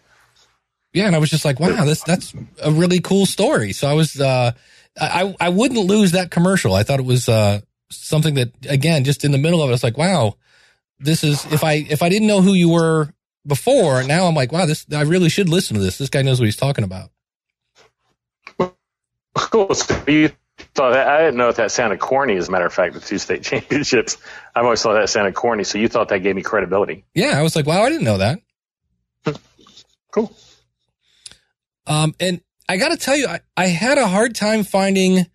yeah. 0.95 1.07
And 1.07 1.15
I 1.15 1.19
was 1.19 1.29
just 1.29 1.45
like, 1.45 1.61
wow, 1.61 1.85
this, 1.85 2.03
that's 2.03 2.33
a 2.63 2.71
really 2.71 3.01
cool 3.01 3.27
story. 3.27 3.73
So 3.73 3.87
I 3.87 3.93
was, 3.93 4.19
uh, 4.19 4.53
I, 4.99 5.37
I 5.39 5.51
wouldn't 5.51 5.87
lose 5.87 6.13
that 6.13 6.31
commercial. 6.31 6.75
I 6.75 6.83
thought 6.83 6.99
it 6.99 7.05
was, 7.05 7.29
uh, 7.29 7.61
something 7.91 8.35
that 8.35 8.53
again, 8.67 9.05
just 9.05 9.27
in 9.27 9.33
the 9.33 9.39
middle 9.39 9.63
of 9.63 9.71
it, 9.71 9.75
it's 9.75 9.83
like, 9.83 9.99
wow, 9.99 10.37
this 10.99 11.23
is, 11.23 11.45
if 11.53 11.65
I, 11.65 11.75
if 11.75 12.03
I 12.03 12.09
didn't 12.09 12.29
know 12.29 12.41
who 12.41 12.55
you 12.55 12.71
were 12.71 13.13
before, 13.47 14.03
now 14.05 14.27
I'm 14.27 14.35
like, 14.35 14.53
wow, 14.53 14.65
this, 14.67 14.87
I 14.91 15.03
really 15.03 15.29
should 15.29 15.49
listen 15.49 15.77
to 15.77 15.83
this. 15.83 15.99
This 15.99 16.09
guy 16.09 16.23
knows 16.23 16.41
what 16.41 16.47
he's 16.47 16.57
talking 16.57 16.85
about. 16.85 17.11
Cool. 19.51 19.75
So 19.75 20.03
you 20.09 20.31
thought 20.75 20.93
that, 20.93 21.09
I 21.09 21.21
didn't 21.21 21.37
know 21.37 21.49
if 21.49 21.57
that 21.57 21.71
sounded 21.71 22.01
corny. 22.01 22.37
As 22.37 22.49
a 22.49 22.51
matter 22.51 22.67
of 22.67 22.73
fact, 22.73 22.95
the 22.95 23.01
two 23.01 23.19
state 23.19 23.43
championships, 23.45 24.17
I've 24.55 24.65
always 24.65 24.83
thought 24.83 24.95
that 24.95 25.09
sounded 25.09 25.35
corny. 25.35 25.65
So 25.65 25.79
you 25.79 25.89
thought 25.89 26.09
that 26.09 26.19
gave 26.19 26.35
me 26.35 26.43
credibility. 26.43 27.05
Yeah. 27.15 27.39
I 27.39 27.43
was 27.43 27.55
like, 27.55 27.67
wow, 27.67 27.83
I 27.83 27.89
didn't 27.89 28.05
know 28.05 28.19
that. 28.19 28.41
Cool. 30.13 30.37
Um, 31.87 32.17
and 32.19 32.41
I 32.69 32.79
got 32.79 32.89
to 32.89 32.97
tell 32.97 33.17
you, 33.17 33.29
I, 33.29 33.41
I 33.57 33.67
had 33.67 33.97
a 33.97 34.09
hard 34.09 34.35
time 34.35 34.65
finding 34.65 35.27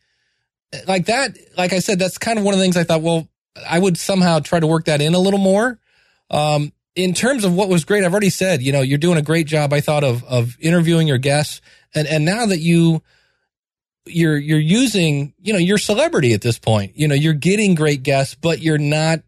like 0.87 1.05
that. 1.05 1.37
Like 1.57 1.73
I 1.73 1.79
said, 1.79 1.99
that's 1.99 2.17
kind 2.17 2.37
of 2.37 2.45
one 2.45 2.53
of 2.53 2.59
the 2.59 2.63
things 2.63 2.77
I 2.77 2.83
thought, 2.83 3.01
well, 3.01 3.29
I 3.67 3.79
would 3.79 3.97
somehow 3.97 4.39
try 4.39 4.59
to 4.59 4.67
work 4.67 4.85
that 4.85 5.01
in 5.01 5.13
a 5.13 5.19
little 5.19 5.39
more. 5.39 5.79
Um, 6.29 6.73
in 6.95 7.13
terms 7.13 7.43
of 7.43 7.53
what 7.53 7.69
was 7.69 7.83
great, 7.85 8.03
I've 8.03 8.11
already 8.11 8.29
said, 8.29 8.61
you 8.61 8.71
know, 8.71 8.81
you're 8.81 8.97
doing 8.97 9.17
a 9.17 9.21
great 9.21 9.47
job. 9.47 9.73
I 9.73 9.81
thought 9.81 10.03
of, 10.03 10.23
of 10.23 10.57
interviewing 10.59 11.07
your 11.07 11.17
guests. 11.17 11.61
And, 11.93 12.07
and 12.07 12.25
now 12.25 12.45
that 12.45 12.59
you, 12.59 13.03
you're, 14.06 14.38
you're 14.38 14.60
using, 14.60 15.34
you 15.41 15.53
know, 15.53 15.60
you're 15.60 15.78
celebrity 15.78 16.34
at 16.34 16.41
this 16.41 16.60
point, 16.60 16.95
you 16.95 17.08
know, 17.08 17.16
you're 17.16 17.34
getting 17.34 17.76
great 17.76 18.03
guests, 18.03 18.36
but 18.36 18.60
you're 18.60 18.78
not, 18.78 19.22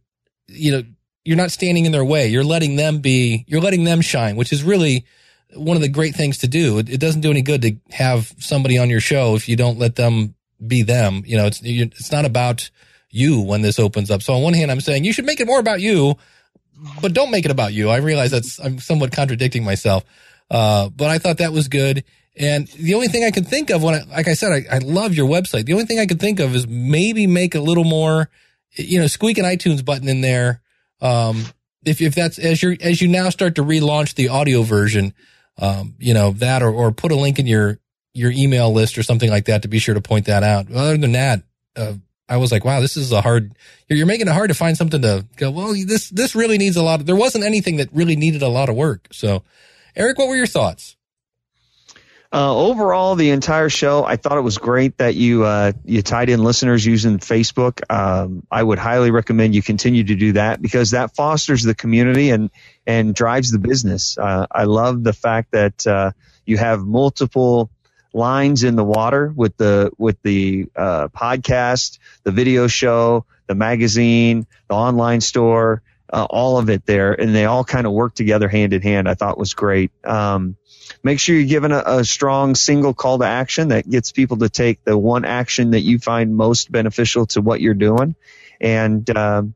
you 0.47 0.71
know, 0.71 0.83
you're 1.25 1.37
not 1.37 1.51
standing 1.51 1.85
in 1.85 1.91
their 1.91 2.05
way. 2.05 2.27
You're 2.29 2.43
letting 2.43 2.77
them 2.77 2.99
be, 2.99 3.43
you're 3.47 3.61
letting 3.61 3.83
them 3.83 4.01
shine, 4.01 4.35
which 4.35 4.53
is 4.53 4.63
really, 4.63 5.05
one 5.53 5.77
of 5.77 5.81
the 5.81 5.89
great 5.89 6.15
things 6.15 6.39
to 6.39 6.47
do. 6.47 6.77
It, 6.79 6.89
it 6.89 6.99
doesn't 6.99 7.21
do 7.21 7.31
any 7.31 7.41
good 7.41 7.61
to 7.61 7.77
have 7.91 8.33
somebody 8.39 8.77
on 8.77 8.89
your 8.89 8.99
show 8.99 9.35
if 9.35 9.47
you 9.47 9.55
don't 9.55 9.79
let 9.79 9.95
them 9.95 10.35
be 10.65 10.83
them. 10.83 11.23
You 11.25 11.37
know, 11.37 11.45
it's 11.45 11.61
it's 11.63 12.11
not 12.11 12.25
about 12.25 12.69
you 13.09 13.41
when 13.41 13.61
this 13.61 13.79
opens 13.79 14.11
up. 14.11 14.21
So 14.21 14.33
on 14.33 14.41
one 14.41 14.53
hand, 14.53 14.71
I'm 14.71 14.81
saying 14.81 15.05
you 15.05 15.13
should 15.13 15.25
make 15.25 15.39
it 15.39 15.47
more 15.47 15.59
about 15.59 15.81
you, 15.81 16.15
but 17.01 17.13
don't 17.13 17.31
make 17.31 17.45
it 17.45 17.51
about 17.51 17.73
you. 17.73 17.89
I 17.89 17.97
realize 17.97 18.31
that's 18.31 18.59
I'm 18.59 18.79
somewhat 18.79 19.11
contradicting 19.11 19.63
myself, 19.63 20.03
uh, 20.51 20.89
but 20.89 21.09
I 21.09 21.17
thought 21.17 21.37
that 21.37 21.53
was 21.53 21.67
good. 21.67 22.03
And 22.39 22.67
the 22.67 22.93
only 22.93 23.07
thing 23.07 23.23
I 23.23 23.31
could 23.31 23.47
think 23.47 23.71
of 23.71 23.81
when, 23.81 23.95
I, 23.95 24.03
like 24.03 24.27
I 24.27 24.33
said, 24.33 24.51
I, 24.51 24.75
I 24.75 24.77
love 24.77 25.15
your 25.15 25.27
website. 25.27 25.65
The 25.65 25.73
only 25.73 25.85
thing 25.85 25.99
I 25.99 26.05
could 26.05 26.19
think 26.19 26.39
of 26.39 26.55
is 26.55 26.67
maybe 26.67 27.25
make 27.25 27.55
a 27.55 27.59
little 27.59 27.83
more, 27.83 28.29
you 28.75 28.99
know, 28.99 29.07
squeak 29.07 29.39
an 29.39 29.45
iTunes 29.45 29.83
button 29.83 30.07
in 30.07 30.21
there. 30.21 30.61
Um, 31.01 31.45
if, 31.83 31.99
if 31.99 32.13
that's 32.13 32.37
as 32.37 32.61
you 32.61 32.77
as 32.79 33.01
you 33.01 33.07
now 33.07 33.29
start 33.29 33.55
to 33.55 33.63
relaunch 33.63 34.15
the 34.15 34.29
audio 34.29 34.61
version, 34.61 35.13
um, 35.57 35.95
you 35.97 36.13
know, 36.13 36.31
that 36.31 36.61
or, 36.61 36.71
or 36.71 36.91
put 36.91 37.11
a 37.11 37.15
link 37.15 37.39
in 37.39 37.47
your, 37.47 37.79
your 38.13 38.31
email 38.31 38.71
list 38.71 38.97
or 38.97 39.03
something 39.03 39.29
like 39.29 39.45
that 39.45 39.63
to 39.63 39.67
be 39.67 39.79
sure 39.79 39.95
to 39.95 40.01
point 40.01 40.25
that 40.25 40.43
out. 40.43 40.71
Other 40.71 40.97
than 40.97 41.13
that, 41.13 41.41
uh, 41.75 41.93
I 42.29 42.37
was 42.37 42.51
like, 42.51 42.65
wow, 42.65 42.81
this 42.81 42.97
is 42.97 43.11
a 43.11 43.21
hard, 43.21 43.55
you're, 43.87 43.97
you're 43.97 44.05
making 44.05 44.27
it 44.27 44.33
hard 44.33 44.49
to 44.49 44.53
find 44.53 44.75
something 44.75 45.01
to 45.01 45.25
go, 45.37 45.49
well, 45.49 45.73
this, 45.73 46.09
this 46.09 46.35
really 46.35 46.57
needs 46.57 46.75
a 46.75 46.83
lot 46.83 46.99
of, 46.99 47.05
there 47.05 47.15
wasn't 47.15 47.45
anything 47.45 47.77
that 47.77 47.89
really 47.93 48.17
needed 48.17 48.41
a 48.41 48.49
lot 48.49 48.69
of 48.69 48.75
work. 48.75 49.07
So 49.11 49.43
Eric, 49.95 50.17
what 50.17 50.27
were 50.27 50.35
your 50.35 50.45
thoughts? 50.45 50.96
Uh, 52.31 52.53
overall, 52.55 53.15
the 53.15 53.29
entire 53.29 53.69
show, 53.69 54.03
I 54.03 54.17
thought 54.17 54.37
it 54.37 54.41
was 54.41 54.57
great 54.57 54.97
that 54.97 55.15
you 55.15 55.45
uh, 55.45 55.71
you 55.85 56.01
tied 56.01 56.29
in 56.29 56.43
listeners 56.43 56.85
using 56.85 57.19
Facebook. 57.19 57.81
Um, 57.89 58.45
I 58.51 58.61
would 58.61 58.79
highly 58.79 59.11
recommend 59.11 59.55
you 59.55 59.61
continue 59.61 60.03
to 60.03 60.15
do 60.15 60.33
that 60.33 60.61
because 60.61 60.91
that 60.91 61.15
fosters 61.15 61.63
the 61.63 61.73
community 61.73 62.31
and 62.31 62.49
and 62.85 63.15
drives 63.15 63.51
the 63.51 63.59
business. 63.59 64.17
Uh, 64.17 64.45
I 64.51 64.65
love 64.65 65.03
the 65.03 65.13
fact 65.13 65.51
that 65.51 65.87
uh, 65.87 66.11
you 66.45 66.57
have 66.57 66.85
multiple 66.85 67.69
lines 68.13 68.63
in 68.63 68.75
the 68.75 68.83
water 68.83 69.31
with 69.33 69.55
the 69.55 69.91
with 69.97 70.21
the 70.21 70.67
uh, 70.75 71.07
podcast, 71.07 71.97
the 72.23 72.31
video 72.31 72.67
show, 72.67 73.25
the 73.47 73.55
magazine, 73.55 74.45
the 74.67 74.75
online 74.75 75.21
store, 75.21 75.81
uh, 76.11 76.27
all 76.29 76.57
of 76.57 76.69
it 76.69 76.85
there, 76.85 77.13
and 77.13 77.33
they 77.33 77.45
all 77.45 77.63
kind 77.63 77.87
of 77.87 77.93
work 77.93 78.15
together 78.15 78.47
hand 78.47 78.73
in 78.73 78.81
hand. 78.81 79.07
I 79.07 79.13
thought 79.13 79.37
was 79.37 79.53
great. 79.53 79.91
Um, 80.05 80.57
make 81.03 81.19
sure 81.19 81.35
you're 81.35 81.47
giving 81.47 81.71
a, 81.71 81.83
a 81.85 82.05
strong 82.05 82.55
single 82.55 82.93
call 82.93 83.19
to 83.19 83.25
action 83.25 83.69
that 83.69 83.89
gets 83.89 84.11
people 84.11 84.37
to 84.37 84.49
take 84.49 84.83
the 84.83 84.97
one 84.97 85.25
action 85.25 85.71
that 85.71 85.81
you 85.81 85.99
find 85.99 86.35
most 86.35 86.71
beneficial 86.71 87.25
to 87.27 87.41
what 87.41 87.61
you're 87.61 87.73
doing, 87.73 88.15
and 88.61 89.09
um, 89.15 89.53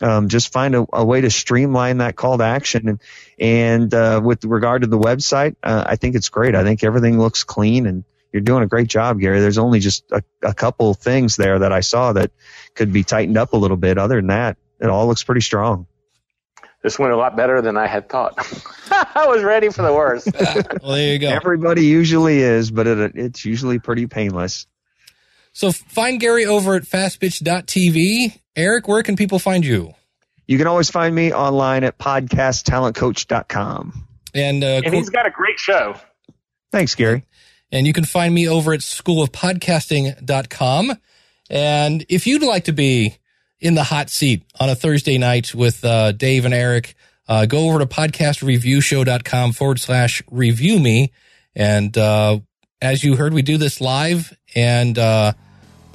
um, 0.00 0.28
just 0.28 0.52
find 0.52 0.74
a, 0.74 0.86
a 0.92 1.04
way 1.04 1.20
to 1.20 1.30
streamline 1.30 1.98
that 1.98 2.16
call 2.16 2.38
to 2.38 2.44
action. 2.44 2.88
And 2.88 3.00
and 3.38 3.94
uh, 3.94 4.20
with 4.22 4.44
regard 4.44 4.82
to 4.82 4.88
the 4.88 4.98
website, 4.98 5.56
uh, 5.62 5.84
I 5.86 5.96
think 5.96 6.16
it's 6.16 6.28
great. 6.28 6.54
I 6.54 6.64
think 6.64 6.84
everything 6.84 7.18
looks 7.18 7.44
clean 7.44 7.86
and. 7.86 8.04
You're 8.32 8.40
doing 8.40 8.62
a 8.62 8.66
great 8.66 8.88
job, 8.88 9.20
Gary. 9.20 9.40
There's 9.40 9.58
only 9.58 9.78
just 9.78 10.10
a, 10.10 10.22
a 10.42 10.54
couple 10.54 10.94
things 10.94 11.36
there 11.36 11.58
that 11.58 11.70
I 11.70 11.80
saw 11.80 12.14
that 12.14 12.30
could 12.74 12.90
be 12.90 13.04
tightened 13.04 13.36
up 13.36 13.52
a 13.52 13.58
little 13.58 13.76
bit. 13.76 13.98
Other 13.98 14.16
than 14.16 14.28
that, 14.28 14.56
it 14.80 14.88
all 14.88 15.06
looks 15.06 15.22
pretty 15.22 15.42
strong. 15.42 15.86
This 16.82 16.98
went 16.98 17.12
a 17.12 17.16
lot 17.16 17.36
better 17.36 17.62
than 17.62 17.76
I 17.76 17.86
had 17.86 18.08
thought. 18.08 18.34
I 18.90 19.26
was 19.28 19.44
ready 19.44 19.68
for 19.68 19.82
the 19.82 19.92
worst. 19.92 20.28
well, 20.82 20.96
there 20.96 21.12
you 21.12 21.20
go. 21.20 21.28
Everybody 21.28 21.86
usually 21.86 22.40
is, 22.40 22.72
but 22.72 22.88
it, 22.88 23.12
it's 23.14 23.44
usually 23.44 23.78
pretty 23.78 24.08
painless. 24.08 24.66
So 25.52 25.70
find 25.70 26.18
Gary 26.18 26.46
over 26.46 26.74
at 26.74 26.82
fastpitch.tv. 26.82 28.40
Eric, 28.56 28.88
where 28.88 29.02
can 29.02 29.16
people 29.16 29.38
find 29.38 29.62
you? 29.64 29.92
You 30.46 30.58
can 30.58 30.66
always 30.66 30.90
find 30.90 31.14
me 31.14 31.32
online 31.32 31.84
at 31.84 31.96
podcasttalentcoach.com. 31.98 34.08
And, 34.34 34.64
uh, 34.64 34.80
and 34.84 34.94
he's 34.94 35.10
got 35.10 35.26
a 35.26 35.30
great 35.30 35.60
show. 35.60 35.94
Thanks, 36.72 36.96
Gary. 36.96 37.24
And 37.70 37.86
you 37.86 37.92
can 37.92 38.04
find 38.04 38.34
me 38.34 38.48
over 38.48 38.72
at 38.72 38.80
schoolofpodcasting.com. 38.80 40.98
And 41.48 42.04
if 42.08 42.26
you'd 42.26 42.42
like 42.42 42.64
to 42.64 42.72
be 42.72 43.18
in 43.62 43.74
the 43.74 43.84
hot 43.84 44.10
seat 44.10 44.42
on 44.58 44.68
a 44.68 44.74
Thursday 44.74 45.16
night 45.16 45.54
with 45.54 45.84
uh, 45.84 46.10
Dave 46.10 46.44
and 46.44 46.52
Eric, 46.52 46.96
uh, 47.28 47.46
go 47.46 47.68
over 47.68 47.78
to 47.78 47.86
podcastreviewshow.com 47.86 49.52
forward 49.52 49.80
slash 49.80 50.20
review 50.30 50.80
me. 50.80 51.12
And 51.54 51.96
uh, 51.96 52.40
as 52.82 53.04
you 53.04 53.14
heard, 53.14 53.32
we 53.32 53.42
do 53.42 53.56
this 53.56 53.80
live 53.80 54.36
and 54.56 54.98
uh, 54.98 55.34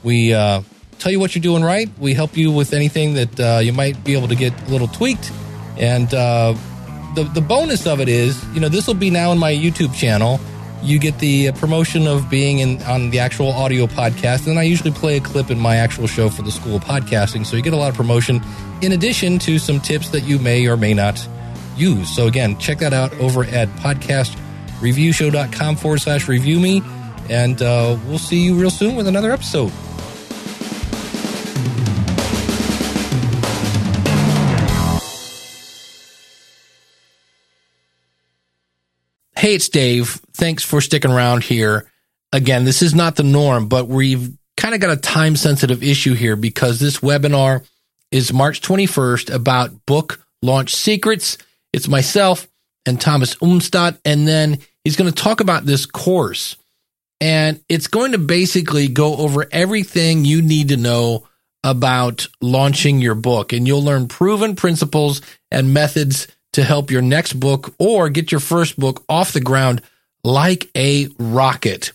we 0.01 0.33
uh, 0.33 0.61
tell 0.97 1.11
you 1.11 1.19
what 1.19 1.35
you're 1.35 1.41
doing 1.41 1.61
right. 1.61 1.89
We 1.99 2.13
help 2.13 2.37
you 2.37 2.53
with 2.53 2.71
anything 2.71 3.15
that 3.15 3.39
uh, 3.39 3.59
you 3.59 3.73
might 3.73 4.01
be 4.01 4.13
able 4.13 4.29
to 4.29 4.35
get 4.35 4.59
a 4.61 4.71
little 4.71 4.87
tweaked. 4.87 5.29
And 5.77 6.09
the, 6.09 7.29
the 7.33 7.41
bonus 7.41 7.85
of 7.85 7.99
it 7.99 8.07
is, 8.07 8.41
you 8.53 8.61
know, 8.61 8.69
this 8.69 8.87
will 8.87 8.93
be 8.93 9.09
now 9.09 9.33
in 9.33 9.39
my 9.39 9.53
YouTube 9.53 9.93
channel 9.93 10.39
you 10.81 10.99
get 10.99 11.17
the 11.19 11.51
promotion 11.53 12.07
of 12.07 12.29
being 12.29 12.59
in 12.59 12.81
on 12.83 13.09
the 13.09 13.19
actual 13.19 13.51
audio 13.51 13.87
podcast 13.87 14.47
and 14.47 14.59
i 14.59 14.63
usually 14.63 14.91
play 14.91 15.17
a 15.17 15.19
clip 15.19 15.49
in 15.49 15.59
my 15.59 15.77
actual 15.77 16.05
show 16.07 16.29
for 16.29 16.43
the 16.43 16.51
school 16.51 16.75
of 16.75 16.83
podcasting 16.83 17.45
so 17.45 17.55
you 17.55 17.63
get 17.63 17.73
a 17.73 17.77
lot 17.77 17.89
of 17.89 17.95
promotion 17.95 18.41
in 18.81 18.91
addition 18.91 19.39
to 19.39 19.57
some 19.57 19.79
tips 19.79 20.09
that 20.09 20.21
you 20.21 20.37
may 20.39 20.67
or 20.67 20.77
may 20.77 20.93
not 20.93 21.27
use. 21.75 22.15
So 22.15 22.27
again 22.27 22.57
check 22.57 22.79
that 22.79 22.93
out 22.93 23.13
over 23.19 23.43
at 23.45 23.67
podcastreviewshow.com 23.69 25.75
forward 25.75 26.01
slash 26.01 26.27
review 26.27 26.59
me 26.59 26.81
and 27.29 27.61
uh, 27.61 27.97
we'll 28.05 28.19
see 28.19 28.39
you 28.39 28.55
real 28.55 28.69
soon 28.69 28.95
with 28.95 29.07
another 29.07 29.31
episode 29.31 29.71
Hey, 39.47 39.55
it's 39.55 39.69
Dave. 39.69 40.19
Thanks 40.33 40.61
for 40.61 40.81
sticking 40.81 41.09
around 41.09 41.41
here. 41.41 41.89
Again, 42.33 42.65
this 42.65 42.81
is 42.81 42.93
not 42.93 43.15
the 43.15 43.23
norm, 43.23 43.69
but 43.69 43.87
we've 43.87 44.37
kind 44.57 44.75
of 44.75 44.81
got 44.81 44.89
a 44.89 44.97
time 44.97 45.37
sensitive 45.37 45.81
issue 45.81 46.15
here 46.15 46.35
because 46.35 46.81
this 46.81 46.99
webinar 46.99 47.65
is 48.11 48.33
March 48.33 48.59
21st 48.59 49.33
about 49.33 49.85
book 49.85 50.19
launch 50.41 50.75
secrets. 50.75 51.37
It's 51.71 51.87
myself 51.87 52.49
and 52.85 52.99
Thomas 52.99 53.35
Umstattd. 53.35 53.97
And 54.03 54.27
then 54.27 54.57
he's 54.83 54.97
going 54.97 55.09
to 55.09 55.23
talk 55.23 55.39
about 55.39 55.65
this 55.65 55.85
course 55.85 56.57
and 57.21 57.61
it's 57.69 57.87
going 57.87 58.11
to 58.11 58.17
basically 58.17 58.89
go 58.89 59.15
over 59.15 59.47
everything 59.49 60.25
you 60.25 60.41
need 60.41 60.67
to 60.67 60.77
know 60.77 61.25
about 61.63 62.27
launching 62.41 62.99
your 62.99 63.15
book 63.15 63.53
and 63.53 63.65
you'll 63.65 63.81
learn 63.81 64.09
proven 64.09 64.57
principles 64.57 65.21
and 65.49 65.73
methods 65.73 66.27
to 66.57 66.63
help 66.63 66.89
your 66.89 67.03
next 67.03 67.33
book 67.33 67.75
or 67.77 68.09
get 68.09 68.31
your 68.31 68.39
first 68.39 68.79
book 68.79 69.05
off 69.07 69.31
the 69.31 69.39
ground 69.39 69.79
like 70.23 70.71
a 70.75 71.07
rocket. 71.19 71.91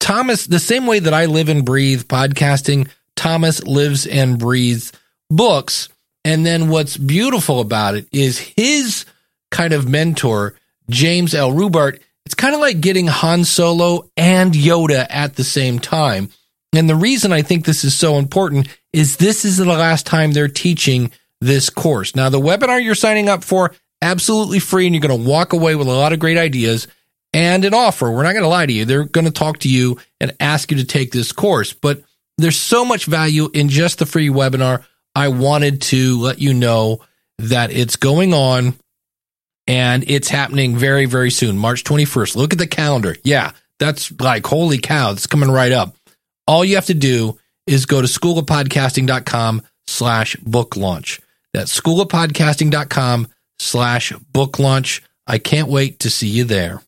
Thomas, 0.00 0.48
the 0.48 0.58
same 0.58 0.88
way 0.88 0.98
that 0.98 1.14
I 1.14 1.26
live 1.26 1.48
and 1.48 1.64
breathe 1.64 2.02
podcasting, 2.02 2.88
Thomas 3.14 3.62
lives 3.62 4.04
and 4.08 4.40
breathes 4.40 4.90
books. 5.30 5.88
And 6.24 6.44
then 6.44 6.68
what's 6.68 6.96
beautiful 6.96 7.60
about 7.60 7.94
it 7.94 8.08
is 8.10 8.40
his 8.40 9.04
kind 9.52 9.72
of 9.72 9.88
mentor, 9.88 10.56
James 10.90 11.32
L. 11.32 11.52
Rubart. 11.52 12.00
It's 12.26 12.34
kind 12.34 12.56
of 12.56 12.60
like 12.60 12.80
getting 12.80 13.06
Han 13.06 13.44
Solo 13.44 14.10
and 14.16 14.52
Yoda 14.52 15.06
at 15.08 15.36
the 15.36 15.44
same 15.44 15.78
time. 15.78 16.28
And 16.72 16.90
the 16.90 16.96
reason 16.96 17.32
I 17.32 17.42
think 17.42 17.66
this 17.66 17.84
is 17.84 17.94
so 17.94 18.16
important 18.16 18.66
is 18.92 19.18
this 19.18 19.44
is 19.44 19.58
the 19.58 19.64
last 19.64 20.06
time 20.06 20.32
they're 20.32 20.48
teaching 20.48 21.12
this 21.42 21.70
course. 21.70 22.14
Now, 22.14 22.28
the 22.28 22.40
webinar 22.40 22.82
you're 22.82 22.94
signing 22.94 23.28
up 23.28 23.44
for, 23.44 23.74
absolutely 24.02 24.58
free, 24.58 24.86
and 24.86 24.94
you're 24.94 25.06
going 25.06 25.22
to 25.22 25.28
walk 25.28 25.52
away 25.52 25.74
with 25.76 25.86
a 25.86 25.92
lot 25.92 26.12
of 26.12 26.18
great 26.18 26.36
ideas 26.36 26.88
and 27.32 27.64
an 27.64 27.72
offer. 27.72 28.10
We're 28.10 28.24
not 28.24 28.32
going 28.32 28.42
to 28.42 28.48
lie 28.48 28.66
to 28.66 28.72
you. 28.72 28.84
They're 28.84 29.04
going 29.04 29.24
to 29.24 29.30
talk 29.30 29.60
to 29.60 29.68
you 29.68 29.98
and 30.20 30.36
ask 30.40 30.70
you 30.70 30.76
to 30.78 30.84
take 30.84 31.12
this 31.12 31.32
course. 31.32 31.72
But 31.72 32.02
there's 32.36 32.58
so 32.58 32.84
much 32.84 33.06
value 33.06 33.48
in 33.54 33.68
just 33.68 33.98
the 33.98 34.06
free 34.06 34.28
webinar. 34.28 34.84
I 35.14 35.28
wanted 35.28 35.82
to 35.82 36.20
let 36.20 36.40
you 36.40 36.52
know 36.52 37.00
that 37.38 37.72
it's 37.72 37.96
going 37.96 38.34
on 38.34 38.74
and 39.66 40.04
it's 40.08 40.28
happening 40.28 40.76
very, 40.76 41.06
very 41.06 41.30
soon, 41.30 41.56
March 41.56 41.84
21st. 41.84 42.36
Look 42.36 42.52
at 42.52 42.58
the 42.58 42.66
calendar. 42.66 43.16
Yeah, 43.22 43.52
that's 43.78 44.12
like, 44.20 44.46
holy 44.46 44.78
cow, 44.78 45.12
it's 45.12 45.26
coming 45.26 45.50
right 45.50 45.72
up. 45.72 45.94
All 46.46 46.64
you 46.64 46.74
have 46.74 46.86
to 46.86 46.94
do 46.94 47.38
is 47.66 47.86
go 47.86 48.00
to 48.00 48.08
schoolofpodcasting.com 48.08 49.62
slash 49.86 50.36
book 50.36 50.76
launch. 50.76 51.20
That's 51.52 51.78
schoolofpodcasting.com 51.78 53.28
slash 53.62 54.12
book 54.32 54.58
launch. 54.58 55.02
I 55.26 55.38
can't 55.38 55.68
wait 55.68 56.00
to 56.00 56.10
see 56.10 56.28
you 56.28 56.44
there. 56.44 56.80